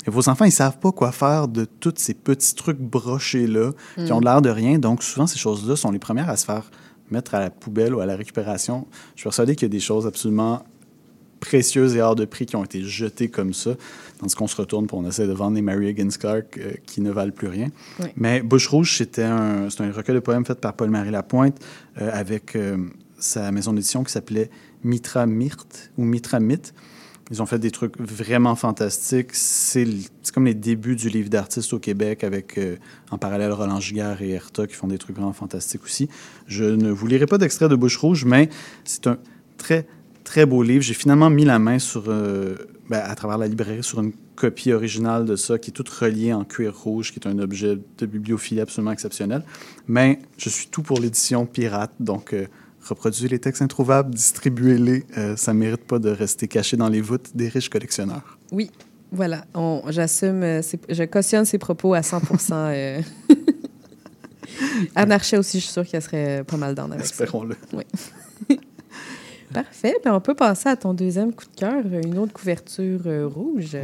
Et 0.07 0.09
vos 0.09 0.27
enfants, 0.27 0.45
ils 0.45 0.51
savent 0.51 0.79
pas 0.79 0.91
quoi 0.91 1.11
faire 1.11 1.47
de 1.47 1.65
tous 1.65 1.93
ces 1.97 2.15
petits 2.15 2.55
trucs 2.55 2.79
brochés-là 2.79 3.71
qui 3.95 4.11
ont 4.11 4.19
l'air 4.19 4.41
de 4.41 4.49
rien. 4.49 4.79
Donc, 4.79 5.03
souvent, 5.03 5.27
ces 5.27 5.37
choses-là 5.37 5.75
sont 5.75 5.91
les 5.91 5.99
premières 5.99 6.29
à 6.29 6.35
se 6.35 6.45
faire 6.45 6.71
mettre 7.11 7.35
à 7.35 7.39
la 7.39 7.51
poubelle 7.51 7.93
ou 7.93 7.99
à 7.99 8.07
la 8.07 8.15
récupération. 8.15 8.87
Je 9.15 9.21
suis 9.21 9.23
persuadé 9.25 9.55
qu'il 9.55 9.65
y 9.65 9.69
a 9.69 9.69
des 9.69 9.79
choses 9.79 10.07
absolument 10.07 10.63
précieuses 11.41 11.97
et 11.97 12.01
hors 12.01 12.15
de 12.15 12.23
prix 12.23 12.45
qui 12.45 12.55
ont 12.55 12.63
été 12.63 12.81
jetées 12.81 13.27
comme 13.27 13.53
ça, 13.53 13.71
tandis 14.19 14.33
qu'on 14.35 14.47
se 14.47 14.55
retourne 14.55 14.87
pour 14.87 14.99
on 14.99 15.07
essaie 15.07 15.27
de 15.27 15.33
vendre 15.33 15.55
des 15.55 15.61
Mary 15.61 15.89
Higgins 15.89 16.17
Clark 16.17 16.57
euh, 16.57 16.71
qui 16.85 17.01
ne 17.01 17.11
valent 17.11 17.33
plus 17.33 17.49
rien. 17.49 17.67
Oui. 17.99 18.07
Mais 18.15 18.41
Bouche 18.41 18.67
Rouge, 18.67 18.95
c'était 18.97 19.23
un, 19.23 19.69
c'est 19.69 19.81
un 19.81 19.91
recueil 19.91 20.15
de 20.15 20.21
poèmes 20.21 20.45
fait 20.45 20.59
par 20.59 20.73
Paul-Marie 20.73 21.11
Lapointe 21.11 21.57
euh, 21.99 22.09
avec 22.13 22.55
euh, 22.55 22.77
sa 23.19 23.51
maison 23.51 23.73
d'édition 23.73 24.05
qui 24.05 24.13
s'appelait 24.13 24.49
Mitra 24.83 25.25
Myrte 25.25 25.91
ou 25.97 26.05
Mitra 26.05 26.39
Mythe. 26.39 26.73
Ils 27.31 27.41
ont 27.41 27.45
fait 27.45 27.59
des 27.59 27.71
trucs 27.71 27.97
vraiment 27.97 28.55
fantastiques. 28.55 29.29
C'est 29.31 29.87
comme 30.33 30.45
les 30.45 30.53
débuts 30.53 30.97
du 30.97 31.07
livre 31.07 31.29
d'artiste 31.29 31.71
au 31.71 31.79
Québec 31.79 32.25
avec, 32.25 32.57
euh, 32.57 32.75
en 33.09 33.17
parallèle, 33.17 33.53
Roland 33.53 33.79
Giguère 33.79 34.21
et 34.21 34.31
Herta 34.31 34.67
qui 34.67 34.73
font 34.75 34.87
des 34.87 34.97
trucs 34.97 35.15
vraiment 35.15 35.31
fantastiques 35.31 35.83
aussi. 35.85 36.09
Je 36.47 36.65
ne 36.65 36.91
vous 36.91 37.07
lirai 37.07 37.27
pas 37.27 37.37
d'extrait 37.37 37.69
de 37.69 37.75
Bouche 37.75 37.95
Rouge, 37.95 38.25
mais 38.25 38.49
c'est 38.83 39.07
un 39.07 39.17
très, 39.57 39.87
très 40.23 40.45
beau 40.45 40.63
livre. 40.63 40.81
J'ai 40.83 40.93
finalement 40.93 41.29
mis 41.29 41.45
la 41.45 41.59
main 41.59 41.79
sur, 41.79 42.05
euh, 42.07 42.55
ben, 42.89 43.01
à 43.03 43.15
travers 43.15 43.37
la 43.37 43.47
librairie 43.47 43.83
sur 43.83 43.99
une 44.01 44.13
copie 44.35 44.71
originale 44.73 45.25
de 45.25 45.35
ça 45.35 45.57
qui 45.59 45.69
est 45.69 45.73
toute 45.73 45.89
reliée 45.89 46.33
en 46.33 46.43
cuir 46.43 46.75
rouge, 46.77 47.11
qui 47.11 47.19
est 47.19 47.27
un 47.27 47.37
objet 47.39 47.77
de 47.97 48.05
bibliophilie 48.05 48.61
absolument 48.61 48.91
exceptionnel. 48.91 49.43
Mais 49.87 50.19
je 50.37 50.49
suis 50.49 50.67
tout 50.67 50.81
pour 50.81 50.99
l'édition 50.99 51.45
pirate, 51.45 51.91
donc 51.99 52.33
euh, 52.33 52.47
reproduisez 52.83 53.27
les 53.27 53.39
textes 53.39 53.61
introuvables, 53.61 54.13
distribuez-les. 54.15 55.05
Euh, 55.17 55.35
ça 55.35 55.53
mérite 55.53 55.83
pas 55.85 55.99
de 55.99 56.09
rester 56.09 56.47
caché 56.47 56.75
dans 56.77 56.89
les 56.89 57.01
voûtes 57.01 57.35
des 57.35 57.49
riches 57.49 57.69
collectionneurs. 57.69 58.39
Oui, 58.51 58.71
voilà. 59.11 59.45
On- 59.53 59.83
J'assume, 59.89 60.41
euh, 60.43 60.61
ces- 60.61 60.79
je 60.89 61.03
cautionne 61.03 61.45
ses 61.45 61.57
propos 61.59 61.93
à 61.93 62.01
100% 62.01 62.53
euh. 62.55 63.01
Anne 64.95 65.11
Archet 65.11 65.37
aussi, 65.37 65.59
je 65.59 65.65
suis 65.65 65.73
sûre 65.73 65.85
qu'elle 65.87 66.01
serait 66.01 66.43
pas 66.45 66.57
mal 66.57 66.75
d'en 66.75 66.89
avec 66.91 67.05
ça. 67.05 67.25
Parfait. 69.53 69.95
Ben, 70.03 70.13
on 70.13 70.21
peut 70.21 70.33
passer 70.35 70.69
à 70.69 70.75
ton 70.75 70.93
deuxième 70.93 71.33
coup 71.33 71.45
de 71.45 71.59
cœur, 71.59 71.83
une 71.85 72.17
autre 72.17 72.33
couverture 72.33 73.01
euh, 73.05 73.27
rouge. 73.27 73.75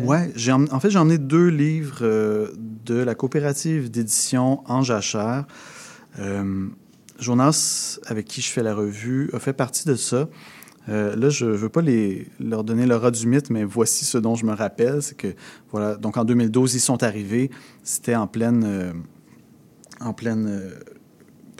Emmené- 0.51 0.71
en 0.71 0.79
fait, 0.79 0.89
j'ai 0.89 0.99
emmené 0.99 1.17
deux 1.17 1.47
livres 1.47 1.99
euh, 2.01 2.47
de 2.85 2.95
la 2.95 3.15
coopérative 3.15 3.91
d'édition 3.91 4.61
En 4.69 4.81
Jachère. 4.81 5.45
Euh, 6.19 6.67
Jonas, 7.19 7.99
avec 8.05 8.25
qui 8.25 8.41
je 8.41 8.49
fais 8.49 8.63
la 8.63 8.73
revue, 8.75 9.29
a 9.33 9.39
fait 9.39 9.53
partie 9.53 9.87
de 9.87 9.95
ça. 9.95 10.29
Là, 10.89 11.27
je 11.29 11.45
ne 11.45 11.51
veux 11.51 11.67
pas 11.67 11.81
leur 12.39 12.63
donner 12.63 12.85
l'aura 12.85 13.11
du 13.11 13.27
mythe, 13.27 13.49
mais 13.49 13.65
voici 13.65 14.05
ce 14.05 14.17
dont 14.17 14.35
je 14.35 14.45
me 14.45 14.53
rappelle. 14.53 15.01
C'est 15.01 15.17
que, 15.17 15.27
voilà, 15.71 15.97
donc 15.97 16.15
en 16.15 16.23
2012, 16.23 16.75
ils 16.75 16.79
sont 16.79 17.03
arrivés. 17.03 17.51
C'était 17.83 18.15
en 18.15 18.25
pleine. 18.25 18.93
en 19.99 20.13
pleine. 20.13 20.71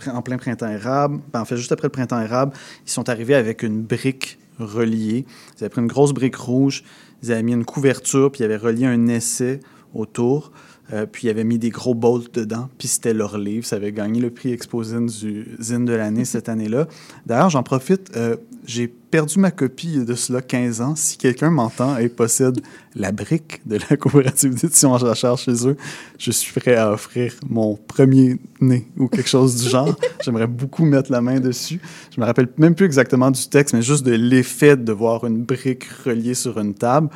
En 0.08 0.22
plein 0.22 0.38
printemps 0.38 0.70
érable. 0.70 1.20
Ben, 1.34 1.42
en 1.42 1.46
fait, 1.46 1.58
juste 1.58 1.72
après 1.72 1.88
le 1.88 1.92
printemps 1.92 2.22
érable, 2.22 2.54
ils 2.86 2.92
sont 2.92 3.10
arrivés 3.10 3.36
avec 3.36 3.64
une 3.64 3.82
brique 3.82 4.40
reliée. 4.60 5.26
Ils 5.56 5.64
avaient 5.64 5.70
pris 5.70 5.82
une 5.82 5.88
grosse 5.88 6.14
brique 6.14 6.36
rouge, 6.36 6.84
ils 7.24 7.32
avaient 7.32 7.44
mis 7.44 7.54
une 7.54 7.66
couverture, 7.66 8.32
puis 8.32 8.42
ils 8.42 8.46
avaient 8.46 8.58
relié 8.58 8.86
un 8.86 9.08
essai 9.08 9.60
autour, 9.98 10.52
euh, 10.94 11.06
puis 11.06 11.28
ils 11.28 11.30
avaient 11.30 11.44
mis 11.44 11.60
des 11.60 11.70
gros 11.70 11.94
bolts 11.94 12.34
dedans, 12.34 12.70
puis 12.78 12.88
c'était 12.88 13.14
leur 13.14 13.38
livre. 13.38 13.66
Ça 13.66 13.76
avait 13.76 13.92
gagné 13.92 14.22
le 14.22 14.30
prix 14.30 14.54
Exposine 14.54 15.08
du 15.08 15.46
Zine 15.60 15.86
de 15.86 15.94
l'année 15.94 16.24
cette 16.26 16.48
année-là. 16.48 16.88
D'ailleurs, 17.26 17.50
j'en 17.50 17.64
profite, 17.64 18.16
euh, 18.16 18.38
j'ai 18.66 18.88
perdu 18.88 19.40
ma 19.40 19.52
copie 19.52 19.98
de 20.06 20.14
cela 20.14 20.42
15 20.42 20.82
ans. 20.82 20.96
Si 20.96 21.18
quelqu'un 21.18 21.50
m'entend 21.50 21.98
et 21.98 22.08
possède 22.08 22.62
la 22.96 23.12
brique 23.12 23.62
de 23.66 23.78
la 23.90 23.98
coopérative 23.98 24.54
d'édition 24.54 24.94
en 24.94 24.98
jachère 24.98 25.38
chez 25.38 25.68
eux, 25.68 25.76
je 26.18 26.32
suis 26.32 26.58
prêt 26.58 26.76
à 26.76 26.92
offrir 26.92 27.34
mon 27.50 27.76
premier 27.76 28.38
né 28.62 28.88
ou 28.98 29.10
quelque 29.10 29.30
chose 29.30 29.62
du 29.62 29.70
genre. 29.70 29.94
J'aimerais 30.24 30.48
beaucoup 30.48 30.86
mettre 30.86 31.12
la 31.12 31.20
main 31.20 31.42
dessus. 31.42 31.82
Je 32.16 32.22
me 32.22 32.26
rappelle 32.26 32.48
même 32.58 32.76
plus 32.76 32.86
exactement 32.86 33.30
du 33.30 33.46
texte, 33.50 33.74
mais 33.74 33.82
juste 33.82 34.06
de 34.06 34.14
l'effet 34.14 34.78
de 34.78 34.92
voir 34.94 35.26
une 35.26 35.44
brique 35.44 35.84
reliée 36.06 36.34
sur 36.34 36.60
une 36.60 36.74
table. 36.74 37.10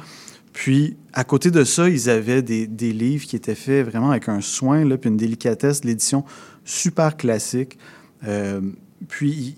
Puis, 0.54 0.98
à 1.14 1.24
côté 1.24 1.50
de 1.50 1.64
ça, 1.64 1.90
ils 1.90 2.10
avaient 2.10 2.42
des, 2.42 2.68
livres 2.94 3.26
qui 3.26 3.36
étaient 3.36 3.56
faits 3.56 3.86
vraiment 3.86 4.12
avec 4.12 4.28
un 4.30 4.42
soin, 4.42 4.84
là, 4.86 4.98
puis 4.98 5.10
une 5.10 5.18
délicatesse, 5.18 5.84
l'édition 5.84 6.26
super 6.66 7.16
classique. 7.18 7.78
Euh, 8.28 8.62
puis, 9.08 9.56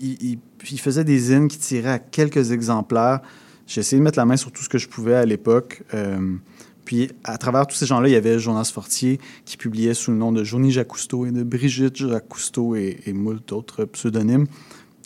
ils 0.70 0.80
faisaient 0.80 1.04
des 1.04 1.18
zines 1.18 1.48
qui 1.48 1.58
tiraient 1.58 1.90
à 1.90 1.98
quelques 1.98 2.52
exemplaires. 2.52 3.20
J'ai 3.66 3.80
essayé 3.80 3.98
de 3.98 4.04
mettre 4.04 4.18
la 4.18 4.24
main 4.24 4.36
sur 4.36 4.52
tout 4.52 4.62
ce 4.62 4.68
que 4.68 4.78
je 4.78 4.88
pouvais 4.88 5.14
à 5.14 5.26
l'époque. 5.26 5.82
Euh, 5.94 6.36
puis, 6.84 7.10
à 7.24 7.38
travers 7.38 7.66
tous 7.66 7.76
ces 7.76 7.86
gens-là, 7.86 8.08
il 8.08 8.12
y 8.12 8.16
avait 8.16 8.38
Jonas 8.38 8.70
Fortier 8.72 9.18
qui 9.44 9.56
publiait 9.56 9.94
sous 9.94 10.10
le 10.10 10.16
nom 10.16 10.32
de 10.32 10.44
Johnny 10.44 10.70
Jacques 10.70 10.88
Cousteau 10.88 11.26
et 11.26 11.32
de 11.32 11.42
Brigitte 11.42 11.96
Jacques 11.96 12.28
Cousteau 12.28 12.76
et, 12.76 13.00
et 13.06 13.12
moult 13.12 13.52
autres 13.52 13.84
pseudonymes 13.86 14.46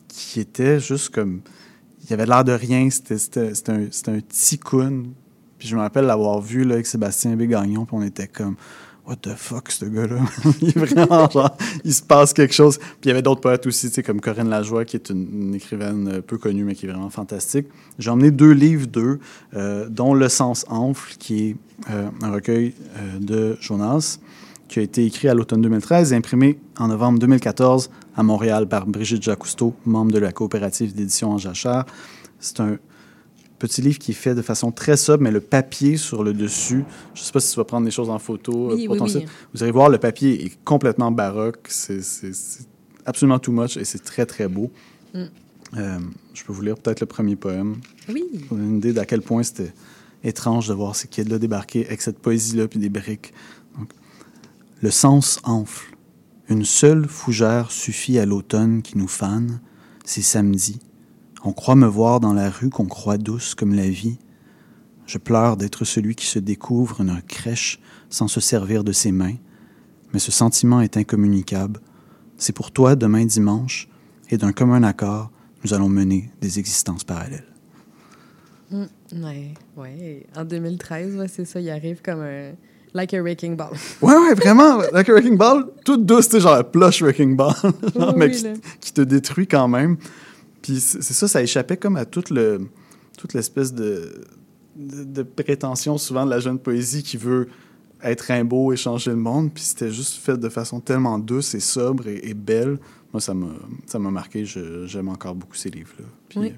qui 0.08 0.40
étaient 0.40 0.80
juste 0.80 1.10
comme. 1.10 1.40
Il 2.02 2.10
y 2.10 2.12
avait 2.14 2.26
l'air 2.26 2.44
de 2.44 2.52
rien. 2.52 2.88
C'était 2.90 3.52
un, 3.68 3.82
un 3.82 4.20
ticoun. 4.28 5.12
Puis 5.58 5.68
je 5.68 5.76
me 5.76 5.80
rappelle 5.80 6.04
l'avoir 6.04 6.40
vu 6.40 6.64
là, 6.64 6.74
avec 6.74 6.86
Sébastien 6.86 7.34
Bégagnon, 7.36 7.84
puis 7.84 7.96
on 7.96 8.02
était 8.02 8.28
comme. 8.28 8.56
What 9.06 9.16
the 9.22 9.34
fuck, 9.34 9.70
ce 9.70 9.86
gars-là? 9.86 10.18
il 10.60 10.78
vraiment 10.78 11.30
genre, 11.30 11.56
il 11.82 11.94
se 11.94 12.02
passe 12.02 12.34
quelque 12.34 12.52
chose. 12.52 12.76
Puis 12.76 13.04
il 13.04 13.08
y 13.08 13.10
avait 13.12 13.22
d'autres 13.22 13.40
poètes 13.40 13.66
aussi, 13.66 13.90
tu 13.90 14.02
comme 14.02 14.20
Corinne 14.20 14.50
Lajoie, 14.50 14.84
qui 14.84 14.96
est 14.96 15.08
une, 15.08 15.54
écrivaine 15.54 16.08
euh, 16.08 16.20
peu 16.20 16.36
connue, 16.36 16.62
mais 16.62 16.74
qui 16.74 16.84
est 16.84 16.90
vraiment 16.90 17.08
fantastique. 17.08 17.68
J'ai 17.98 18.10
emmené 18.10 18.30
deux 18.30 18.52
livres 18.52 18.86
d'eux, 18.86 19.18
euh, 19.54 19.88
dont 19.88 20.12
Le 20.12 20.28
sens 20.28 20.66
enfle, 20.68 21.16
qui 21.18 21.48
est 21.48 21.56
euh, 21.90 22.10
un 22.20 22.30
recueil 22.30 22.74
de 23.18 23.56
Jonas, 23.62 24.18
qui 24.68 24.78
a 24.78 24.82
été 24.82 25.06
écrit 25.06 25.28
à 25.28 25.34
l'automne 25.34 25.62
2013 25.62 26.12
et 26.12 26.16
imprimé 26.16 26.58
en 26.78 26.88
novembre 26.88 27.18
2014 27.18 27.88
à 28.14 28.22
Montréal 28.22 28.68
par 28.68 28.86
Brigitte 28.86 29.22
Jacousteau, 29.22 29.74
membre 29.86 30.12
de 30.12 30.18
la 30.18 30.32
coopérative 30.32 30.94
d'édition 30.94 31.30
en. 31.30 31.84
C'est 32.40 32.60
un 32.60 32.76
petit 33.58 33.82
livre 33.82 33.98
qui 33.98 34.12
est 34.12 34.14
fait 34.14 34.34
de 34.34 34.42
façon 34.42 34.70
très 34.70 34.96
sobre, 34.96 35.22
mais 35.22 35.30
le 35.30 35.40
papier 35.40 35.96
sur 35.96 36.22
le 36.22 36.32
dessus, 36.32 36.84
je 37.14 37.20
ne 37.20 37.24
sais 37.24 37.32
pas 37.32 37.40
si 37.40 37.52
tu 37.52 37.56
vas 37.56 37.64
prendre 37.64 37.84
des 37.84 37.90
choses 37.90 38.10
en 38.10 38.18
photo 38.18 38.70
euh, 38.70 38.74
Oui, 38.74 38.86
pour 38.86 38.94
oui, 38.94 38.98
ton 38.98 39.04
oui. 39.06 39.10
site. 39.10 39.28
Vous 39.54 39.62
allez 39.62 39.72
voir, 39.72 39.88
le 39.88 39.98
papier 39.98 40.44
est 40.44 40.64
complètement 40.64 41.10
baroque. 41.10 41.66
C'est 41.68 42.00
absolument 43.04 43.38
too 43.38 43.52
much 43.52 43.76
et 43.76 43.84
c'est 43.84 44.02
très, 44.02 44.26
très 44.26 44.48
beau. 44.48 44.70
Mm. 45.14 45.24
Euh, 45.76 45.98
je 46.34 46.44
peux 46.44 46.52
vous 46.52 46.62
lire 46.62 46.76
peut-être 46.76 47.00
le 47.00 47.06
premier 47.06 47.36
poème. 47.36 47.76
Oui. 48.08 48.24
Pour 48.48 48.56
donner 48.56 48.68
une 48.68 48.76
idée 48.78 48.92
d'à 48.92 49.04
quel 49.04 49.22
point 49.22 49.42
c'était 49.42 49.72
étrange 50.24 50.68
de 50.68 50.74
voir 50.74 50.96
ces 50.96 51.08
kids-là 51.08 51.38
débarquer 51.38 51.86
avec 51.86 52.00
cette 52.00 52.18
poésie-là 52.18 52.68
puis 52.68 52.78
des 52.78 52.88
briques. 52.88 53.32
Donc, 53.78 53.90
le 54.80 54.90
sens 54.90 55.40
enfle. 55.44 55.94
Une 56.48 56.64
seule 56.64 57.06
fougère 57.06 57.70
suffit 57.70 58.18
à 58.18 58.24
l'automne 58.24 58.82
qui 58.82 58.96
nous 58.96 59.08
fane. 59.08 59.60
C'est 60.04 60.22
samedi. 60.22 60.80
On 61.44 61.52
croit 61.52 61.76
me 61.76 61.86
voir 61.86 62.20
dans 62.20 62.32
la 62.32 62.50
rue 62.50 62.70
qu'on 62.70 62.86
croit 62.86 63.18
douce 63.18 63.54
comme 63.54 63.74
la 63.74 63.88
vie. 63.88 64.18
Je 65.06 65.18
pleure 65.18 65.56
d'être 65.56 65.84
celui 65.84 66.14
qui 66.14 66.26
se 66.26 66.38
découvre 66.38 67.00
une 67.00 67.22
crèche 67.22 67.80
sans 68.10 68.28
se 68.28 68.40
servir 68.40 68.84
de 68.84 68.92
ses 68.92 69.12
mains. 69.12 69.36
Mais 70.12 70.18
ce 70.18 70.32
sentiment 70.32 70.80
est 70.80 70.96
incommunicable. 70.96 71.80
C'est 72.36 72.52
pour 72.52 72.70
toi 72.70 72.96
demain 72.96 73.24
dimanche, 73.24 73.88
et 74.30 74.36
d'un 74.36 74.52
commun 74.52 74.82
accord, 74.82 75.30
nous 75.64 75.74
allons 75.74 75.88
mener 75.88 76.30
des 76.40 76.58
existences 76.58 77.04
parallèles. 77.04 77.46
Mm, 78.70 78.84
ouais, 79.24 79.54
ouais. 79.76 80.26
En 80.36 80.44
2013, 80.44 81.16
ouais, 81.16 81.28
c'est 81.28 81.44
ça, 81.44 81.60
il 81.60 81.70
arrive 81.70 82.00
comme 82.02 82.20
un. 82.20 82.52
Like 82.94 83.12
a 83.12 83.20
Wrecking 83.20 83.54
Ball. 83.54 83.70
Ouais, 84.02 84.14
ouais, 84.14 84.34
vraiment. 84.34 84.78
Like 84.92 85.08
a 85.08 85.12
Wrecking 85.12 85.36
Ball, 85.36 85.66
toute 85.84 86.06
douce, 86.06 86.28
sais, 86.28 86.40
genre 86.40 86.54
la 86.54 86.64
plush 86.64 87.02
Wrecking 87.02 87.36
Ball, 87.36 87.54
genre, 87.94 88.14
Oui, 88.16 88.16
mais 88.16 88.30
qui 88.80 88.92
te 88.92 89.02
détruit 89.02 89.46
quand 89.46 89.68
même. 89.68 89.96
Puis 90.68 90.80
c'est 90.80 91.14
ça, 91.14 91.26
ça 91.26 91.42
échappait 91.42 91.78
comme 91.78 91.96
à 91.96 92.04
toute 92.04 92.28
le 92.28 92.68
toute 93.16 93.32
l'espèce 93.32 93.72
de, 93.72 94.20
de, 94.76 95.02
de 95.02 95.22
prétention 95.22 95.96
souvent 95.96 96.26
de 96.26 96.30
la 96.30 96.40
jeune 96.40 96.58
poésie 96.58 97.02
qui 97.02 97.16
veut 97.16 97.48
être 98.02 98.20
Rimbaud 98.20 98.74
et 98.74 98.76
changer 98.76 99.12
le 99.12 99.16
monde. 99.16 99.50
Puis 99.50 99.62
c'était 99.64 99.90
juste 99.90 100.16
fait 100.16 100.36
de 100.36 100.48
façon 100.50 100.78
tellement 100.80 101.18
douce 101.18 101.54
et 101.54 101.60
sobre 101.60 102.06
et, 102.06 102.20
et 102.28 102.34
belle. 102.34 102.78
Moi, 103.14 103.22
ça 103.22 103.32
m'a 103.32 103.46
ça 103.86 103.98
m'a 103.98 104.10
marqué. 104.10 104.44
J'aime 104.44 105.08
encore 105.08 105.34
beaucoup 105.34 105.56
ces 105.56 105.70
livres-là. 105.70 106.04
Puis, 106.28 106.38
Oui. 106.38 106.52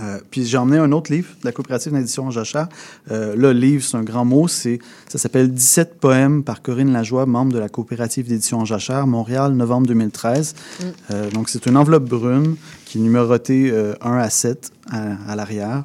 Euh, 0.00 0.20
puis 0.30 0.46
j'ai 0.46 0.56
emmené 0.56 0.78
un 0.78 0.90
autre 0.92 1.12
livre 1.12 1.28
de 1.40 1.44
la 1.44 1.52
coopérative 1.52 1.92
d'édition 1.92 2.30
jachère. 2.30 2.68
Euh, 3.10 3.36
là, 3.36 3.52
livre, 3.52 3.84
c'est 3.84 3.96
un 3.96 4.02
grand 4.02 4.24
mot. 4.24 4.48
C'est, 4.48 4.78
ça 5.08 5.18
s'appelle 5.18 5.52
17 5.52 6.00
poèmes 6.00 6.42
par 6.42 6.62
Corinne 6.62 6.92
Lajoie, 6.92 7.26
membre 7.26 7.52
de 7.52 7.58
la 7.58 7.68
coopérative 7.68 8.26
d'édition 8.26 8.64
jachère, 8.64 9.06
Montréal, 9.06 9.52
novembre 9.52 9.86
2013. 9.88 10.54
Mm. 10.54 10.84
Euh, 11.10 11.30
donc, 11.30 11.48
c'est 11.48 11.66
une 11.66 11.76
enveloppe 11.76 12.08
brune 12.08 12.56
qui 12.86 12.98
est 12.98 13.00
numérotée 13.02 13.70
euh, 13.70 13.94
1 14.00 14.16
à 14.16 14.30
7 14.30 14.72
à, 14.90 15.30
à 15.30 15.36
l'arrière. 15.36 15.84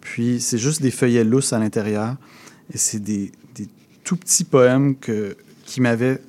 Puis, 0.00 0.40
c'est 0.40 0.58
juste 0.58 0.82
des 0.82 0.90
feuillets 0.90 1.24
lousses 1.24 1.52
à 1.52 1.58
l'intérieur. 1.58 2.16
Et 2.72 2.78
c'est 2.78 3.00
des, 3.00 3.32
des 3.54 3.68
tout 4.04 4.16
petits 4.16 4.44
poèmes 4.44 4.96
que, 4.96 5.36
qui 5.64 5.80
m'avaient 5.80 6.20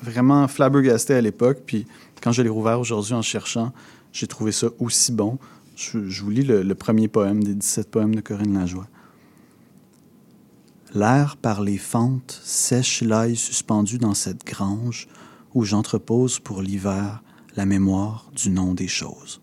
vraiment 0.00 0.46
flabbergasté 0.46 1.14
à 1.14 1.20
l'époque. 1.20 1.58
Puis, 1.66 1.86
quand 2.22 2.30
je 2.30 2.42
l'ai 2.42 2.48
rouvert 2.48 2.78
aujourd'hui 2.78 3.14
en 3.14 3.22
cherchant, 3.22 3.72
j'ai 4.12 4.26
trouvé 4.26 4.52
ça 4.52 4.68
aussi 4.78 5.12
bon. 5.12 5.38
Je, 5.76 6.08
je 6.08 6.22
vous 6.22 6.30
lis 6.30 6.42
le, 6.42 6.62
le 6.62 6.74
premier 6.74 7.06
poème 7.06 7.44
des 7.44 7.54
17 7.54 7.90
poèmes 7.90 8.14
de 8.14 8.22
Corinne 8.22 8.54
Lajoie. 8.54 8.88
L'air 10.94 11.36
par 11.36 11.60
les 11.60 11.76
fentes 11.76 12.40
sèche 12.42 13.02
l'ail 13.02 13.36
suspendu 13.36 13.98
dans 13.98 14.14
cette 14.14 14.44
grange 14.46 15.06
où 15.54 15.64
j'entrepose 15.64 16.38
pour 16.38 16.62
l'hiver 16.62 17.22
la 17.56 17.66
mémoire 17.66 18.30
du 18.34 18.48
nom 18.48 18.72
des 18.72 18.88
choses. 18.88 19.42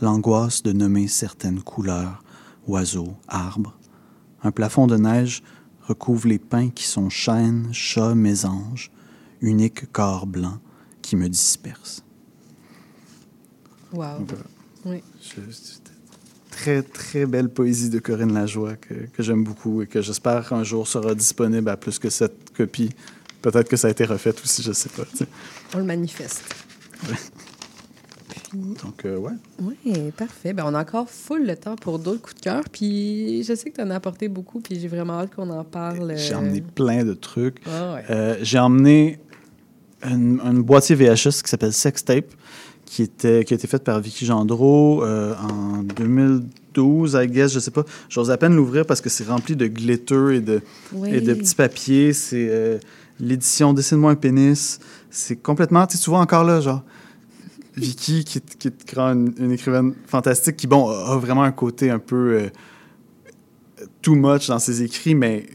L'angoisse 0.00 0.62
de 0.62 0.72
nommer 0.72 1.08
certaines 1.08 1.60
couleurs, 1.60 2.22
oiseaux, 2.68 3.14
arbres. 3.26 3.76
Un 4.44 4.52
plafond 4.52 4.86
de 4.86 4.96
neige 4.96 5.42
recouvre 5.82 6.28
les 6.28 6.38
pins 6.38 6.70
qui 6.70 6.84
sont 6.84 7.10
chênes, 7.10 7.68
chats, 7.72 8.14
mésanges, 8.14 8.92
unique 9.40 9.90
corps 9.90 10.28
blanc 10.28 10.58
qui 11.02 11.16
me 11.16 11.28
disperse. 11.28 12.04
Wow. 13.92 14.18
Donc, 14.18 14.28
voilà. 14.28 14.44
Oui. 14.84 15.02
Très, 16.50 16.82
très 16.82 17.26
belle 17.26 17.48
poésie 17.48 17.88
de 17.90 17.98
Corinne 17.98 18.34
Lajoie 18.34 18.76
que, 18.76 18.94
que 18.94 19.22
j'aime 19.22 19.42
beaucoup 19.42 19.82
et 19.82 19.86
que 19.86 20.02
j'espère 20.02 20.52
un 20.52 20.64
jour 20.64 20.86
sera 20.86 21.14
disponible 21.14 21.68
à 21.70 21.76
plus 21.76 21.98
que 21.98 22.10
cette 22.10 22.54
copie. 22.56 22.90
Peut-être 23.40 23.68
que 23.68 23.76
ça 23.76 23.88
a 23.88 23.90
été 23.90 24.04
refait 24.04 24.34
aussi, 24.42 24.62
je 24.62 24.72
sais 24.72 24.88
pas. 24.90 25.02
On 25.74 25.78
le 25.78 25.84
manifeste. 25.84 26.42
Donc, 28.54 29.04
euh, 29.06 29.16
ouais. 29.16 29.32
Oui, 29.60 29.76
parfait. 30.16 30.52
Ben, 30.52 30.64
on 30.66 30.74
a 30.74 30.82
encore 30.82 31.08
full 31.08 31.46
le 31.46 31.56
temps 31.56 31.76
pour 31.76 31.98
d'autres 31.98 32.20
coups 32.20 32.36
de 32.36 32.40
cœur. 32.40 32.62
Puis 32.70 33.42
je 33.44 33.54
sais 33.54 33.70
que 33.70 33.76
tu 33.76 33.82
en 33.82 33.90
as 33.90 33.96
apporté 33.96 34.28
beaucoup, 34.28 34.60
puis 34.60 34.78
j'ai 34.78 34.88
vraiment 34.88 35.14
hâte 35.14 35.34
qu'on 35.34 35.48
en 35.50 35.64
parle. 35.64 36.14
J'ai 36.16 36.34
euh, 36.34 36.38
emmené 36.38 36.60
plein 36.60 37.04
de 37.04 37.14
trucs. 37.14 37.62
Ah 37.66 37.94
ouais. 37.94 38.04
Euh, 38.10 38.36
J'ai 38.42 38.58
emmené 38.58 39.18
un 40.02 40.54
boîtier 40.54 40.96
VHS 40.96 41.42
qui 41.42 41.48
s'appelle 41.48 41.72
Sextape, 41.72 42.32
qui, 42.92 43.02
était, 43.02 43.42
qui 43.44 43.54
a 43.54 43.56
été 43.56 43.66
fait 43.66 43.82
par 43.82 43.98
Vicky 44.00 44.26
Gendreau 44.26 45.02
euh, 45.02 45.34
en 45.36 45.82
2012, 45.82 47.16
I 47.18 47.26
guess, 47.26 47.50
je 47.54 47.58
sais 47.58 47.70
pas. 47.70 47.84
J'ose 48.10 48.30
à 48.30 48.36
peine 48.36 48.54
l'ouvrir 48.54 48.84
parce 48.84 49.00
que 49.00 49.08
c'est 49.08 49.24
rempli 49.24 49.56
de 49.56 49.66
glitter 49.66 50.34
et 50.36 50.40
de, 50.42 50.60
Oui. 50.92 51.08
et 51.14 51.22
de 51.22 51.32
petits 51.32 51.54
papiers. 51.54 52.12
C'est 52.12 52.48
euh, 52.50 52.76
l'édition 53.18 53.72
Dessine-moi 53.72 54.10
un 54.10 54.14
pénis. 54.14 54.78
C'est 55.10 55.36
complètement, 55.36 55.86
tu 55.86 55.96
vois 56.10 56.18
encore 56.20 56.44
là, 56.44 56.60
genre, 56.60 56.82
Vicky, 57.76 58.24
qui, 58.24 58.38
est- 58.38 58.58
qui 58.58 58.68
est 58.68 58.94
une, 58.98 59.32
une 59.38 59.52
écrivaine 59.52 59.94
fantastique, 60.06 60.56
qui, 60.58 60.66
bon, 60.66 60.90
a 60.90 61.14
a 61.14 61.16
vraiment 61.16 61.44
un 61.44 61.52
côté 61.52 61.88
un 61.90 61.98
peu 61.98 62.42
euh, 62.42 62.48
too 64.02 64.14
much 64.14 64.48
dans 64.48 64.58
ses 64.58 64.82
écrits, 64.82 65.14
mais 65.14 65.46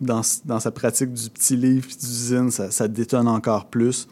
dans, 0.00 0.22
dans 0.44 0.58
sa 0.58 0.72
pratique 0.72 1.12
du 1.12 1.30
petit 1.30 1.56
livre 1.56 1.86
d'usine, 2.00 2.50
ça, 2.50 2.72
ça 2.72 2.88
détonne 2.88 3.28
encore 3.28 3.66
plus. 3.66 4.08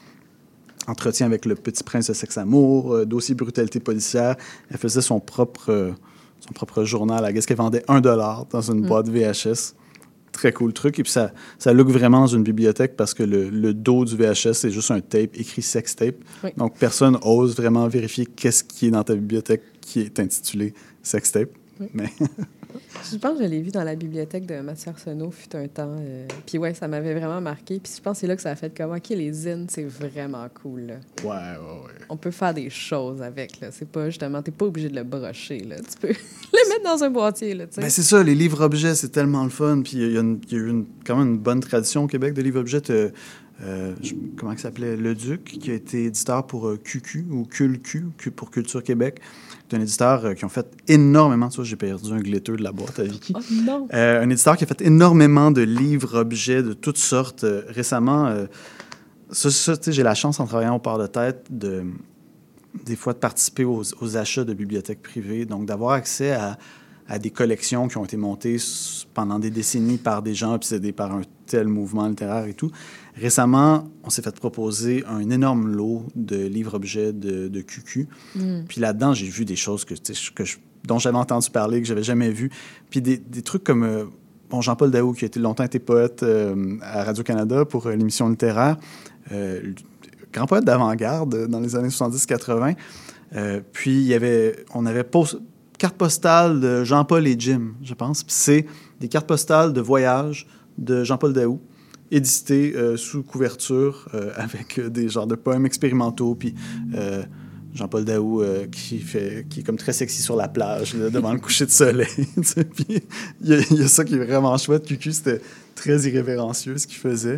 Entretien 0.91 1.27
avec 1.27 1.45
le 1.45 1.55
petit 1.55 1.85
prince 1.85 2.09
de 2.09 2.15
sexe-amour, 2.15 2.95
euh, 2.95 3.05
dossier 3.07 3.35
brutalité 3.35 3.81
policière. 3.81 4.37
Elle 4.71 4.79
faisait 4.79 5.01
son 5.03 5.21
propre, 5.21 5.71
euh, 5.71 5.93
son 6.41 6.53
propre 6.53 6.85
journal. 6.85 7.25
I 7.29 7.33
guess 7.33 7.47
qu'elle 7.47 7.57
vendait 7.59 7.85
un 7.89 8.01
dollar 8.01 8.47
dans 8.51 8.61
une 8.71 8.81
Mm. 8.81 8.87
boîte 8.89 9.09
VHS. 9.09 9.75
Très 10.33 10.53
cool 10.53 10.73
truc. 10.73 10.99
Et 10.99 11.03
puis 11.03 11.11
ça, 11.13 11.33
ça 11.59 11.73
look 11.73 11.89
vraiment 11.89 12.21
dans 12.21 12.27
une 12.29 12.43
bibliothèque 12.45 12.97
parce 12.97 13.15
que 13.15 13.23
le, 13.25 13.51
le 13.51 13.75
dos 13.75 14.05
du 14.05 14.17
VHS, 14.17 14.53
c'est 14.55 14.71
juste 14.71 14.91
un 14.91 15.01
tape 15.01 15.31
écrit 15.35 15.61
sex 15.63 15.95
tape. 15.97 16.17
Oui. 16.45 16.51
Donc 16.57 16.77
personne 16.79 17.19
ose 17.23 17.57
vraiment 17.57 17.87
vérifier 17.89 18.27
qu'est-ce 18.27 18.63
qui 18.65 18.87
est 18.87 18.91
dans 18.91 19.03
ta 19.05 19.15
bibliothèque 19.15 19.63
qui 19.81 20.01
est 20.01 20.19
intitulé 20.21 20.73
sex 21.03 21.33
tape. 21.33 21.51
Oui. 21.81 21.89
Mais 21.95 22.11
Je 23.13 23.17
pense 23.19 23.39
que 23.39 23.45
je 23.45 23.49
l'ai 23.49 23.61
vu 23.63 23.71
dans 23.71 23.85
la 23.85 23.95
bibliothèque 23.95 24.47
de 24.47 24.61
Mathieu 24.61 24.91
Arsenault, 24.91 25.31
fut 25.31 25.55
un 25.57 25.67
temps. 25.69 25.97
euh, 26.01 26.27
Puis 26.47 26.59
ouais, 26.59 26.75
ça 26.75 26.87
m'avait 26.89 27.15
vraiment 27.15 27.41
marqué. 27.41 27.81
Puis 27.81 27.93
je 27.97 28.01
pense 28.03 28.17
que 28.17 28.21
c'est 28.21 28.27
là 28.27 28.37
que 28.37 28.43
ça 28.43 28.51
a 28.51 28.57
fait 28.57 28.77
comme, 28.77 28.93
OK, 28.93 29.09
les 29.11 29.33
zines, 29.33 29.67
c'est 29.69 29.85
vraiment 29.85 30.47
cool. 30.63 30.81
là. 30.83 30.95
ouais, 31.23 31.29
ouais, 31.29 31.35
ouais. 31.85 31.93
On 32.09 32.17
peut 32.17 32.31
faire 32.31 32.55
des 32.55 32.71
choses 32.71 33.23
avec. 33.23 33.61
là. 33.61 33.69
C'est 33.73 33.89
pas 33.89 34.11
justement, 34.11 34.43
t'es 34.43 34.51
pas 34.51 34.67
obligé 34.67 34.89
de 34.89 34.97
le 34.97 35.05
brocher. 35.05 35.61
Là. 35.61 35.77
Tu 35.77 35.99
peux 36.01 36.09
le 36.53 36.69
mettre 36.69 36.85
dans 36.85 37.03
un 37.05 37.11
boîtier. 37.11 37.55
Là, 37.55 37.67
tu 37.67 37.75
sais. 37.75 37.81
Ben, 37.81 37.91
c'est 37.91 38.03
ça, 38.03 38.23
les 38.23 38.35
livres-objets, 38.35 38.95
c'est 38.95 39.11
tellement 39.11 39.45
le 39.45 39.51
fun. 39.51 39.83
Puis 39.83 39.93
il 39.99 40.13
y 40.13 40.17
a, 40.17 40.21
une- 40.21 40.41
il 40.51 40.53
y 40.53 40.61
a 40.61 40.65
eu 40.65 40.69
une- 40.71 40.87
quand 41.07 41.17
même 41.17 41.29
une 41.35 41.39
bonne 41.39 41.61
tradition 41.61 42.05
au 42.05 42.07
Québec 42.07 42.35
de 42.35 42.43
livres-objets. 42.43 42.83
Euh, 42.91 43.95
je- 44.03 44.15
comment 44.39 44.53
il 44.53 44.59
s'appelait? 44.59 44.97
Le 44.97 45.15
Duc, 45.15 45.45
qui 45.45 45.71
a 45.71 45.75
été 45.75 46.05
éditeur 46.05 46.47
pour 46.47 46.67
euh, 46.69 46.79
QQ, 46.83 47.27
ou 47.31 47.45
CulQ, 47.45 48.07
Q- 48.17 48.31
pour 48.31 48.51
Culture 48.51 48.83
Québec. 48.83 49.21
C'est 49.71 49.77
un 49.77 49.81
éditeur 49.81 50.25
euh, 50.25 50.35
qui 50.35 50.45
ont 50.45 50.49
fait 50.49 50.67
énormément, 50.89 51.49
j'ai 51.63 51.77
perdu 51.77 52.13
un 52.13 52.19
de 52.19 52.63
la 52.63 52.73
boîte 52.73 52.99
à 52.99 53.05
Vicky. 53.05 53.33
Oh 53.37 53.41
non! 53.53 53.87
Euh, 53.95 54.23
un 54.23 54.29
éditeur 54.29 54.57
qui 54.57 54.65
a 54.65 54.67
fait 54.67 54.83
énormément 54.83 55.53
de 55.53 55.63
livres, 55.63 56.19
objets 56.19 56.63
de 56.63 56.73
toutes 56.73 56.99
sortes. 56.99 57.45
Euh, 57.45 57.63
récemment, 57.69 58.35
ça, 59.31 59.75
j'ai 59.87 60.03
la 60.03 60.15
chance 60.15 60.41
en 60.41 60.47
travaillant 60.47 60.75
au 60.75 60.81
port 60.81 60.99
de 60.99 61.07
tête 61.07 61.47
de 61.51 61.85
des 62.85 62.97
fois 62.97 63.13
de 63.13 63.19
participer 63.19 63.65
aux, 63.65 63.83
aux 64.01 64.17
achats 64.17 64.45
de 64.45 64.55
bibliothèques 64.55 65.03
privées, 65.03 65.45
donc 65.45 65.67
d'avoir 65.67 65.93
accès 65.93 66.33
à, 66.33 66.57
à 67.09 67.19
des 67.19 67.31
collections 67.31 67.89
qui 67.89 67.97
ont 67.99 68.05
été 68.05 68.17
montées 68.17 68.57
pendant 69.13 69.41
des 69.41 69.51
décennies 69.51 69.99
par 69.99 70.23
des 70.23 70.35
gens 70.35 70.55
obsédés 70.55 70.93
par 70.93 71.13
un 71.13 71.23
tel 71.51 71.69
mouvement 71.69 72.07
littéraire 72.09 72.47
et 72.47 72.55
tout. 72.55 72.71
Récemment, 73.17 73.89
on 74.05 74.11
s'est 74.11 74.23
fait 74.23 74.35
proposer 74.39 75.05
un 75.07 75.29
énorme 75.31 75.67
lot 75.69 76.07
de 76.15 76.37
livres-objets 76.47 77.13
de, 77.13 77.49
de 77.49 77.61
QQ. 77.61 78.09
Mm. 78.37 78.61
Puis 78.69 78.81
là-dedans, 78.81 79.13
j'ai 79.15 79.27
vu 79.29 79.45
des 79.45 79.57
choses 79.57 79.85
que, 79.85 79.95
je- 79.97 80.57
dont 80.87 80.99
j'avais 80.99 81.19
entendu 81.19 81.51
parler, 81.51 81.81
que 81.83 81.87
j'avais 81.89 82.03
jamais 82.03 82.31
vu. 82.31 82.51
Puis 82.91 83.01
des, 83.03 83.19
des 83.19 83.43
trucs 83.43 83.65
comme 83.65 83.83
euh, 83.83 84.05
bon, 84.49 84.61
Jean-Paul 84.61 84.91
Daou, 84.91 85.13
qui 85.13 85.25
a 85.25 85.27
été 85.27 85.41
longtemps 85.41 85.65
été 85.65 85.79
poète 85.79 86.23
euh, 86.23 86.77
à 86.83 87.05
Radio-Canada 87.05 87.65
pour 87.65 87.87
euh, 87.87 87.95
l'émission 87.97 88.29
littéraire, 88.29 88.77
grand 90.33 90.47
poète 90.47 90.65
d'avant-garde 90.65 91.47
dans 91.49 91.61
les 91.61 91.77
années 91.77 91.89
70-80. 91.89 92.77
Euh, 93.37 93.61
puis 93.73 93.93
il 93.93 94.07
y 94.07 94.15
avait, 94.15 94.65
on 94.75 94.87
avait 94.87 95.05
pos- 95.05 95.39
carte 95.79 95.97
postale 95.97 96.61
de 96.61 96.85
Jean-Paul 96.85 97.27
et 97.27 97.37
Jim, 97.39 97.75
je 97.83 97.95
pense. 97.95 98.23
Puis 98.25 98.35
c'est 98.37 98.67
des 99.01 99.09
cartes 99.09 99.27
postales 99.27 99.73
de 99.73 99.81
voyage 99.81 100.47
de 100.81 101.05
Jean-Paul 101.05 101.33
Daou, 101.33 101.61
éditées 102.11 102.75
euh, 102.75 102.97
sous 102.97 103.23
couverture 103.23 104.09
euh, 104.15 104.33
avec 104.35 104.79
euh, 104.79 104.89
des 104.91 105.09
genres 105.09 105.27
de 105.27 105.37
poèmes 105.37 105.67
expérimentaux. 105.67 106.35
Puis 106.35 106.55
Jean-Paul 107.73 108.05
Daou 108.05 108.43
qui, 108.73 108.99
fait, 108.99 109.47
qui 109.49 109.61
est 109.61 109.63
comme 109.63 109.77
très 109.77 109.93
sexy 109.93 110.23
sur 110.23 110.35
la 110.35 110.49
plage 110.49 110.95
devant 110.95 111.33
le 111.33 111.39
coucher 111.47 111.67
de 111.67 111.71
soleil. 111.71 112.09
Puis 112.75 113.03
il 113.43 113.49
y, 113.49 113.83
a- 113.83 113.89
ça 113.89 114.05
qui 114.05 114.15
est 114.17 114.25
vraiment 114.25 114.57
chouette. 114.59 114.85
QQ, 114.87 115.13
c'était 115.13 115.41
très 115.77 116.01
irrévérencieux 116.09 116.77
ce 116.79 116.89
qu'il 116.89 116.99
faisait. 116.99 117.37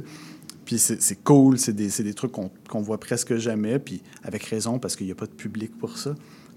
Puis 0.64 0.78
c'est 0.78 1.22
cool, 1.22 1.59
c'est 1.59 1.74
des, 1.74 1.88
des 1.88 2.14
trucs 2.14 2.32
qu'on 2.32 2.51
qu'on 2.68 2.80
voit 2.80 2.99
presque 2.99 3.36
jamais, 3.36 3.78
puis 3.78 4.01
avec 4.22 4.45
raison, 4.45 4.78
parce 4.78 4.97
qu'il 4.97 5.05
n'y 5.05 5.12
a 5.12 5.16
pas 5.16 5.26
de 5.26 5.32
public 5.32 5.76
pour 5.76 5.99
ça. 5.99 6.14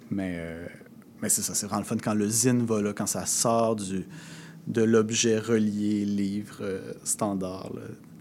Mais, 0.10 0.40
mais 1.22 1.28
c'est 1.28 1.42
ça, 1.42 1.54
c'est 1.54 1.66
vraiment 1.66 1.82
le 1.82 1.86
fun 1.86 1.98
quand 2.02 2.14
le 2.14 2.30
zine 2.30 2.66
va 2.66 2.82
là, 2.82 2.94
quand 2.94 3.08
ça 3.08 3.26
sort 3.26 3.76
du, 3.76 4.06
de 4.68 4.82
l'objet 4.84 5.38
relié, 5.40 6.06
livre 6.06 6.58
euh, 6.62 6.94
standard. 7.04 7.72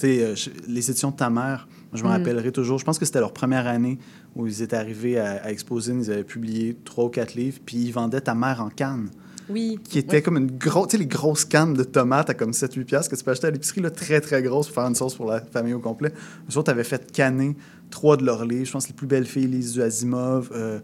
euh, 0.05 0.35
je- 0.37 0.51
les 0.69 0.91
éditions 0.91 1.11
de 1.11 1.17
ta 1.17 1.31
mère, 1.31 1.67
je 1.95 2.03
me 2.03 2.09
Mm. 2.09 2.13
rappellerai 2.13 2.53
toujours, 2.53 2.79
je 2.79 2.85
pense 2.85 2.99
que 2.99 3.07
c'était 3.07 3.21
leur 3.21 3.33
première 3.33 3.67
année 3.67 3.99
où 4.37 4.47
ils 4.47 4.61
étaient 4.61 4.77
arrivés 4.77 5.19
à, 5.19 5.43
à 5.45 5.51
Exposin, 5.51 5.99
ils 5.99 6.11
avaient 6.11 6.25
publié 6.25 6.77
trois 6.85 7.07
ou 7.07 7.09
quatre 7.09 7.35
livres, 7.35 7.59
puis 7.65 7.79
ils 7.79 7.91
vendaient 7.93 8.21
ta 8.21 8.35
mère 8.35 8.61
en 8.61 8.69
canne 8.69 9.09
Oui. 9.49 9.79
qui 9.83 9.99
était 9.99 10.21
comme 10.21 10.37
une 10.37 10.51
grosse, 10.59 10.89
tu 10.89 10.97
sais, 10.97 11.03
les 11.03 11.07
grosses 11.07 11.47
cannes 11.47 11.73
de 11.73 11.85
tomates 11.85 12.29
à 12.29 12.35
comme 12.35 12.53
7-8 12.53 12.85
piastres 12.85 13.11
que 13.13 13.17
tu 13.17 13.25
peux 13.25 13.31
acheter 13.31 13.47
à 13.47 13.51
l'épicerie, 13.51 13.81
là, 13.81 13.91
très, 13.91 14.21
très 14.21 14.43
grosses 14.43 14.67
pour 14.67 14.75
faire 14.75 14.87
une 14.89 14.95
sauce 14.95 15.15
pour 15.15 15.27
la 15.31 15.41
famille 15.41 15.73
au 15.73 15.81
complet. 15.81 16.13
Eux 16.53 16.59
autres 16.59 16.71
avaient 16.71 16.85
fait 16.85 17.11
canner 17.11 17.57
trois 17.89 18.19
de 18.19 18.27
leurs 18.27 18.45
livres. 18.45 18.67
Je 18.67 18.73
pense 18.73 18.89
les 18.89 18.95
plus 18.95 19.07
belles 19.07 19.27
filles, 19.27 19.47
Lise 19.47 19.73
du 19.73 19.81
Asimov. 19.81 20.51
euh, 20.55 20.81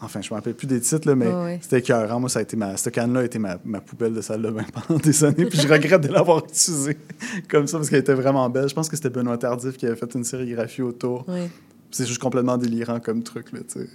enfin, 0.00 0.20
je 0.20 0.30
me 0.30 0.34
rappelle 0.34 0.54
plus 0.54 0.66
des 0.66 0.80
titres, 0.80 1.08
là, 1.08 1.14
mais 1.14 1.26
ouais. 1.26 1.58
c'était 1.62 1.78
écœurant. 1.78 2.20
Moi, 2.20 2.28
ça 2.28 2.40
a 2.40 2.42
été 2.42 2.56
ma, 2.56 2.76
cette 2.76 2.94
canne-là 2.94 3.20
a 3.20 3.24
été 3.24 3.38
ma, 3.38 3.58
ma 3.64 3.80
poubelle 3.80 4.14
de 4.14 4.20
salle 4.20 4.42
de 4.42 4.50
bain 4.50 4.64
pendant 4.72 5.00
des 5.00 5.24
années. 5.24 5.46
Puis 5.46 5.58
je 5.60 5.68
regrette 5.68 6.02
de 6.02 6.08
l'avoir 6.08 6.44
utilisée 6.44 6.96
comme 7.48 7.66
ça 7.66 7.78
parce 7.78 7.90
qu'elle 7.90 8.00
était 8.00 8.14
vraiment 8.14 8.48
belle. 8.50 8.68
Je 8.68 8.74
pense 8.74 8.88
que 8.88 8.96
c'était 8.96 9.10
Benoît 9.10 9.38
Tardif 9.38 9.76
qui 9.76 9.86
avait 9.86 9.96
fait 9.96 10.14
une 10.14 10.24
sérigraphie 10.24 10.82
autour. 10.82 11.28
Ouais. 11.28 11.48
C'est 11.90 12.06
juste 12.06 12.20
complètement 12.20 12.56
délirant 12.58 13.00
comme 13.00 13.22
truc, 13.22 13.52
là, 13.52 13.60
tu 13.60 13.80
sais. 13.80 13.88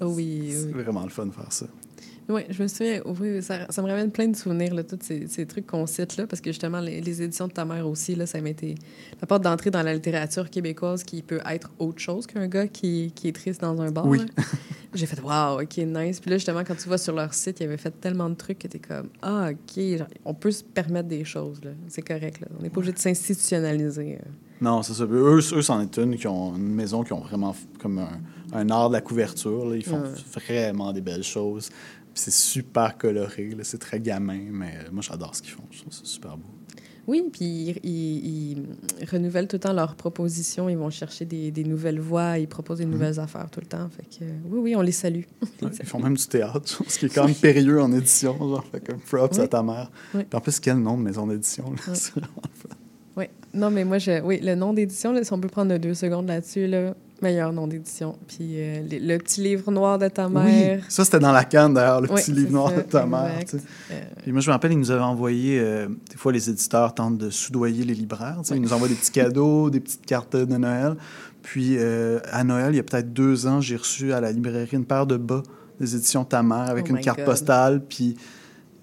Oh 0.00 0.06
oui, 0.06 0.52
C'est 0.52 0.72
vraiment 0.72 1.02
le 1.02 1.10
fun 1.10 1.26
de 1.26 1.32
faire 1.32 1.52
ça. 1.52 1.66
Oui, 2.30 2.42
je 2.48 2.62
me 2.62 2.68
souviens, 2.68 3.00
oui, 3.04 3.42
ça, 3.42 3.66
ça 3.70 3.82
me 3.82 3.88
ramène 3.88 4.10
plein 4.10 4.28
de 4.28 4.36
souvenirs, 4.36 4.72
là, 4.74 4.84
tous 4.84 4.98
ces, 5.02 5.26
ces 5.26 5.44
trucs 5.46 5.66
qu'on 5.66 5.86
cite 5.86 6.16
là, 6.16 6.26
parce 6.26 6.40
que 6.40 6.50
justement, 6.50 6.80
les, 6.80 7.00
les 7.00 7.22
éditions 7.22 7.48
de 7.48 7.52
ta 7.52 7.64
mère 7.64 7.86
aussi, 7.88 8.14
là, 8.14 8.24
ça 8.24 8.40
m'a 8.40 8.50
été 8.50 8.76
la 9.20 9.26
porte 9.26 9.42
d'entrée 9.42 9.70
dans 9.70 9.82
la 9.82 9.92
littérature 9.94 10.48
québécoise 10.48 11.02
qui 11.02 11.22
peut 11.22 11.40
être 11.50 11.70
autre 11.78 11.98
chose 11.98 12.26
qu'un 12.26 12.46
gars 12.46 12.68
qui, 12.68 13.12
qui 13.14 13.28
est 13.28 13.32
triste 13.32 13.60
dans 13.60 13.80
un 13.80 13.90
bar. 13.90 14.06
Oui. 14.06 14.20
J'ai 14.94 15.06
fait, 15.06 15.20
waouh, 15.22 15.60
ok, 15.62 15.76
nice. 15.78 16.18
Puis 16.20 16.30
là, 16.30 16.36
justement, 16.36 16.64
quand 16.64 16.74
tu 16.76 16.88
vas 16.88 16.98
sur 16.98 17.14
leur 17.14 17.32
site, 17.32 17.60
ils 17.60 17.64
avaient 17.64 17.76
fait 17.76 17.92
tellement 18.00 18.28
de 18.28 18.34
trucs 18.34 18.58
que 18.58 18.66
t'es 18.68 18.80
comme, 18.80 19.08
ah, 19.22 19.50
ok, 19.52 19.82
genre, 19.98 20.06
on 20.24 20.34
peut 20.34 20.50
se 20.50 20.64
permettre 20.64 21.08
des 21.08 21.24
choses, 21.24 21.60
là. 21.64 21.70
C'est 21.88 22.02
correct, 22.02 22.40
là. 22.40 22.48
On 22.58 22.62
n'est 22.62 22.70
pas 22.70 22.78
obligé 22.78 22.92
de 22.92 22.98
s'institutionnaliser. 22.98 24.18
euh. 24.20 24.28
Non, 24.60 24.82
c'est 24.82 24.92
ça. 24.94 25.04
Eux, 25.04 25.38
eux 25.54 25.62
c'en 25.62 25.80
est 25.80 25.96
une 25.96 26.16
qui 26.16 26.26
ont 26.26 26.54
une 26.56 26.74
maison 26.74 27.02
qui 27.02 27.12
ont 27.14 27.20
vraiment 27.20 27.54
comme 27.78 27.98
un, 27.98 28.20
un 28.52 28.68
art 28.68 28.88
de 28.90 28.94
la 28.94 29.00
couverture. 29.00 29.64
là. 29.66 29.76
Ils 29.76 29.84
font 29.84 30.00
Ouais. 30.02 30.08
vraiment 30.34 30.92
des 30.92 31.00
belles 31.00 31.22
choses. 31.22 31.70
C'est 32.14 32.32
super 32.32 32.96
coloré. 32.98 33.50
là. 33.50 33.64
C'est 33.64 33.78
très 33.78 34.00
gamin, 34.00 34.40
mais 34.50 34.74
euh, 34.78 34.88
moi, 34.92 35.02
j'adore 35.02 35.34
ce 35.34 35.42
qu'ils 35.42 35.52
font. 35.52 35.62
Je 35.70 35.80
trouve 35.80 35.92
ça 35.92 36.02
super 36.04 36.36
beau. 36.36 36.48
Oui, 37.06 37.24
puis 37.32 37.44
ils, 37.44 37.80
ils- 37.82 38.58
ils 39.00 39.04
renouvellent 39.10 39.48
tout 39.48 39.56
le 39.56 39.60
temps 39.60 39.72
leurs 39.72 39.96
propositions. 39.96 40.68
Ils 40.68 40.76
vont 40.76 40.90
chercher 40.90 41.24
des, 41.24 41.50
des 41.50 41.64
nouvelles 41.64 41.98
voies. 41.98 42.38
Ils 42.38 42.46
proposent 42.46 42.78
des 42.78 42.84
nouvelles 42.84 43.18
affaires 43.18 43.48
tout 43.50 43.58
le 43.60 43.66
temps. 43.66 43.88
Fait 43.88 44.04
que, 44.18 44.24
oui, 44.48 44.58
oui, 44.60 44.76
on 44.76 44.82
les 44.82 44.92
salue. 44.92 45.22
Ouais, 45.62 45.70
ils 45.80 45.86
font 45.86 45.98
même 45.98 46.16
du 46.16 46.26
théâtre, 46.26 46.82
ce 46.86 46.98
qui 46.98 47.06
est 47.06 47.08
quand 47.14 47.24
même 47.26 47.34
périlleux 47.34 47.80
en 47.80 47.90
édition. 47.92 48.36
Genre, 48.38 48.64
fait 48.70 48.80
comme 48.86 49.00
props 49.00 49.38
Oui. 49.38 49.44
à 49.44 49.48
ta 49.48 49.62
mère. 49.62 49.90
Oui. 50.14 50.22
Puis 50.28 50.36
en 50.36 50.40
plus, 50.40 50.60
quel 50.60 50.76
nom 50.78 50.96
de 50.98 51.02
maison 51.02 51.26
d'édition. 51.26 51.70
là. 51.72 51.78
Oui. 51.88 51.94
C'est 51.94 52.12
vraiment 52.12 52.42
le 52.44 52.68
fun. 52.68 52.76
Oui. 53.16 53.24
Non, 53.54 53.70
mais 53.70 53.84
moi, 53.84 53.98
je, 53.98 54.20
oui, 54.22 54.38
le 54.40 54.54
nom 54.54 54.72
d'édition, 54.72 55.12
là, 55.12 55.24
si 55.24 55.32
on 55.32 55.40
peut 55.40 55.48
prendre 55.48 55.76
deux 55.78 55.94
secondes 55.94 56.28
là-dessus, 56.28 56.68
là, 56.68 56.94
meilleur 57.22 57.52
nom 57.52 57.66
d'édition. 57.66 58.16
Puis 58.26 58.38
euh, 58.60 58.82
le, 58.90 58.98
le 59.14 59.18
petit 59.18 59.40
livre 59.42 59.70
noir 59.70 59.98
de 59.98 60.08
ta 60.08 60.28
mère. 60.28 60.78
Oui, 60.78 60.84
ça, 60.88 61.04
c'était 61.04 61.18
dans 61.18 61.32
la 61.32 61.44
canne, 61.44 61.74
d'ailleurs, 61.74 62.00
le 62.00 62.10
Oui, 62.10 62.20
petit 62.20 62.32
livre 62.32 62.52
noir 62.52 62.70
ça, 62.70 62.76
de 62.76 62.82
ta 62.82 63.06
mère. 63.06 63.38
exact. 63.40 63.50
tu 63.50 63.58
sais. 63.58 63.64
Euh, 63.92 64.00
Puis 64.22 64.32
moi, 64.32 64.40
je 64.40 64.48
me 64.48 64.52
rappelle, 64.52 64.72
ils 64.72 64.78
nous 64.78 64.90
avaient 64.90 65.00
envoyé, 65.02 65.58
euh, 65.60 65.88
des 66.10 66.16
fois, 66.16 66.32
les 66.32 66.48
éditeurs 66.50 66.94
tentent 66.94 67.18
de 67.18 67.30
soudoyer 67.30 67.84
les 67.84 67.94
libraires. 67.94 68.38
tu 68.42 68.48
sais, 68.48 68.56
Ils 68.56 68.62
nous 68.62 68.72
envoient 68.72 68.88
des 68.88 68.94
petits 68.94 69.10
cadeaux, 69.12 69.70
des 69.70 69.80
petites 69.80 70.06
cartes 70.06 70.36
de 70.36 70.56
Noël. 70.56 70.96
Puis 71.42 71.78
à 71.78 72.44
Noël, 72.44 72.74
il 72.74 72.76
y 72.76 72.80
a 72.80 72.82
peut-être 72.82 73.12
deux 73.12 73.46
ans, 73.46 73.60
j'ai 73.60 73.76
reçu 73.76 74.12
à 74.12 74.20
la 74.20 74.30
librairie 74.30 74.76
une 74.76 74.84
paire 74.84 75.06
de 75.06 75.16
bas 75.16 75.42
des 75.80 75.96
éditions 75.96 76.24
Ta 76.24 76.42
mère 76.42 76.68
avec 76.68 76.84
Oh 76.88 76.90
une 76.94 77.00
carte 77.00 77.18
God. 77.18 77.26
postale. 77.26 77.82
Puis 77.88 78.16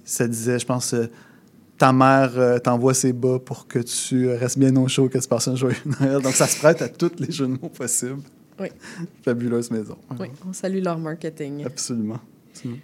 ça 0.04 0.28
disait, 0.28 0.58
je 0.58 0.66
pense, 0.66 0.96
ta 1.78 1.94
mère 1.94 2.32
euh, 2.38 2.60
t'envoie 2.60 2.94
ses 2.94 3.14
bas 3.14 3.40
pour 3.40 3.68
que 3.68 3.80
tu 3.80 4.30
restes 4.30 4.58
bien 4.58 4.76
au 4.78 4.88
chaud, 4.88 5.10
que 5.10 5.18
tu 5.18 5.28
passes 5.28 5.48
un 5.48 5.56
joyeux 5.56 5.76
Noël. 6.02 6.22
Donc 6.22 6.34
ça 6.34 6.48
se 6.48 6.58
prête 6.60 6.82
à 6.82 6.90
tous 6.90 7.12
les 7.20 7.32
jeux 7.32 7.48
de 7.48 7.52
mots 7.54 7.70
possibles. 7.70 8.22
Oui. 8.60 8.68
Fabuleuse 9.24 9.70
maison. 9.72 9.98
oui, 10.20 10.28
on 10.48 10.54
salue 10.54 10.82
leur 10.84 10.98
marketing. 10.98 11.64
Absolument. 11.66 12.20
Absolument. 12.54 12.80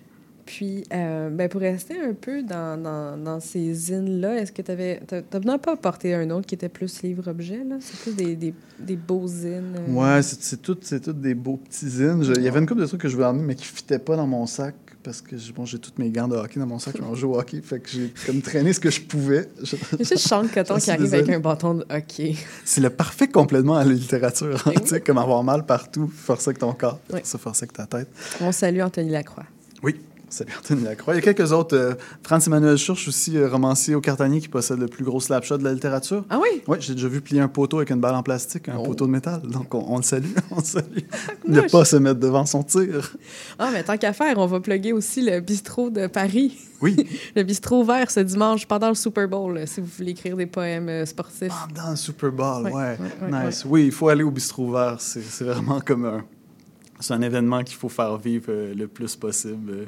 Puis, 0.45 0.83
euh, 0.93 1.29
ben, 1.29 1.47
pour 1.47 1.61
rester 1.61 1.97
un 2.01 2.13
peu 2.13 2.43
dans, 2.43 2.77
dans, 2.77 3.17
dans 3.17 3.39
ces 3.39 3.73
zines-là, 3.73 4.39
est-ce 4.41 4.51
que 4.51 4.61
tu 4.61 4.71
avais. 4.71 4.99
Tu 5.07 5.15
n'as 5.47 5.57
pas 5.57 5.71
apporté 5.71 6.13
un 6.13 6.29
autre 6.31 6.45
qui 6.45 6.53
était 6.55 6.67
plus 6.67 7.01
livre-objet, 7.01 7.63
là? 7.63 7.77
C'est 7.79 7.97
plus 8.01 8.13
des, 8.13 8.35
des, 8.35 8.53
des 8.77 8.97
beaux 8.97 9.25
zines. 9.25 9.73
euh. 9.87 9.93
Ouais, 9.93 10.21
c'est 10.21 10.41
c'est 10.43 10.61
tout, 10.61 10.77
des 11.13 11.33
beaux 11.33 11.55
petits 11.55 11.87
zines. 11.87 12.23
Je- 12.23 12.33
Il 12.33 12.43
y 12.43 12.49
avait 12.49 12.59
une 12.59 12.67
couple 12.67 12.81
de 12.81 12.85
trucs 12.87 12.99
que 12.99 13.07
je 13.07 13.15
voulais 13.15 13.27
emmener, 13.27 13.45
mais 13.45 13.55
qui 13.55 13.61
ne 13.71 13.77
fitaient 13.77 13.99
pas 13.99 14.17
dans 14.17 14.27
mon 14.27 14.45
sac 14.45 14.75
parce 15.03 15.21
que 15.21 15.37
j'ai- 15.37 15.51
bon, 15.53 15.65
j'ai 15.65 15.79
toutes 15.79 15.99
mes 15.99 16.09
gants 16.09 16.27
de 16.27 16.35
hockey 16.35 16.59
dans 16.59 16.65
mon 16.65 16.79
sac. 16.79 16.95
On 17.07 17.13
joue 17.15 17.31
au 17.33 17.39
hockey, 17.39 17.61
fait 17.61 17.79
que 17.79 17.89
j'ai 17.89 18.13
comme 18.25 18.41
traîné 18.41 18.73
ce 18.73 18.79
que 18.79 18.89
je 18.89 19.01
pouvais. 19.01 19.49
Je- 19.63 19.75
C'est 19.91 19.97
juste 20.09 20.27
Sean 20.27 20.47
Coton 20.47 20.77
qui 20.77 20.91
arrive 20.91 21.13
avec 21.13 21.29
un 21.29 21.39
bâton 21.39 21.75
de 21.75 21.85
hockey. 21.89 22.35
C'est 22.65 22.81
le 22.81 22.89
parfait 22.89 23.27
complément 23.27 23.75
à 23.75 23.83
la 23.83 23.93
littérature. 23.93 24.61
hein, 24.67 24.71
tu 24.81 24.87
sais, 24.87 25.01
comme 25.01 25.17
avoir 25.17 25.43
mal 25.43 25.65
partout, 25.65 26.07
forcer 26.07 26.49
avec 26.49 26.59
ton 26.59 26.73
corps, 26.73 26.99
Oui. 27.11 27.19
se 27.23 27.37
forcer 27.37 27.63
avec 27.65 27.73
ta 27.73 27.85
tête. 27.85 28.07
On 28.41 28.51
salue 28.51 28.79
Anthony 28.81 29.09
Lacroix. 29.09 29.45
Oui. 29.83 29.99
Lacroix. 30.83 31.13
Il 31.13 31.17
y 31.17 31.19
a 31.27 31.33
quelques 31.33 31.51
autres. 31.51 31.75
euh, 31.75 31.93
Franz-Emmanuel 32.23 32.77
Schurch 32.77 33.07
aussi, 33.07 33.37
euh, 33.37 33.47
romancier 33.49 33.95
au 33.95 34.01
cartanier 34.01 34.39
qui 34.41 34.47
possède 34.47 34.79
le 34.79 34.87
plus 34.87 35.03
gros 35.03 35.19
slapshot 35.19 35.57
de 35.57 35.63
la 35.63 35.73
littérature. 35.73 36.25
Ah 36.29 36.39
oui? 36.41 36.61
Oui, 36.67 36.77
j'ai 36.79 36.93
déjà 36.95 37.07
vu 37.07 37.21
plier 37.21 37.41
un 37.41 37.47
poteau 37.47 37.77
avec 37.77 37.89
une 37.91 37.99
balle 37.99 38.15
en 38.15 38.23
plastique, 38.23 38.69
un 38.69 38.77
Oh. 38.77 38.83
poteau 38.83 39.05
de 39.05 39.11
métal. 39.11 39.41
Donc, 39.43 39.73
on, 39.75 39.85
on 39.87 39.97
le 39.97 40.03
salue. 40.03 40.25
On 40.51 40.57
le 40.57 40.63
salue. 40.63 40.85
ne 40.95 41.01
Tabarnouche. 41.55 41.71
pas 41.71 41.85
se 41.85 41.95
mettre 41.97 42.19
devant 42.19 42.45
son 42.45 42.63
tir. 42.63 43.15
Ah, 43.59 43.69
mais 43.71 43.83
tant 43.83 43.97
qu'à 43.97 44.13
faire, 44.13 44.37
on 44.37 44.45
va 44.45 44.59
plugger 44.59 44.93
aussi 44.93 45.21
le 45.21 45.39
bistrot 45.39 45.89
de 45.89 46.07
Paris. 46.07 46.57
Oui. 46.81 46.95
Le 47.35 47.43
bistrot 47.43 47.81
ouvert 47.81 48.11
ce 48.11 48.19
dimanche 48.19 48.65
pendant 48.65 48.89
le 48.89 48.95
Super 48.95 49.27
Bowl, 49.29 49.61
si 49.67 49.79
vous 49.79 49.87
voulez 49.97 50.11
écrire 50.11 50.35
des 50.35 50.45
poèmes 50.47 50.89
euh, 50.89 51.05
sportifs. 51.05 51.53
Dans 51.73 51.91
le 51.91 51.95
Super 51.95 52.29
Bowl, 52.31 52.63
ouais. 52.65 52.71
Ouais, 52.71 52.97
nice. 53.45 53.63
Oui, 53.65 53.85
il 53.85 53.91
faut 53.93 54.09
aller 54.09 54.23
au 54.23 54.31
bistrot 54.31 54.69
vert. 54.71 54.97
C'est 54.99 55.21
c'est 55.23 55.45
vraiment 55.45 55.79
comme 55.79 56.03
un... 56.05 56.25
C'est 56.99 57.13
un 57.13 57.21
événement 57.21 57.63
qu'il 57.63 57.77
faut 57.77 57.89
faire 57.89 58.17
vivre 58.17 58.45
euh, 58.49 58.73
le 58.75 58.87
plus 58.87 59.15
possible. 59.15 59.87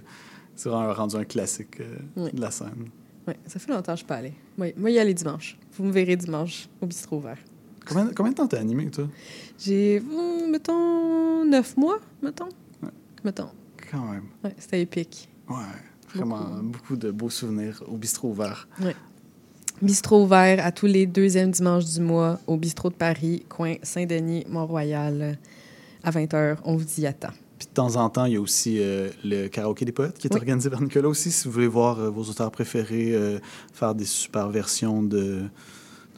C'est 0.55 0.69
vraiment 0.69 0.93
rendu 0.93 1.15
un 1.15 1.23
classique 1.25 1.79
euh, 1.81 1.97
Oui. 2.15 2.31
de 2.33 2.41
la 2.41 2.51
scène. 2.51 2.89
Oui, 3.27 3.33
ça 3.47 3.59
fait 3.59 3.71
longtemps 3.71 3.91
que 3.93 3.97
je 3.97 3.97
suis 3.97 4.05
pas 4.05 4.15
allée. 4.17 4.33
Oui, 4.57 4.73
moi, 4.77 4.89
y 4.91 4.99
aller 4.99 5.13
dimanche. 5.13 5.57
Vous 5.77 5.83
me 5.83 5.91
verrez 5.91 6.15
dimanche 6.15 6.67
au 6.81 6.85
bistrot 6.85 7.17
ouvert. 7.17 7.37
Combien, 7.87 8.11
combien 8.15 8.31
de 8.31 8.37
temps 8.37 8.47
t'as 8.47 8.59
animé, 8.59 8.89
toi? 8.89 9.07
J'ai, 9.59 9.99
hum, 9.99 10.49
mettons, 10.51 11.43
neuf 11.45 11.75
mois, 11.77 11.99
mettons. 12.21 12.49
Ouais. 12.81 12.89
Mettons. 13.23 13.49
Quand 13.91 14.05
même. 14.05 14.23
Ouais, 14.43 14.55
c'était 14.57 14.81
épique. 14.81 15.29
Ouais. 15.49 15.55
Vraiment 16.13 16.39
Beaucoup. 16.39 16.63
beaucoup, 16.63 16.95
de 16.95 17.11
beaux 17.11 17.29
souvenirs 17.29 17.83
au 17.87 17.97
bistrot 17.97 18.31
vert. 18.33 18.67
Ouais. 18.81 18.95
Bistrot 19.81 20.23
ouvert 20.23 20.65
à 20.65 20.71
tous 20.71 20.85
les 20.85 21.05
deuxièmes 21.05 21.51
dimanches 21.51 21.85
du 21.85 21.99
mois 21.99 22.39
au 22.47 22.55
Bistrot 22.55 22.89
de 22.89 22.95
Paris, 22.95 23.43
coin 23.49 23.75
Saint-Denis, 23.83 24.45
Mont-Royal. 24.47 25.37
À 26.03 26.11
20h, 26.11 26.57
on 26.63 26.77
vous 26.77 26.99
y 27.01 27.05
attend. 27.05 27.33
Puis 27.65 27.69
de 27.71 27.73
temps 27.73 27.95
en 27.95 28.09
temps, 28.09 28.25
il 28.25 28.33
y 28.33 28.35
a 28.35 28.41
aussi 28.41 28.77
euh, 28.79 29.09
le 29.23 29.47
karaoké 29.47 29.85
des 29.85 29.91
poètes 29.91 30.17
qui 30.17 30.27
est 30.27 30.33
Oui. 30.33 30.37
organisé 30.39 30.69
par 30.69 30.81
Nicolas 30.81 31.07
aussi. 31.09 31.31
Si 31.31 31.47
vous 31.47 31.53
voulez 31.53 31.67
voir 31.67 31.99
euh, 31.99 32.09
vos 32.09 32.23
auteurs 32.23 32.51
préférés 32.51 33.13
euh, 33.13 33.39
faire 33.73 33.95
des 33.95 34.05
super 34.05 34.49
versions 34.49 35.01
de, 35.01 35.41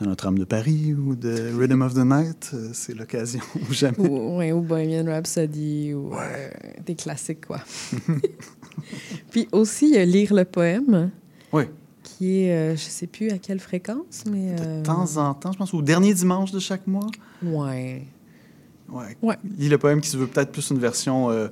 de 0.02 0.06
Notre-Dame 0.06 0.40
de 0.40 0.44
Paris 0.46 0.94
ou 0.94 1.16
de 1.16 1.52
Rhythm 1.58 1.82
of 1.84 1.94
the 1.94 2.06
Night, 2.06 2.52
c'est 2.74 2.94
l'occasion 2.96 3.40
ou 3.70 3.74
jamais. 3.74 3.98
ou, 4.00 4.38
ouais, 4.38 4.52
ou 4.52 4.62
Bohemian 4.62 5.06
Rhapsody, 5.06 5.94
ou 5.94 6.12
des 6.86 6.96
classiques, 6.96 7.46
quoi. 7.46 7.60
Puis 9.32 9.48
aussi, 9.52 9.88
il 9.90 9.94
y 9.96 9.98
a 9.98 10.06
Lire 10.06 10.34
le 10.34 10.46
poème, 10.46 11.12
Oui, 11.54 11.64
qui 12.04 12.42
est, 12.44 12.52
euh, 12.54 12.76
je 12.76 12.82
sais 12.84 13.08
plus 13.08 13.30
à 13.32 13.38
quelle 13.38 13.60
fréquence, 13.60 14.24
mais... 14.30 14.56
euh, 14.60 14.80
de 14.82 14.86
temps 14.86 15.18
en 15.18 15.34
temps, 15.34 15.52
je 15.52 15.58
pense, 15.58 15.74
au 15.74 15.82
dernier 15.82 16.14
dimanche 16.14 16.52
de 16.52 16.60
chaque 16.60 16.88
mois. 16.88 17.08
Ouais. 17.44 18.04
Ouais. 18.90 19.18
Ouais. 19.22 19.36
Lit 19.58 19.70
le 19.70 19.78
poème 19.78 20.02
qui 20.02 20.10
se 20.10 20.18
veut 20.18 20.28
peut-être 20.28 20.52
plus 20.52 20.70
une 20.70 20.80
version 20.80 21.30
euh, 21.30 21.48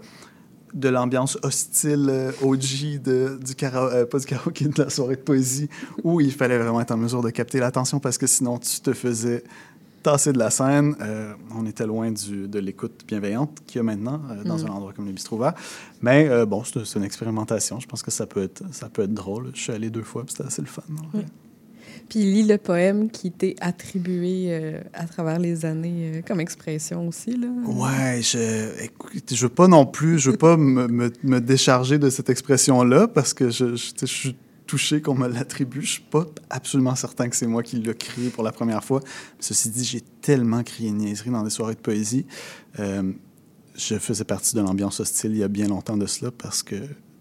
de 0.74 0.90
l'ambiance 0.90 1.38
hostile 1.44 2.08
euh, 2.10 2.32
OG 2.42 3.02
de, 3.04 3.40
du 3.44 3.56
kara 3.56 3.88
euh, 3.88 4.06
pas 4.06 4.20
du 4.20 4.26
karaoké, 4.26 4.66
de 4.66 4.84
la 4.84 4.90
soirée 4.90 5.16
de 5.16 5.22
poésie, 5.22 5.70
où 6.04 6.20
il 6.22 6.32
fallait 6.32 6.58
vraiment 6.58 6.82
être 6.82 6.92
en 6.92 6.98
mesure 6.98 7.22
de 7.22 7.30
capter 7.30 7.60
l'attention 7.60 8.00
parce 8.00 8.18
que 8.18 8.28
sinon 8.28 8.58
tu 8.60 8.80
te 8.82 8.94
faisais 8.94 9.44
tasser 10.04 10.34
de 10.34 10.38
la 10.38 10.50
scène. 10.52 10.96
Euh, 11.02 11.34
on 11.56 11.66
était 11.66 11.88
loin 11.88 12.12
du, 12.12 12.48
de 12.48 12.60
l'écoute 12.60 13.04
bienveillante 13.08 13.60
qu'il 13.66 13.78
y 13.78 13.80
a 13.80 13.84
maintenant 13.84 14.22
euh, 14.30 14.44
dans 14.44 14.58
Mm. 14.58 14.66
un 14.68 14.70
endroit 14.72 14.94
comme 14.94 15.06
le 15.08 15.14
bistrot 15.14 15.38
vert. 15.38 15.54
Mais 16.02 16.46
bon, 16.46 16.64
c'est 16.64 16.96
une 16.96 17.04
expérimentation. 17.04 17.80
Je 17.80 17.88
pense 17.88 18.04
que 18.04 18.12
ça 18.12 18.26
peut 18.28 18.44
être, 18.44 18.64
ça 18.72 18.88
peut 18.90 19.02
être 19.04 19.14
drôle. 19.14 19.52
Je 19.56 19.62
suis 19.62 19.72
allé 19.72 19.90
deux 19.90 20.04
fois, 20.04 20.24
c'était 20.28 20.44
assez 20.44 20.62
le 20.62 20.68
fun. 20.68 20.84
Puis 22.10 22.20
lis 22.20 22.43
le 22.43 22.58
poème 22.58 23.10
qui 23.10 23.32
t'est 23.32 23.56
attribué 23.62 24.47
euh, 24.49 24.80
à 24.93 25.06
travers 25.06 25.39
les 25.39 25.66
années 25.66 26.12
euh, 26.16 26.22
comme 26.22 26.39
expression 26.39 27.08
aussi, 27.08 27.36
là. 27.36 27.47
Ouais, 27.66 28.22
je, 28.22 28.84
écoute, 28.84 29.34
je 29.34 29.41
veux 29.41 29.53
pas 29.53 29.68
non 29.68 29.86
plus, 29.86 30.20
je 30.20 30.32
veux 30.32 30.38
pas 30.38 30.56
me, 30.58 30.88
me- 30.88 31.12
me 31.24 31.39
décharger 31.41 31.97
de 31.97 32.10
cette 32.10 32.30
expression-là 32.30 33.08
parce 33.08 33.34
que 33.34 33.49
je, 33.49 33.76
je, 33.76 34.06
suis 34.06 34.36
touché 34.68 35.01
qu'on 35.01 35.16
me 35.16 35.28
l'attribue. 35.28 35.82
Je 35.82 35.91
suis 35.93 36.01
pas 36.01 36.26
absolument 36.49 36.95
certain 36.95 37.28
que 37.30 37.36
c'est 37.36 37.47
moi 37.47 37.64
qui 37.64 37.78
l'ai 37.78 37.93
crié 37.95 38.30
pour 38.30 38.43
la 38.43 38.51
première 38.51 38.84
fois. 38.84 38.99
Ceci 39.39 39.70
dit, 39.70 39.84
j'ai 39.84 40.01
tellement 40.22 40.64
crié 40.64 40.91
niaiserie 40.91 41.30
dans 41.32 41.43
des 41.43 41.49
soirées 41.49 41.76
de 41.76 41.80
poésie. 41.80 42.26
Euh, 42.80 43.12
je 43.76 43.95
faisais 43.99 44.24
partie 44.24 44.56
de 44.56 44.62
l'ambiance 44.62 44.99
hostile 44.99 45.32
il 45.32 45.38
y 45.38 45.43
a 45.43 45.47
bien 45.47 45.68
longtemps 45.68 45.97
de 45.97 46.06
cela 46.06 46.32
parce 46.32 46.64
que 46.64 46.76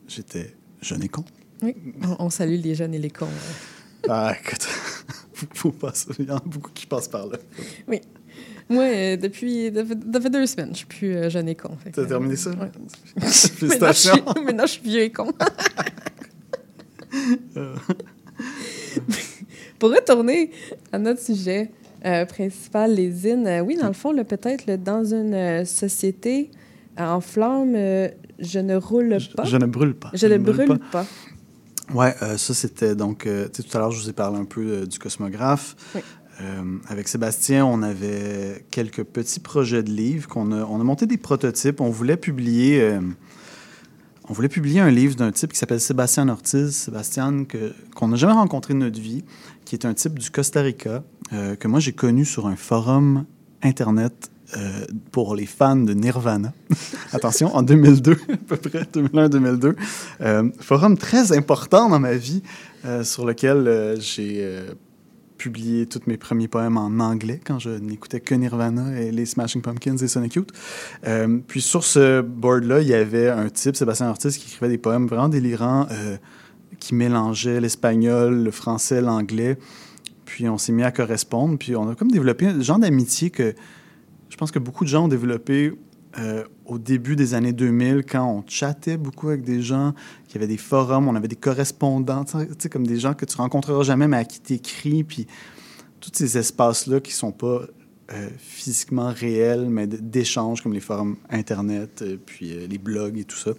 j'étais 0.09 0.55
jeune 0.81 1.03
et 1.03 1.09
con. 1.09 1.25
Oui, 1.63 1.75
on, 2.03 2.27
on 2.27 2.31
salue 2.31 2.61
les 2.63 2.75
jeunes 2.75 2.95
et 2.95 2.99
les 2.99 3.11
cons. 3.11 3.27
Ah, 4.09 4.35
écoute, 4.41 4.63
faut, 5.55 5.71
passer- 5.73 6.09
il 6.19 6.27
y 6.27 6.31
en 6.31 6.37
a 6.37 6.43
beaucoup 6.45 6.71
qui 6.73 6.87
passent 6.87 7.09
par 7.09 7.27
là. 7.27 7.39
Oui. 7.89 8.01
Moi, 8.69 8.85
euh, 8.85 9.17
depuis 9.17 9.71
deux 9.71 10.47
semaines, 10.47 10.71
je 10.73 10.79
suis 10.79 10.87
plus 10.87 11.15
euh, 11.15 11.29
jeune 11.29 11.49
et 11.49 11.55
con. 11.55 11.77
T'as 11.93 12.07
terminé 12.07 12.35
ça? 12.37 12.51
ouais. 12.51 12.57
Maintenant, 12.57 12.89
je 13.17 13.49
Félicitations. 13.49 14.15
suis- 14.15 14.45
Maintenant, 14.45 14.67
je 14.67 14.73
suis 14.73 14.83
vieux 14.83 15.03
et 15.03 15.13
con. 15.13 15.31
Pour 19.79 19.91
retourner 19.91 20.51
à 20.93 20.99
notre 20.99 21.21
sujet 21.21 21.71
euh, 22.05 22.25
principal, 22.25 22.95
les 22.95 23.11
zines, 23.11 23.47
euh, 23.47 23.61
oui, 23.61 23.77
dans 23.77 23.87
le 23.89 23.93
fond, 23.93 24.15
peut-être 24.25 24.83
dans 24.83 25.05
une 25.05 25.35
euh, 25.35 25.65
société 25.65 26.51
en 26.99 27.21
flammes, 27.21 27.75
euh, 27.75 28.09
je 28.39 28.59
ne 28.61 28.77
roule 28.77 29.19
pas. 29.37 29.45
Je 29.45 29.57
ne 29.57 29.67
brûle 29.67 29.95
pas. 29.95 30.11
Je 30.15 30.27
ne 30.27 30.39
brûle 30.39 30.79
pas. 30.91 31.07
Ouais, 31.93 32.15
euh, 32.23 32.39
ça 32.39 32.55
c'était 32.55 32.95
donc, 32.95 33.27
euh, 33.27 33.49
tu 33.49 33.63
sais, 33.63 33.69
tout 33.69 33.77
à 33.77 33.81
l'heure 33.81 33.91
je 33.91 34.01
vous 34.01 34.09
ai 34.09 34.13
parlé 34.13 34.39
un 34.39 34.45
peu 34.45 34.61
euh, 34.61 34.87
du 34.87 34.99
cosmographe. 34.99 35.77
Oui. 35.95 36.01
Avec 36.89 37.07
Sébastien, 37.07 37.65
on 37.65 37.81
avait 37.85 38.67
quelques 38.73 39.05
petits 39.05 39.39
projets 39.39 39.85
de 39.85 39.91
livres 39.91 40.27
qu'on 40.27 40.51
a, 40.51 40.65
on 40.65 40.81
a 40.81 40.83
monté 40.83 41.07
des 41.07 41.17
prototypes. 41.17 41.81
On 41.81 41.91
voulait 41.91 42.17
publier, 42.17 42.99
on 44.29 44.33
voulait 44.33 44.49
publier 44.49 44.81
un 44.81 44.91
livre 44.91 45.15
d'un 45.15 45.31
type 45.31 45.53
qui 45.53 45.59
s'appelle 45.61 45.81
Sébastien 45.81 46.29
Ortiz. 46.29 46.75
Sébastien 46.75 47.45
que 47.45 47.73
qu'on 47.95 48.09
n'a 48.09 48.17
jamais 48.17 48.33
rencontré 48.33 48.75
de 48.75 48.81
notre 48.81 49.01
vie, 49.01 49.23
qui 49.65 49.77
est 49.77 49.87
un 49.87 49.95
type 49.95 50.19
du 50.19 50.29
Costa 50.33 50.63
Rica 50.63 51.05
que 51.31 51.69
moi 51.69 51.79
j'ai 51.79 51.93
connu 51.93 52.25
sur 52.25 52.49
un 52.49 52.57
forum 52.57 53.27
internet 53.63 54.33
euh, 54.57 54.85
pour 55.11 55.35
les 55.35 55.47
fans 55.47 55.77
de 55.77 55.93
Nirvana. 55.95 56.53
Attention, 57.13 57.55
en 57.55 57.63
2002, 57.63 58.13
à 58.13 58.37
peu 58.47 58.57
près, 58.57 58.83
2001-2002. 58.83 59.75
Euh, 60.21 60.51
forum 60.61 60.97
très 60.97 61.33
important 61.37 61.89
dans 61.89 61.99
ma 61.99 62.15
vie, 62.15 62.43
euh, 62.85 63.03
sur 63.03 63.27
lequel 63.27 63.97
j'ai 64.01 64.49
publié 65.39 65.87
tous 65.87 66.03
mes 66.07 66.17
premiers 66.17 66.49
poèmes 66.49 66.77
en 66.77 67.01
anglais 67.01 67.41
quand 67.45 67.59
je 67.59 67.71
n'écoutais 67.71 68.21
que 68.21 68.35
Nirvana 68.35 69.01
et 69.01 69.11
les 69.11 69.27
Smashing 69.27 69.61
Pumpkins 69.61 69.97
et 69.97 70.09
Sonic 70.09 70.35
Youth. 70.35 70.51
Puis 71.49 71.61
sur 71.61 71.83
ce 71.83 72.21
board-là, 72.21 72.81
il 72.81 72.89
y 72.89 72.95
avait 72.95 73.29
un 73.29 73.49
type, 73.49 73.77
Sébastien 73.77 74.09
Ortiz, 74.09 74.39
qui 74.39 74.47
écrivait 74.47 74.69
des 74.69 74.79
poèmes 74.79 75.07
vraiment 75.07 75.29
délirants, 75.29 75.89
qui 76.79 76.95
mélangeait 76.95 77.61
l'espagnol, 77.61 78.45
le 78.45 78.51
français, 78.51 79.01
l'anglais. 79.01 79.59
Puis 80.25 80.49
on 80.49 80.59
s'est 80.59 80.73
mis 80.73 80.83
à 80.83 80.93
correspondre, 80.93 81.59
puis 81.59 81.77
on 81.77 81.89
a 81.91 81.95
comme 81.95 82.11
développé 82.11 82.47
un 82.47 82.61
genre 82.61 82.79
d'amitié 82.79 83.31
que 83.31 83.55
je 84.35 84.37
pense 84.37 84.51
que 84.51 84.59
beaucoup 84.59 84.83
de 84.83 84.89
gens 84.89 85.05
ont 85.05 85.09
développé 85.09 85.73
euh, 86.19 86.43
au 86.65 86.81
début 86.81 87.15
des 87.15 87.35
années 87.35 87.53
2000, 87.53 88.05
quand 88.05 88.27
on 88.29 88.43
chattait 88.49 88.97
beaucoup 88.97 89.29
avec 89.29 89.45
des 89.45 89.63
gens, 89.63 89.95
qu'il 90.27 90.35
y 90.35 90.39
avait 90.39 90.53
des 90.53 90.57
forums, 90.57 91.07
on 91.07 91.15
avait 91.15 91.29
des 91.29 91.37
correspondants, 91.37 92.25
tu 92.25 92.39
sais, 92.59 92.69
comme 92.69 92.85
des 92.85 92.99
gens 92.99 93.15
que 93.15 93.25
tu 93.27 93.37
rencontreras 93.37 93.85
jamais, 93.85 94.09
mais 94.09 94.17
à 94.17 94.25
qui 94.25 94.41
tu 94.41 94.55
écris, 94.55 95.05
puis 95.05 95.29
tous 96.01 96.11
ces 96.13 96.37
espaces-là 96.37 96.99
qui 96.99 97.13
sont 97.13 97.31
pas 97.31 97.61
euh, 98.13 98.29
physiquement 98.37 99.13
réels, 99.15 99.69
mais 99.71 99.87
d'échanges, 99.87 100.65
comme 100.65 100.73
les 100.73 100.81
forums 100.81 101.15
Internet, 101.31 102.03
euh, 102.03 102.17
puis 102.17 102.67
les 102.69 102.79
blogs 102.79 103.17
et 103.17 103.25
tout 103.25 103.37
ça. 103.37 103.53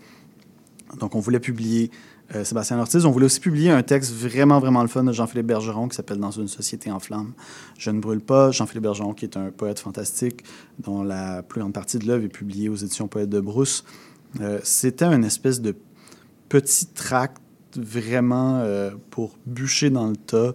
Donc, 1.00 1.16
on 1.16 1.22
voulait 1.22 1.40
publier 1.40 1.90
euh, 2.34 2.44
Sébastien 2.44 2.80
Ortiz. 2.80 3.06
On 3.06 3.12
voulait 3.12 3.28
aussi 3.28 3.40
publier 3.40 3.70
un 3.70 3.84
texte 3.84 4.12
vraiment, 4.12 4.60
vraiment 4.60 4.82
le 4.82 4.88
fun 4.88 5.04
de 5.04 5.12
Jean-Philippe 5.12 5.46
Bergeron 5.46 5.88
qui 5.88 5.96
s'appelle 5.96 6.18
Dans 6.18 6.32
une 6.32 6.48
société 6.48 6.90
en 6.90 7.00
flammes. 7.00 7.34
Je 7.78 7.92
ne 7.92 8.00
brûle 8.00 8.22
pas. 8.22 8.52
Jean-Philippe 8.52 8.84
Bergeron, 8.84 9.14
qui 9.14 9.26
est 9.26 9.38
un 9.38 9.52
poète 9.52 9.80
fantastique, 9.80 10.44
dont 10.80 11.04
la 11.04 11.44
plus 11.44 11.60
grande 11.60 11.74
partie 11.74 12.00
de 12.00 12.08
l'œuvre 12.08 12.26
est 12.26 12.30
publiée 12.30 12.70
aux 12.70 12.76
éditions 12.76 13.08
Poète 13.08 13.30
de 13.30 13.40
Brousse. 13.40 13.84
Euh, 14.42 14.60
C'était 14.64 15.06
une 15.06 15.24
espèce 15.24 15.62
de 15.62 15.76
petit 16.50 16.88
tract 16.88 17.42
vraiment 17.76 18.58
euh, 18.58 18.92
pour 19.12 19.38
bûcher 19.46 19.90
dans 19.90 20.08
le 20.08 20.16
tas. 20.16 20.54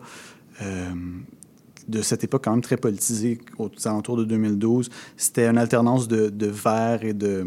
de 1.88 2.02
cette 2.02 2.22
époque 2.22 2.44
quand 2.44 2.52
même 2.52 2.62
très 2.62 2.76
politisée, 2.76 3.40
aux 3.58 3.70
alentours 3.84 4.16
de 4.16 4.24
2012. 4.24 4.90
C'était 5.16 5.46
une 5.48 5.58
alternance 5.58 6.08
de 6.08 6.46
vers 6.46 7.04
et 7.04 7.14
de, 7.14 7.46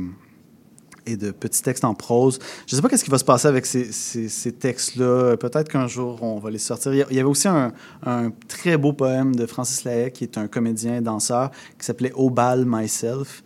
et 1.05 1.17
de 1.17 1.31
petits 1.31 1.61
textes 1.61 1.83
en 1.85 1.93
prose. 1.93 2.39
Je 2.67 2.73
ne 2.73 2.77
sais 2.77 2.81
pas 2.81 2.89
qu'est-ce 2.89 3.03
qui 3.03 3.09
va 3.11 3.17
se 3.17 3.23
passer 3.25 3.47
avec 3.47 3.65
ces, 3.65 3.91
ces- 3.91 4.29
ces 4.29 4.51
textes-là. 4.51 5.37
Peut-être 5.37 5.69
qu'un 5.69 5.87
jour, 5.87 6.21
on 6.21 6.39
va 6.39 6.49
les 6.49 6.57
sortir. 6.59 6.93
Il 6.93 6.97
y 7.15 7.19
avait 7.19 7.29
aussi 7.29 7.47
un, 7.47 7.73
un 8.05 8.31
très 8.47 8.77
beau 8.77 8.93
poème 8.93 9.35
de 9.35 9.45
Francis 9.45 9.83
Lahaye, 9.83 10.11
qui 10.11 10.23
est 10.23 10.37
un 10.37 10.47
comédien 10.47 10.97
et 10.97 11.01
danseur, 11.01 11.51
qui 11.79 11.85
s'appelait 11.85 12.11
Au 12.13 12.29
bal 12.29 12.65
myself, 12.65 13.43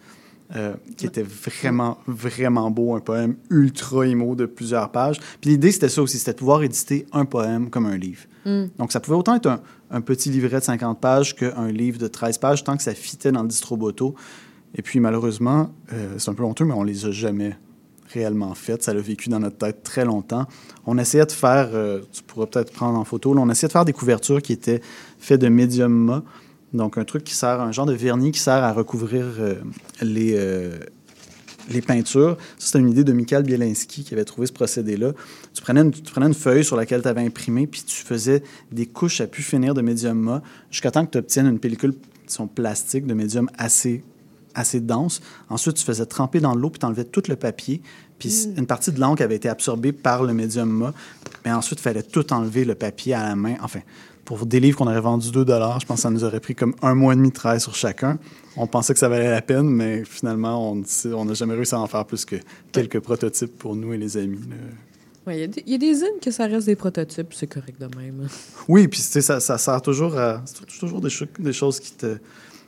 euh, 0.56 0.76
qui 0.96 1.06
était 1.06 1.24
vraiment, 1.24 1.98
vraiment 2.08 2.72
beau. 2.72 2.96
Un 2.96 3.00
poème 3.02 3.36
ultra 3.50 4.06
émo 4.08 4.36
de 4.36 4.46
plusieurs 4.46 4.92
pages. 4.92 5.20
Puis 5.42 5.50
l'idée, 5.52 5.72
c'était 5.72 5.90
ça 5.90 6.02
aussi, 6.02 6.18
c'était 6.20 6.34
de 6.34 6.38
pouvoir 6.38 6.64
éditer 6.64 7.06
un 7.12 7.26
poème 7.26 7.70
comme 7.70 7.86
un 7.86 7.98
livre. 7.98 8.22
Mm. 8.46 8.66
Donc, 8.78 8.92
ça 8.94 9.00
pouvait 9.02 9.18
autant 9.18 9.36
être 9.36 9.48
un, 9.48 9.60
un 9.92 10.00
petit 10.02 10.30
livret 10.30 10.60
de 10.60 10.64
50 10.64 11.02
pages 11.02 11.36
qu'un 11.36 11.68
livre 11.70 11.98
de 11.98 12.08
13 12.08 12.38
pages, 12.38 12.64
tant 12.64 12.78
que 12.78 12.84
ça 12.84 12.94
fitait 12.94 13.32
dans 13.34 13.42
le 13.42 13.50
distroboto. 13.50 14.16
Et 14.76 14.82
puis, 14.82 15.00
malheureusement, 15.00 15.74
euh, 15.94 16.16
c'est 16.18 16.30
un 16.30 16.34
peu 16.34 16.44
honteux, 16.44 16.66
mais 16.66 16.74
on 16.74 16.84
les 16.84 17.06
a 17.06 17.12
jamais 17.12 17.56
réellement 18.14 18.54
faites. 18.54 18.84
Ça 18.84 18.94
l'a 18.94 19.02
vécu 19.02 19.30
dans 19.30 19.40
notre 19.40 19.58
tête 19.58 19.84
très 19.84 20.06
longtemps. 20.06 20.46
On 20.86 20.98
essayait 20.98 21.26
de 21.26 21.32
faire, 21.32 21.70
euh, 21.74 22.02
tu 22.12 22.24
pourras 22.24 22.46
peut-être 22.46 22.72
prendre 22.72 22.98
en 22.98 23.04
photo, 23.04 23.34
on 23.38 23.50
essayait 23.50 23.68
de 23.68 23.74
faire 23.74 23.86
des 23.86 23.94
couvertures 23.94 24.42
qui 24.42 24.54
étaient 24.54 24.82
faites 25.20 25.42
de 25.42 25.50
médium 25.50 25.92
mat. 25.92 26.24
Donc, 26.74 26.98
un 26.98 27.06
truc 27.06 27.24
qui 27.24 27.34
sert, 27.34 27.62
un 27.62 27.72
genre 27.72 27.86
de 27.86 27.94
vernis 27.94 28.32
qui 28.32 28.40
sert 28.40 28.64
à 28.64 28.74
recouvrir 28.74 29.26
euh, 29.40 29.56
les, 30.02 30.38
les 31.70 31.82
peintures. 31.82 32.38
Ça, 32.58 32.68
c'était 32.68 32.80
une 32.80 32.90
idée 32.90 33.04
de 33.04 33.14
Michael 33.14 33.44
Bielinski 33.44 34.04
qui 34.04 34.14
avait 34.14 34.26
trouvé 34.26 34.48
ce 34.48 34.54
procédé-là. 34.54 35.14
Tu 35.54 35.62
prenais 35.62 35.82
une, 35.82 35.92
tu 35.92 36.12
prenais 36.12 36.28
une 36.28 36.34
feuille 36.34 36.66
sur 36.66 36.76
laquelle 36.76 37.02
tu 37.02 37.08
avais 37.08 37.26
imprimé, 37.26 37.68
puis 37.68 37.84
tu 37.84 38.04
faisais 38.04 38.44
des 38.72 38.86
couches 38.86 39.22
à 39.22 39.28
pu 39.28 39.42
finir 39.42 39.74
de 39.74 39.82
médium 39.82 40.20
mat 40.20 40.44
jusqu'à 40.70 40.92
temps 40.92 41.06
que 41.06 41.12
tu 41.12 41.18
obtiennes 41.18 41.48
une 41.48 41.60
pellicule 41.60 41.94
son 42.30 42.48
plastique 42.48 43.06
de 43.06 43.14
médium 43.14 43.50
assez, 43.58 44.04
assez 44.58 44.80
dense. 44.82 45.22
Ensuite, 45.50 45.76
tu 45.76 45.86
faisais 45.86 46.06
tremper 46.06 46.40
dans 46.40 46.56
l'eau, 46.56 46.70
puis 46.70 46.80
tu 46.80 46.86
enlevais 46.86 47.06
tout 47.06 47.24
le 47.30 47.36
papier. 47.36 47.82
Puis 48.20 48.48
une 48.58 48.66
partie 48.66 48.92
de 48.92 49.00
l'encre 49.00 49.22
avait 49.22 49.36
été 49.36 49.48
absorbée 49.48 49.92
par 49.94 50.24
le 50.24 50.34
médium 50.34 50.70
mat. 50.70 50.94
Mais 51.46 51.52
ensuite, 51.52 51.80
il 51.80 51.84
fallait 51.84 52.04
tout 52.04 52.34
enlever 52.34 52.66
le 52.66 52.76
papier 52.76 53.14
à 53.14 53.24
la 53.24 53.36
main. 53.36 53.56
Enfin, 53.62 53.80
pour 54.26 54.46
des 54.46 54.60
livres 54.60 54.78
qu'on 54.78 54.88
aurait 54.88 55.00
vendus 55.00 55.32
2 55.32 55.46
je 55.46 55.86
pense 55.86 55.98
que 55.98 56.02
ça 56.02 56.10
nous 56.10 56.24
aurait 56.26 56.42
pris 56.42 56.54
comme 56.56 56.76
un 56.82 56.96
mois 56.96 57.14
et 57.14 57.16
demi 57.16 57.30
de 57.30 57.34
travail 57.34 57.62
sur 57.62 57.76
chacun. 57.76 58.18
On 58.58 58.68
pensait 58.68 58.92
que 58.94 59.00
ça 59.00 59.08
valait 59.08 59.30
la 59.32 59.42
peine, 59.42 59.70
mais 59.70 60.04
finalement, 60.04 60.74
on 60.74 61.26
n'a 61.26 61.34
jamais 61.34 61.54
réussi 61.54 61.76
à 61.76 61.80
en 61.80 61.88
faire 61.88 62.04
plus 62.06 62.26
que 62.26 62.36
quelques 62.74 63.00
prototypes 63.00 63.58
pour 63.58 63.76
nous 63.76 63.94
et 63.94 63.98
les 63.98 64.18
amis. 64.18 64.40
là. 64.50 64.56
Ouais, 65.28 65.38
Il 65.38 65.40
y, 65.42 65.44
a 65.44 65.48
des- 65.48 65.64
il 65.66 65.72
y 65.74 65.76
a 65.76 65.78
des 65.78 65.94
zines 65.94 66.20
que 66.22 66.32
ça 66.32 66.46
reste 66.48 66.68
des 66.68 66.76
prototypes, 66.78 67.34
c'est 67.34 67.48
correct 67.48 67.80
de 67.82 67.88
même. 67.98 68.28
Oui, 68.70 68.88
puis 68.88 69.00
tu 69.02 69.06
sais, 69.06 69.22
ça, 69.22 69.40
ça 69.42 69.58
sert 69.58 69.82
toujours 69.82 70.18
à. 70.18 70.42
C'est 70.46 70.66
toujours 70.80 71.02
des, 71.02 71.10
cho- 71.10 71.26
des 71.38 71.52
choses 71.54 71.80
qui 71.82 71.92
te 71.92 72.18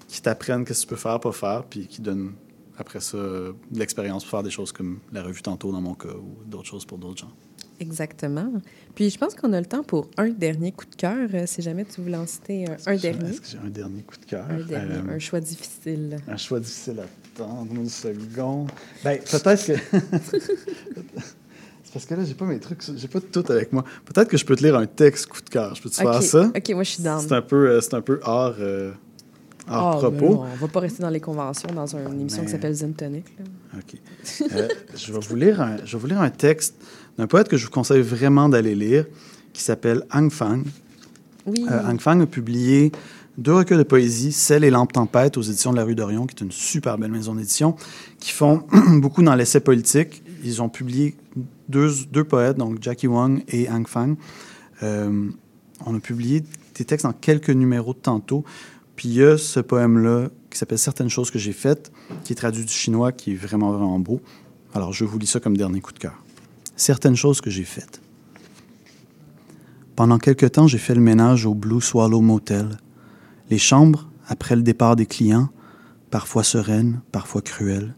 qui 0.10 0.22
t'apprennent 0.22 0.66
qu'est-ce 0.66 0.82
que 0.82 0.90
tu 0.90 0.96
peux 0.96 1.00
faire, 1.00 1.20
pas 1.22 1.32
faire, 1.32 1.64
puis 1.64 1.88
qui 1.88 2.02
donnent 2.02 2.34
après 2.78 3.00
ça 3.00 3.18
euh, 3.18 3.54
de 3.72 3.80
l'expérience 3.80 4.24
pour 4.24 4.32
faire 4.32 4.44
des 4.44 4.50
choses 4.50 4.72
comme 4.74 5.00
la 5.14 5.24
revue 5.24 5.42
tantôt 5.42 5.72
dans 5.72 5.80
mon 5.82 5.94
cas 5.94 6.10
ou 6.10 6.44
d'autres 6.46 6.68
choses 6.68 6.84
pour 6.86 6.98
d'autres 6.98 7.20
gens. 7.22 7.32
Exactement. 7.80 8.52
Puis 8.96 9.10
je 9.10 9.18
pense 9.18 9.36
qu'on 9.36 9.54
a 9.54 9.60
le 9.60 9.66
temps 9.66 9.84
pour 9.84 10.10
un 10.18 10.30
dernier 10.30 10.72
coup 10.74 10.86
de 10.86 10.96
cœur, 10.96 11.30
euh, 11.34 11.44
si 11.46 11.62
jamais 11.62 11.86
tu 11.86 12.02
voulais 12.02 12.18
en 12.18 12.26
citer 12.28 12.66
un, 12.70 12.76
un 12.88 12.96
dernier. 12.98 13.30
Est-ce 13.30 13.40
que 13.42 13.48
j'ai 13.48 13.58
un 13.58 13.70
dernier 13.70 14.02
coup 14.02 14.18
de 14.18 14.26
cœur? 14.26 14.46
Un 14.50 14.66
dernier, 14.66 14.96
Euh, 14.96 15.16
un 15.16 15.20
choix 15.20 15.40
difficile. 15.40 16.18
Un 16.28 16.36
choix 16.38 16.60
difficile 16.60 17.00
à 17.00 17.04
attendre 17.42 17.74
une 17.74 17.88
seconde. 17.90 18.70
Ben, 19.04 19.20
peut-être 19.20 19.66
que. 19.66 19.74
C'est 21.84 21.94
parce 21.94 22.06
que 22.06 22.14
là, 22.16 22.24
j'ai 22.24 22.36
pas 22.36 22.46
mes 22.46 22.60
trucs, 22.60 22.84
j'ai 22.96 23.08
pas 23.08 23.20
tout 23.20 23.44
avec 23.50 23.74
moi. 23.74 23.84
Peut-être 24.06 24.28
que 24.28 24.38
je 24.38 24.46
peux 24.46 24.56
te 24.56 24.64
lire 24.64 24.76
un 24.76 24.86
texte 24.86 25.26
coup 25.26 25.42
de 25.42 25.50
cœur. 25.50 25.74
Je 25.74 25.82
peux 25.82 25.90
te 25.90 25.96
faire 25.96 26.22
ça? 26.22 26.52
OK, 26.56 26.70
moi, 26.72 26.84
je 26.84 26.92
suis 26.92 27.04
down. 27.04 27.20
C'est 27.20 27.34
un 27.34 27.42
peu, 27.42 27.68
euh, 27.70 27.82
c'est 27.82 27.96
un 27.96 28.02
peu 28.02 28.20
hors, 28.24 28.56
euh, 28.60 28.92
hors 29.70 30.04
Ah, 30.06 30.10
mais 30.12 30.18
propos. 30.18 30.34
non, 30.36 30.46
on 30.54 30.56
va 30.56 30.68
pas 30.68 30.80
rester 30.80 31.02
dans 31.02 31.10
les 31.10 31.20
conventions 31.20 31.70
dans 31.74 31.86
une 31.96 32.20
émission 32.22 32.42
Mais- 32.42 32.46
qui 32.48 32.52
s'appelle 32.52 32.74
Zen 32.74 32.94
Tonic. 32.94 33.26
là. 33.38 33.46
OK. 33.78 33.96
Euh, 34.54 34.68
je, 34.96 35.14
vais 35.14 35.20
vous 35.20 35.36
lire 35.36 35.62
un, 35.62 35.78
je 35.86 35.94
vais 35.96 36.02
vous 36.02 36.08
lire 36.08 36.22
un 36.22 36.30
texte 36.30 36.76
d'un 37.18 37.28
poète 37.28 37.48
que 37.48 37.58
je 37.58 37.66
vous 37.66 37.72
conseille 37.72 38.02
vraiment 38.02 38.50
d'aller 38.50 38.76
lire, 38.76 39.06
qui 39.54 39.62
s'appelle 39.64 40.04
Ang 40.12 40.30
Fang. 40.32 40.62
Oui. 41.46 41.66
Euh, 41.70 41.88
Ang 41.90 42.00
Fang 42.00 42.20
a 42.22 42.26
publié 42.26 42.92
deux 43.38 43.54
recueils 43.54 43.78
de 43.78 43.84
poésie, 43.84 44.32
Celle 44.32 44.64
et 44.64 44.70
Lampe 44.70 44.92
Tempête, 44.94 45.38
aux 45.38 45.42
éditions 45.42 45.72
de 45.72 45.78
la 45.78 45.84
rue 45.84 45.96
d'Orion, 45.96 46.26
qui 46.28 46.36
est 46.36 46.46
une 46.46 46.52
super 46.52 46.98
belle 46.98 47.12
maison 47.12 47.36
d'édition, 47.36 47.76
qui 48.20 48.32
font 48.32 48.64
beaucoup 48.98 49.22
dans 49.24 49.36
l'essai 49.36 49.60
politique. 49.62 50.24
Ils 50.44 50.62
ont 50.62 50.70
publié 50.70 51.16
deux, 51.68 51.92
deux 52.12 52.24
poètes, 52.24 52.58
donc 52.58 52.82
Jackie 52.82 53.08
Wang 53.08 53.44
et 53.48 53.70
Ang 53.70 53.88
Fang. 53.88 54.16
Euh, 54.84 55.30
on 55.86 55.96
a 55.96 56.00
publié 56.00 56.44
des 56.76 56.86
textes 56.86 57.06
dans 57.06 57.14
quelques 57.14 57.50
numéros 57.50 57.94
de 57.94 58.00
tantôt. 58.00 58.44
Puis 59.00 59.08
il 59.08 59.16
y 59.16 59.24
a 59.24 59.38
ce 59.38 59.62
poème-là 59.62 60.28
qui 60.50 60.58
s'appelle 60.58 60.78
Certaines 60.78 61.08
choses 61.08 61.32
que 61.32 61.40
j'ai 61.40 61.54
faites, 61.54 61.90
qui 62.26 62.34
est 62.34 62.36
traduit 62.36 62.66
du 62.66 62.74
chinois, 62.74 63.14
qui 63.14 63.32
est 63.32 63.36
vraiment, 63.36 63.72
vraiment 63.72 63.98
beau. 63.98 64.20
Alors 64.74 64.92
je 64.92 65.06
vous 65.06 65.18
lis 65.18 65.26
ça 65.26 65.40
comme 65.40 65.56
dernier 65.56 65.80
coup 65.80 65.94
de 65.94 66.00
cœur. 66.00 66.22
Certaines 66.76 67.16
choses 67.16 67.40
que 67.40 67.50
j'ai 67.50 67.64
faites. 67.64 68.02
Pendant 69.96 70.18
quelque 70.18 70.46
temps, 70.46 70.68
j'ai 70.68 70.80
fait 70.80 70.96
le 70.96 71.00
ménage 71.00 71.46
au 71.46 71.54
Blue 71.54 71.80
Swallow 71.80 72.20
Motel. 72.20 72.78
Les 73.50 73.58
chambres, 73.58 74.10
après 74.28 74.58
le 74.58 74.64
départ 74.64 74.98
des 74.98 75.06
clients, 75.06 75.48
parfois 76.12 76.44
sereines, 76.44 77.00
parfois 77.14 77.42
cruelles. 77.42 77.96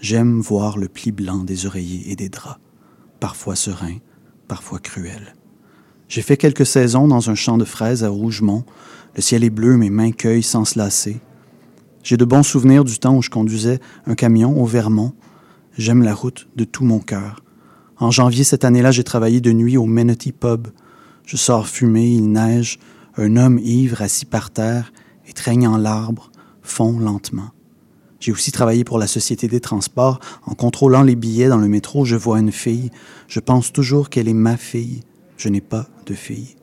J'aime 0.00 0.40
voir 0.40 0.78
le 0.78 0.88
pli 0.88 1.12
blanc 1.12 1.44
des 1.44 1.66
oreillers 1.66 2.10
et 2.10 2.16
des 2.16 2.30
draps, 2.30 2.60
parfois 3.20 3.56
serein, 3.56 3.98
parfois 4.48 4.78
cruel. 4.78 5.34
J'ai 6.10 6.22
fait 6.22 6.36
quelques 6.36 6.66
saisons 6.66 7.06
dans 7.06 7.30
un 7.30 7.36
champ 7.36 7.56
de 7.56 7.64
fraises 7.64 8.02
à 8.02 8.08
Rougemont. 8.08 8.64
Le 9.16 9.22
ciel 9.22 9.44
est 9.44 9.50
bleu, 9.50 9.76
mes 9.76 9.90
mains 9.90 10.12
cueillent 10.12 10.42
sans 10.42 10.64
se 10.64 10.78
lasser. 10.78 11.20
J'ai 12.02 12.16
de 12.16 12.24
bons 12.24 12.42
souvenirs 12.42 12.84
du 12.84 12.98
temps 12.98 13.16
où 13.16 13.22
je 13.22 13.30
conduisais 13.30 13.80
un 14.06 14.14
camion 14.14 14.60
au 14.60 14.64
Vermont. 14.64 15.12
J'aime 15.76 16.02
la 16.02 16.14
route 16.14 16.48
de 16.56 16.64
tout 16.64 16.84
mon 16.84 16.98
cœur. 16.98 17.42
En 17.98 18.10
janvier 18.10 18.44
cette 18.44 18.64
année-là, 18.64 18.92
j'ai 18.92 19.04
travaillé 19.04 19.40
de 19.40 19.52
nuit 19.52 19.76
au 19.76 19.84
Menotty 19.84 20.32
Pub. 20.32 20.68
Je 21.26 21.36
sors 21.36 21.68
fumer, 21.68 22.08
il 22.08 22.32
neige. 22.32 22.78
Un 23.16 23.36
homme 23.36 23.58
ivre 23.58 24.00
assis 24.00 24.24
par 24.24 24.50
terre, 24.50 24.92
étreignant 25.26 25.76
l'arbre, 25.76 26.30
fond 26.62 26.98
lentement. 26.98 27.50
J'ai 28.20 28.32
aussi 28.32 28.52
travaillé 28.52 28.84
pour 28.84 28.98
la 28.98 29.06
Société 29.06 29.48
des 29.48 29.60
Transports. 29.60 30.20
En 30.46 30.54
contrôlant 30.54 31.02
les 31.02 31.16
billets 31.16 31.48
dans 31.48 31.58
le 31.58 31.68
métro, 31.68 32.04
je 32.04 32.16
vois 32.16 32.38
une 32.38 32.52
fille. 32.52 32.90
Je 33.28 33.40
pense 33.40 33.72
toujours 33.72 34.08
qu'elle 34.08 34.28
est 34.28 34.34
ma 34.34 34.56
fille. 34.56 35.00
Je 35.36 35.48
n'ai 35.48 35.60
pas 35.62 35.86
de 36.06 36.14
fille. 36.14 36.56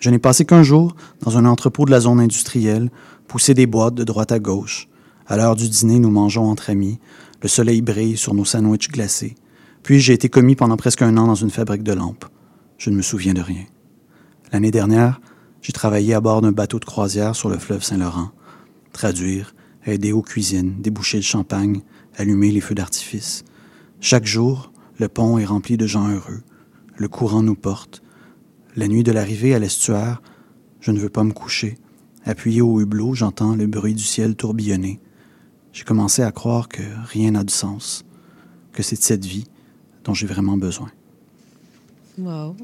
Je 0.00 0.08
n'ai 0.08 0.18
passé 0.18 0.46
qu'un 0.46 0.62
jour 0.62 0.96
dans 1.20 1.36
un 1.36 1.44
entrepôt 1.44 1.84
de 1.84 1.90
la 1.90 2.00
zone 2.00 2.20
industrielle, 2.20 2.90
pousser 3.28 3.52
des 3.52 3.66
boîtes 3.66 3.94
de 3.94 4.02
droite 4.02 4.32
à 4.32 4.38
gauche. 4.38 4.88
À 5.26 5.36
l'heure 5.36 5.54
du 5.56 5.68
dîner, 5.68 5.98
nous 5.98 6.10
mangeons 6.10 6.50
entre 6.50 6.70
amis. 6.70 6.98
Le 7.42 7.48
soleil 7.48 7.82
brille 7.82 8.16
sur 8.16 8.34
nos 8.34 8.46
sandwichs 8.46 8.90
glacés. 8.90 9.36
Puis 9.82 10.00
j'ai 10.00 10.14
été 10.14 10.28
commis 10.28 10.56
pendant 10.56 10.76
presque 10.76 11.02
un 11.02 11.16
an 11.18 11.26
dans 11.26 11.34
une 11.34 11.50
fabrique 11.50 11.82
de 11.82 11.92
lampes. 11.92 12.24
Je 12.78 12.90
ne 12.90 12.96
me 12.96 13.02
souviens 13.02 13.34
de 13.34 13.42
rien. 13.42 13.64
L'année 14.52 14.70
dernière, 14.70 15.20
j'ai 15.60 15.72
travaillé 15.72 16.14
à 16.14 16.20
bord 16.20 16.40
d'un 16.40 16.52
bateau 16.52 16.78
de 16.78 16.84
croisière 16.86 17.36
sur 17.36 17.50
le 17.50 17.58
fleuve 17.58 17.84
Saint-Laurent. 17.84 18.30
Traduire, 18.92 19.54
aider 19.84 20.12
aux 20.12 20.22
cuisines, 20.22 20.80
déboucher 20.80 21.18
le 21.18 21.22
champagne, 21.22 21.82
allumer 22.16 22.50
les 22.50 22.60
feux 22.60 22.74
d'artifice. 22.74 23.44
Chaque 24.00 24.26
jour, 24.26 24.72
le 24.98 25.08
pont 25.08 25.38
est 25.38 25.44
rempli 25.44 25.76
de 25.76 25.86
gens 25.86 26.08
heureux. 26.08 26.42
Le 26.96 27.08
courant 27.08 27.42
nous 27.42 27.54
porte. 27.54 28.02
La 28.76 28.86
nuit 28.86 29.02
de 29.02 29.10
l'arrivée 29.10 29.54
à 29.54 29.58
l'estuaire, 29.58 30.22
je 30.80 30.92
ne 30.92 30.98
veux 30.98 31.08
pas 31.08 31.24
me 31.24 31.32
coucher. 31.32 31.76
Appuyé 32.24 32.60
au 32.60 32.80
hublot, 32.80 33.14
j'entends 33.14 33.56
le 33.56 33.66
bruit 33.66 33.94
du 33.94 34.04
ciel 34.04 34.36
tourbillonner. 34.36 35.00
J'ai 35.72 35.84
commencé 35.84 36.22
à 36.22 36.30
croire 36.30 36.68
que 36.68 36.82
rien 37.06 37.32
n'a 37.32 37.44
de 37.44 37.50
sens, 37.50 38.04
que 38.72 38.82
c'est 38.82 38.96
de 38.96 39.02
cette 39.02 39.24
vie 39.24 39.46
dont 40.04 40.14
j'ai 40.14 40.26
vraiment 40.26 40.56
besoin. 40.56 40.90
Wow. 42.18 42.56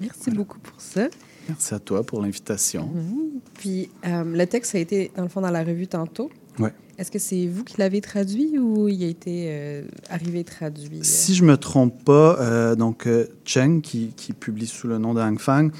Merci 0.00 0.30
beaucoup 0.30 0.58
pour 0.58 0.80
ça. 0.80 1.08
Merci 1.48 1.74
à 1.74 1.78
toi 1.78 2.04
pour 2.04 2.22
l'invitation. 2.22 2.86
Mhm. 2.86 3.40
Puis 3.54 3.90
euh, 4.06 4.24
le 4.24 4.46
texte 4.46 4.74
a 4.74 4.78
été, 4.78 5.10
dans 5.16 5.22
le 5.22 5.28
fond, 5.28 5.40
dans 5.40 5.50
la 5.50 5.64
revue 5.64 5.86
tantôt. 5.86 6.30
Ouais. 6.58 6.72
Est-ce 6.98 7.10
que 7.10 7.18
c'est 7.18 7.46
vous 7.46 7.64
qui 7.64 7.76
l'avez 7.78 8.00
traduit 8.00 8.58
ou 8.58 8.88
il 8.88 9.02
a 9.02 9.06
été 9.06 9.46
euh, 9.48 9.82
arrivé 10.08 10.44
traduit? 10.44 10.98
euh? 10.98 11.02
Si 11.02 11.34
je 11.34 11.44
me 11.44 11.56
trompe 11.56 12.04
pas, 12.04 12.38
euh, 12.40 12.76
donc 12.76 13.08
Cheng, 13.44 13.80
qui, 13.80 14.12
publie 14.38 14.66
sous 14.66 14.86
le 14.86 14.98
nom 14.98 15.14
de 15.14 15.20
Hang 15.20 15.38
Fang, 15.38 15.70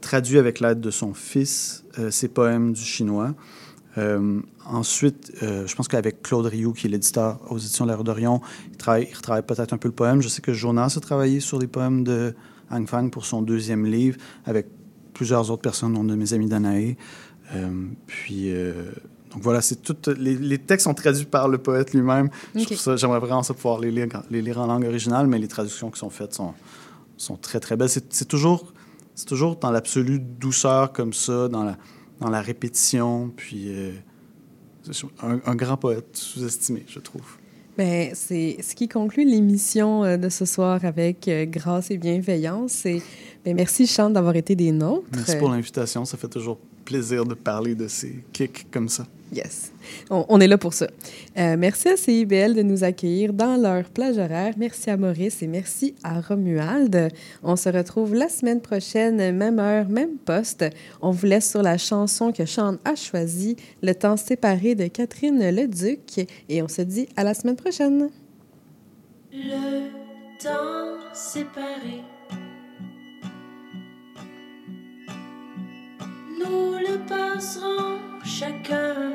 traduit 0.00 0.38
avec 0.38 0.58
l'aide 0.58 0.80
de 0.80 0.90
son 0.90 1.14
fils 1.14 1.84
ses 2.10 2.28
poèmes 2.28 2.72
du 2.72 2.82
chinois. 2.82 3.34
Ensuite, 4.64 5.32
je 5.40 5.74
pense 5.74 5.86
qu'avec 5.86 6.22
Claude 6.22 6.46
Rioux, 6.46 6.72
qui 6.72 6.86
est 6.86 6.90
l'éditeur 6.90 7.40
aux 7.50 7.58
éditions 7.58 7.86
de 7.86 7.90
la 7.90 7.96
d'Orion, 7.96 8.40
il 8.70 8.76
travaille, 8.76 9.06
peut-être 9.46 9.72
un 9.72 9.78
peu 9.78 9.88
le 9.88 9.94
poème. 9.94 10.22
Je 10.22 10.28
sais 10.28 10.42
que 10.42 10.52
Jonas 10.52 10.94
a 10.96 11.00
travaillé 11.00 11.40
sur 11.40 11.58
des 11.58 11.66
poèmes 11.68 12.02
de 12.02 12.34
Hang 12.70 12.88
Fang 12.88 13.08
pour 13.10 13.26
son 13.26 13.42
deuxième 13.42 13.86
livre, 13.86 14.16
avec 14.44 14.66
plusieurs 15.14 15.50
autres 15.50 15.62
personnes, 15.62 15.94
dont 15.94 16.04
de 16.04 16.14
mes 16.14 16.32
amis 16.32 16.48
d'Anaé. 16.48 16.96
Euh, 17.54 17.86
puis, 18.06 18.50
donc 19.32 19.42
voilà, 19.42 19.60
c'est 19.60 19.82
tout. 19.82 19.96
Les, 20.18 20.36
les 20.36 20.58
textes 20.58 20.84
sont 20.84 20.94
traduits 20.94 21.24
par 21.24 21.48
le 21.48 21.58
poète 21.58 21.92
lui-même. 21.94 22.30
J'aimerais 22.54 23.20
vraiment 23.20 23.42
ça 23.42 23.54
pouvoir 23.54 23.78
les 23.78 23.90
lire, 23.90 24.08
les 24.30 24.42
lire 24.42 24.60
en 24.60 24.66
langue 24.66 24.84
originale, 24.84 25.26
mais 25.26 25.38
les 25.38 25.48
traductions 25.48 25.90
qui 25.90 25.98
sont 25.98 26.10
faites 26.10 26.34
sont, 26.34 26.54
sont 27.16 27.36
très, 27.36 27.60
très 27.60 27.76
belles. 27.76 27.88
C'est 27.88 28.28
toujours, 28.28 28.72
toujours 29.26 29.56
dans 29.56 29.70
l'absolue 29.70 30.18
douceur 30.18 30.92
comme 30.92 31.12
ça, 31.12 31.48
dans 31.48 31.64
la, 31.64 31.76
dans 32.20 32.30
la 32.30 32.40
répétition, 32.42 33.32
puis 33.36 33.66
euh, 33.68 33.92
un 35.22 35.54
grand 35.54 35.76
poète 35.76 36.16
sous-estimé, 36.16 36.84
je 36.88 36.98
trouve. 36.98 37.38
Ben, 37.78 38.10
c'est 38.14 38.58
ce 38.60 38.74
qui 38.74 38.88
conclut 38.88 39.24
l'émission 39.24 40.04
euh, 40.04 40.16
de 40.18 40.28
ce 40.28 40.44
soir 40.44 40.84
avec 40.84 41.28
euh, 41.28 41.46
grâce 41.46 41.90
et 41.90 41.96
bienveillance. 41.96 42.84
Et, 42.84 43.02
ben, 43.44 43.56
merci, 43.56 43.86
Chante, 43.86 44.12
d'avoir 44.12 44.36
été 44.36 44.54
des 44.54 44.70
nôtres. 44.70 45.06
Merci 45.14 45.36
pour 45.36 45.48
l'invitation. 45.48 46.04
Ça 46.04 46.18
fait 46.18 46.28
toujours 46.28 46.58
plaisir 46.90 47.24
de 47.24 47.34
parler 47.34 47.76
de 47.76 47.86
ces 47.86 48.24
kicks 48.32 48.66
comme 48.72 48.88
ça. 48.88 49.06
Yes. 49.32 49.70
On, 50.10 50.26
on 50.28 50.40
est 50.40 50.48
là 50.48 50.58
pour 50.58 50.74
ça. 50.74 50.88
Euh, 51.38 51.56
merci 51.56 51.88
à 51.88 51.96
CIBL 51.96 52.52
de 52.52 52.62
nous 52.62 52.82
accueillir 52.82 53.32
dans 53.32 53.56
leur 53.56 53.84
plage 53.84 54.18
horaire. 54.18 54.54
Merci 54.56 54.90
à 54.90 54.96
Maurice 54.96 55.40
et 55.40 55.46
merci 55.46 55.94
à 56.02 56.20
Romuald. 56.20 57.12
On 57.44 57.54
se 57.54 57.68
retrouve 57.68 58.12
la 58.12 58.28
semaine 58.28 58.60
prochaine, 58.60 59.36
même 59.36 59.60
heure, 59.60 59.88
même 59.88 60.16
poste. 60.16 60.64
On 61.00 61.12
vous 61.12 61.26
laisse 61.26 61.48
sur 61.48 61.62
la 61.62 61.78
chanson 61.78 62.32
que 62.32 62.44
Sean 62.44 62.78
a 62.84 62.96
choisie, 62.96 63.54
Le 63.84 63.92
temps 63.92 64.16
séparé 64.16 64.74
de 64.74 64.88
Catherine 64.88 65.38
Leduc. 65.38 66.26
Et 66.48 66.60
on 66.60 66.66
se 66.66 66.82
dit 66.82 67.08
à 67.16 67.22
la 67.22 67.34
semaine 67.34 67.56
prochaine. 67.56 68.10
Le 69.32 69.90
temps 70.42 70.98
séparé. 71.14 72.02
Nous 76.40 76.78
le 76.78 76.98
passerons 77.06 77.98
chacun 78.24 79.12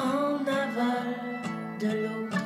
en 0.00 0.44
aval 0.46 1.14
de 1.80 1.86
l'autre. 1.86 2.45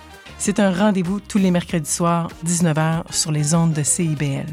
C'est 0.43 0.59
un 0.59 0.71
rendez-vous 0.71 1.19
tous 1.19 1.37
les 1.37 1.51
mercredis 1.51 1.87
soirs, 1.87 2.31
19h, 2.47 3.13
sur 3.13 3.31
les 3.31 3.53
ondes 3.53 3.73
de 3.73 3.83
CIBL. 3.83 4.47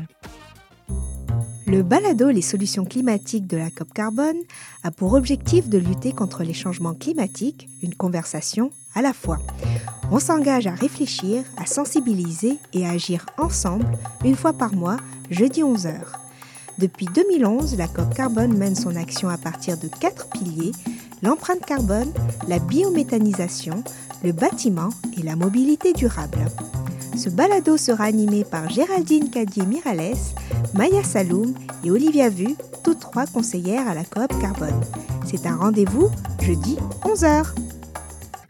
Le 1.67 1.83
balado 1.83 2.29
Les 2.29 2.43
solutions 2.43 2.85
climatiques 2.85 3.47
de 3.47 3.57
la 3.57 3.71
COP 3.71 3.95
Carbone 3.95 4.37
a 4.83 4.91
pour 4.91 5.15
objectif 5.15 5.71
de 5.71 5.79
lutter 5.79 6.13
contre 6.13 6.43
les 6.45 6.53
changements 6.53 6.93
climatiques, 6.93 7.71
une 7.83 7.95
conversation 7.95 8.71
à 8.95 9.01
la 9.01 9.15
fois. 9.15 9.39
On 10.11 10.19
s'engage 10.19 10.67
à 10.67 10.75
réfléchir, 10.75 11.43
à 11.57 11.65
sensibiliser 11.65 12.59
et 12.75 12.85
à 12.85 12.91
agir 12.91 13.25
ensemble 13.39 13.87
une 14.27 14.37
fois 14.37 14.53
par 14.53 14.75
mois, 14.75 14.99
jeudi 15.31 15.63
11h. 15.63 16.03
Depuis 16.77 17.07
2011, 17.15 17.79
la 17.79 17.89
COP 17.89 18.15
Carbone 18.15 18.59
mène 18.59 18.77
son 18.77 18.95
action 18.95 19.31
à 19.31 19.39
partir 19.39 19.79
de 19.79 19.89
quatre 19.89 20.29
piliers 20.29 20.73
l'empreinte 21.23 21.65
carbone, 21.65 22.13
la 22.47 22.59
biométhanisation, 22.59 23.83
le 24.23 24.33
bâtiment 24.33 24.91
et 25.17 25.23
la 25.23 25.37
mobilité 25.37 25.93
durable. 25.93 26.39
Ce 27.17 27.29
balado 27.29 27.77
sera 27.77 28.05
animé 28.05 28.45
par 28.45 28.69
Géraldine 28.69 29.31
Cadier-Mirales, 29.31 30.17
Maya 30.75 31.03
Saloum 31.03 31.55
et 31.85 31.91
Olivia 31.91 32.29
Vu, 32.29 32.55
toutes 32.85 33.01
trois 33.01 33.27
conseillères 33.27 33.89
à 33.89 33.95
la 33.95 34.05
coop 34.05 34.33
Carbone. 34.41 34.81
C'est 35.25 35.47
un 35.47 35.57
rendez-vous 35.57 36.11
jeudi 36.41 36.77
11h. 37.03 37.47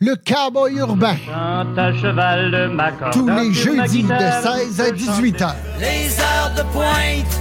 Le 0.00 0.14
cowboy 0.14 0.76
urbain. 0.76 1.16
à 1.28 1.92
cheval 1.92 2.52
de 2.52 3.10
Tous 3.10 3.26
les 3.26 3.52
jeudis 3.52 4.02
de 4.04 4.08
ma 4.08 4.18
guitare, 4.18 4.56
16 4.58 4.80
à 4.80 4.90
18 4.92 5.42
heures. 5.42 5.56
Les 5.80 6.20
heures 6.20 6.54
de 6.56 6.62
pointe, 6.72 7.40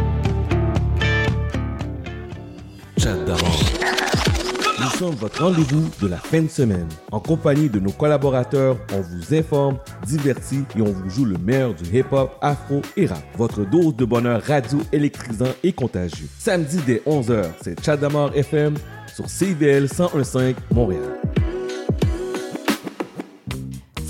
Nous 4.79 4.89
sommes 4.99 5.15
votre 5.15 5.43
rendez-vous 5.43 5.89
de 6.01 6.07
la 6.07 6.17
fin 6.17 6.43
de 6.43 6.47
semaine. 6.47 6.87
En 7.11 7.19
compagnie 7.19 7.67
de 7.67 7.79
nos 7.79 7.91
collaborateurs, 7.91 8.77
on 8.93 9.01
vous 9.01 9.33
informe, 9.33 9.77
divertit 10.05 10.63
et 10.77 10.81
on 10.81 10.91
vous 10.91 11.09
joue 11.09 11.25
le 11.25 11.37
meilleur 11.39 11.73
du 11.73 11.97
hip-hop, 11.97 12.37
afro 12.41 12.81
et 12.95 13.07
rap. 13.07 13.23
Votre 13.37 13.65
dose 13.65 13.95
de 13.95 14.05
bonheur 14.05 14.43
radio 14.43 14.79
électrisant 14.91 15.49
et 15.63 15.73
contagieux. 15.73 16.27
Samedi 16.37 16.79
dès 16.85 17.01
11h, 17.07 17.45
c'est 17.63 17.83
Chat 17.83 17.97
FM 18.35 18.75
sur 19.15 19.27
CIBL 19.27 19.87
1015 19.87 20.55
Montréal. 20.71 21.20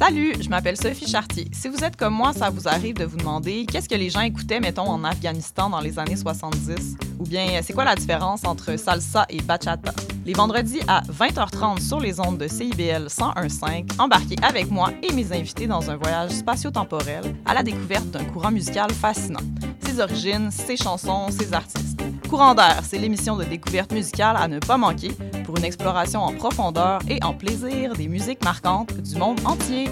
Salut, 0.03 0.33
je 0.41 0.49
m'appelle 0.49 0.77
Sophie 0.77 1.05
Chartier. 1.05 1.47
Si 1.53 1.67
vous 1.67 1.83
êtes 1.83 1.95
comme 1.95 2.15
moi, 2.15 2.33
ça 2.33 2.49
vous 2.49 2.67
arrive 2.67 2.95
de 2.95 3.05
vous 3.05 3.17
demander 3.17 3.67
qu'est-ce 3.67 3.87
que 3.87 3.93
les 3.93 4.09
gens 4.09 4.21
écoutaient, 4.21 4.59
mettons, 4.59 4.87
en 4.87 5.03
Afghanistan 5.03 5.69
dans 5.69 5.79
les 5.79 5.99
années 5.99 6.15
70? 6.15 6.97
Ou 7.19 7.23
bien, 7.23 7.61
c'est 7.61 7.73
quoi 7.73 7.85
la 7.85 7.93
différence 7.93 8.43
entre 8.43 8.75
salsa 8.77 9.27
et 9.29 9.39
bachata? 9.43 9.93
Les 10.25 10.33
vendredis 10.33 10.79
à 10.87 11.01
20h30 11.01 11.87
sur 11.87 11.99
les 11.99 12.19
ondes 12.19 12.39
de 12.39 12.47
CIBL 12.47 13.09
101.5, 13.09 13.99
embarquez 13.99 14.37
avec 14.41 14.71
moi 14.71 14.89
et 15.03 15.13
mes 15.13 15.31
invités 15.33 15.67
dans 15.67 15.91
un 15.91 15.97
voyage 15.97 16.31
spatio-temporel 16.31 17.35
à 17.45 17.53
la 17.53 17.61
découverte 17.61 18.09
d'un 18.09 18.25
courant 18.25 18.49
musical 18.49 18.91
fascinant. 18.91 19.39
Ses 19.85 19.99
origines, 19.99 20.49
ses 20.49 20.77
chansons, 20.77 21.29
ses 21.29 21.53
artistes. 21.53 22.01
Courant 22.31 22.55
d'air, 22.55 22.79
c'est 22.85 22.97
l'émission 22.97 23.35
de 23.35 23.43
découverte 23.43 23.91
musicale 23.91 24.37
à 24.39 24.47
ne 24.47 24.59
pas 24.59 24.77
manquer 24.77 25.11
pour 25.43 25.57
une 25.57 25.65
exploration 25.65 26.21
en 26.21 26.31
profondeur 26.31 27.01
et 27.09 27.21
en 27.25 27.33
plaisir 27.33 27.91
des 27.91 28.07
musiques 28.07 28.41
marquantes 28.41 28.93
du 28.93 29.17
monde 29.17 29.41
entier. 29.43 29.89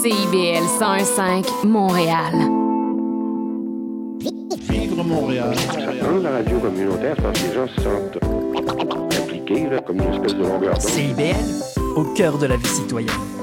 CIBL 0.00 0.64
101.5 0.78 1.66
Montréal. 1.66 2.34
Vivre 4.70 5.02
Montréal. 5.02 5.56
Dans 6.00 6.18
la 6.22 6.30
radio 6.30 6.60
communautaire, 6.60 7.16
parce 7.16 7.40
que 7.40 7.48
les 7.48 7.54
gens 7.54 7.66
se 7.66 7.80
sentent 7.80 8.43
impliqués, 8.68 9.68
là, 9.68 9.80
comme 9.80 9.96
une 9.96 10.14
espèce 10.14 10.34
de 10.34 10.42
longueur. 10.42 10.80
CIBL, 10.80 11.34
au 11.96 12.04
cœur 12.14 12.38
de 12.38 12.46
la 12.46 12.56
vie 12.56 12.66
citoyenne. 12.66 13.33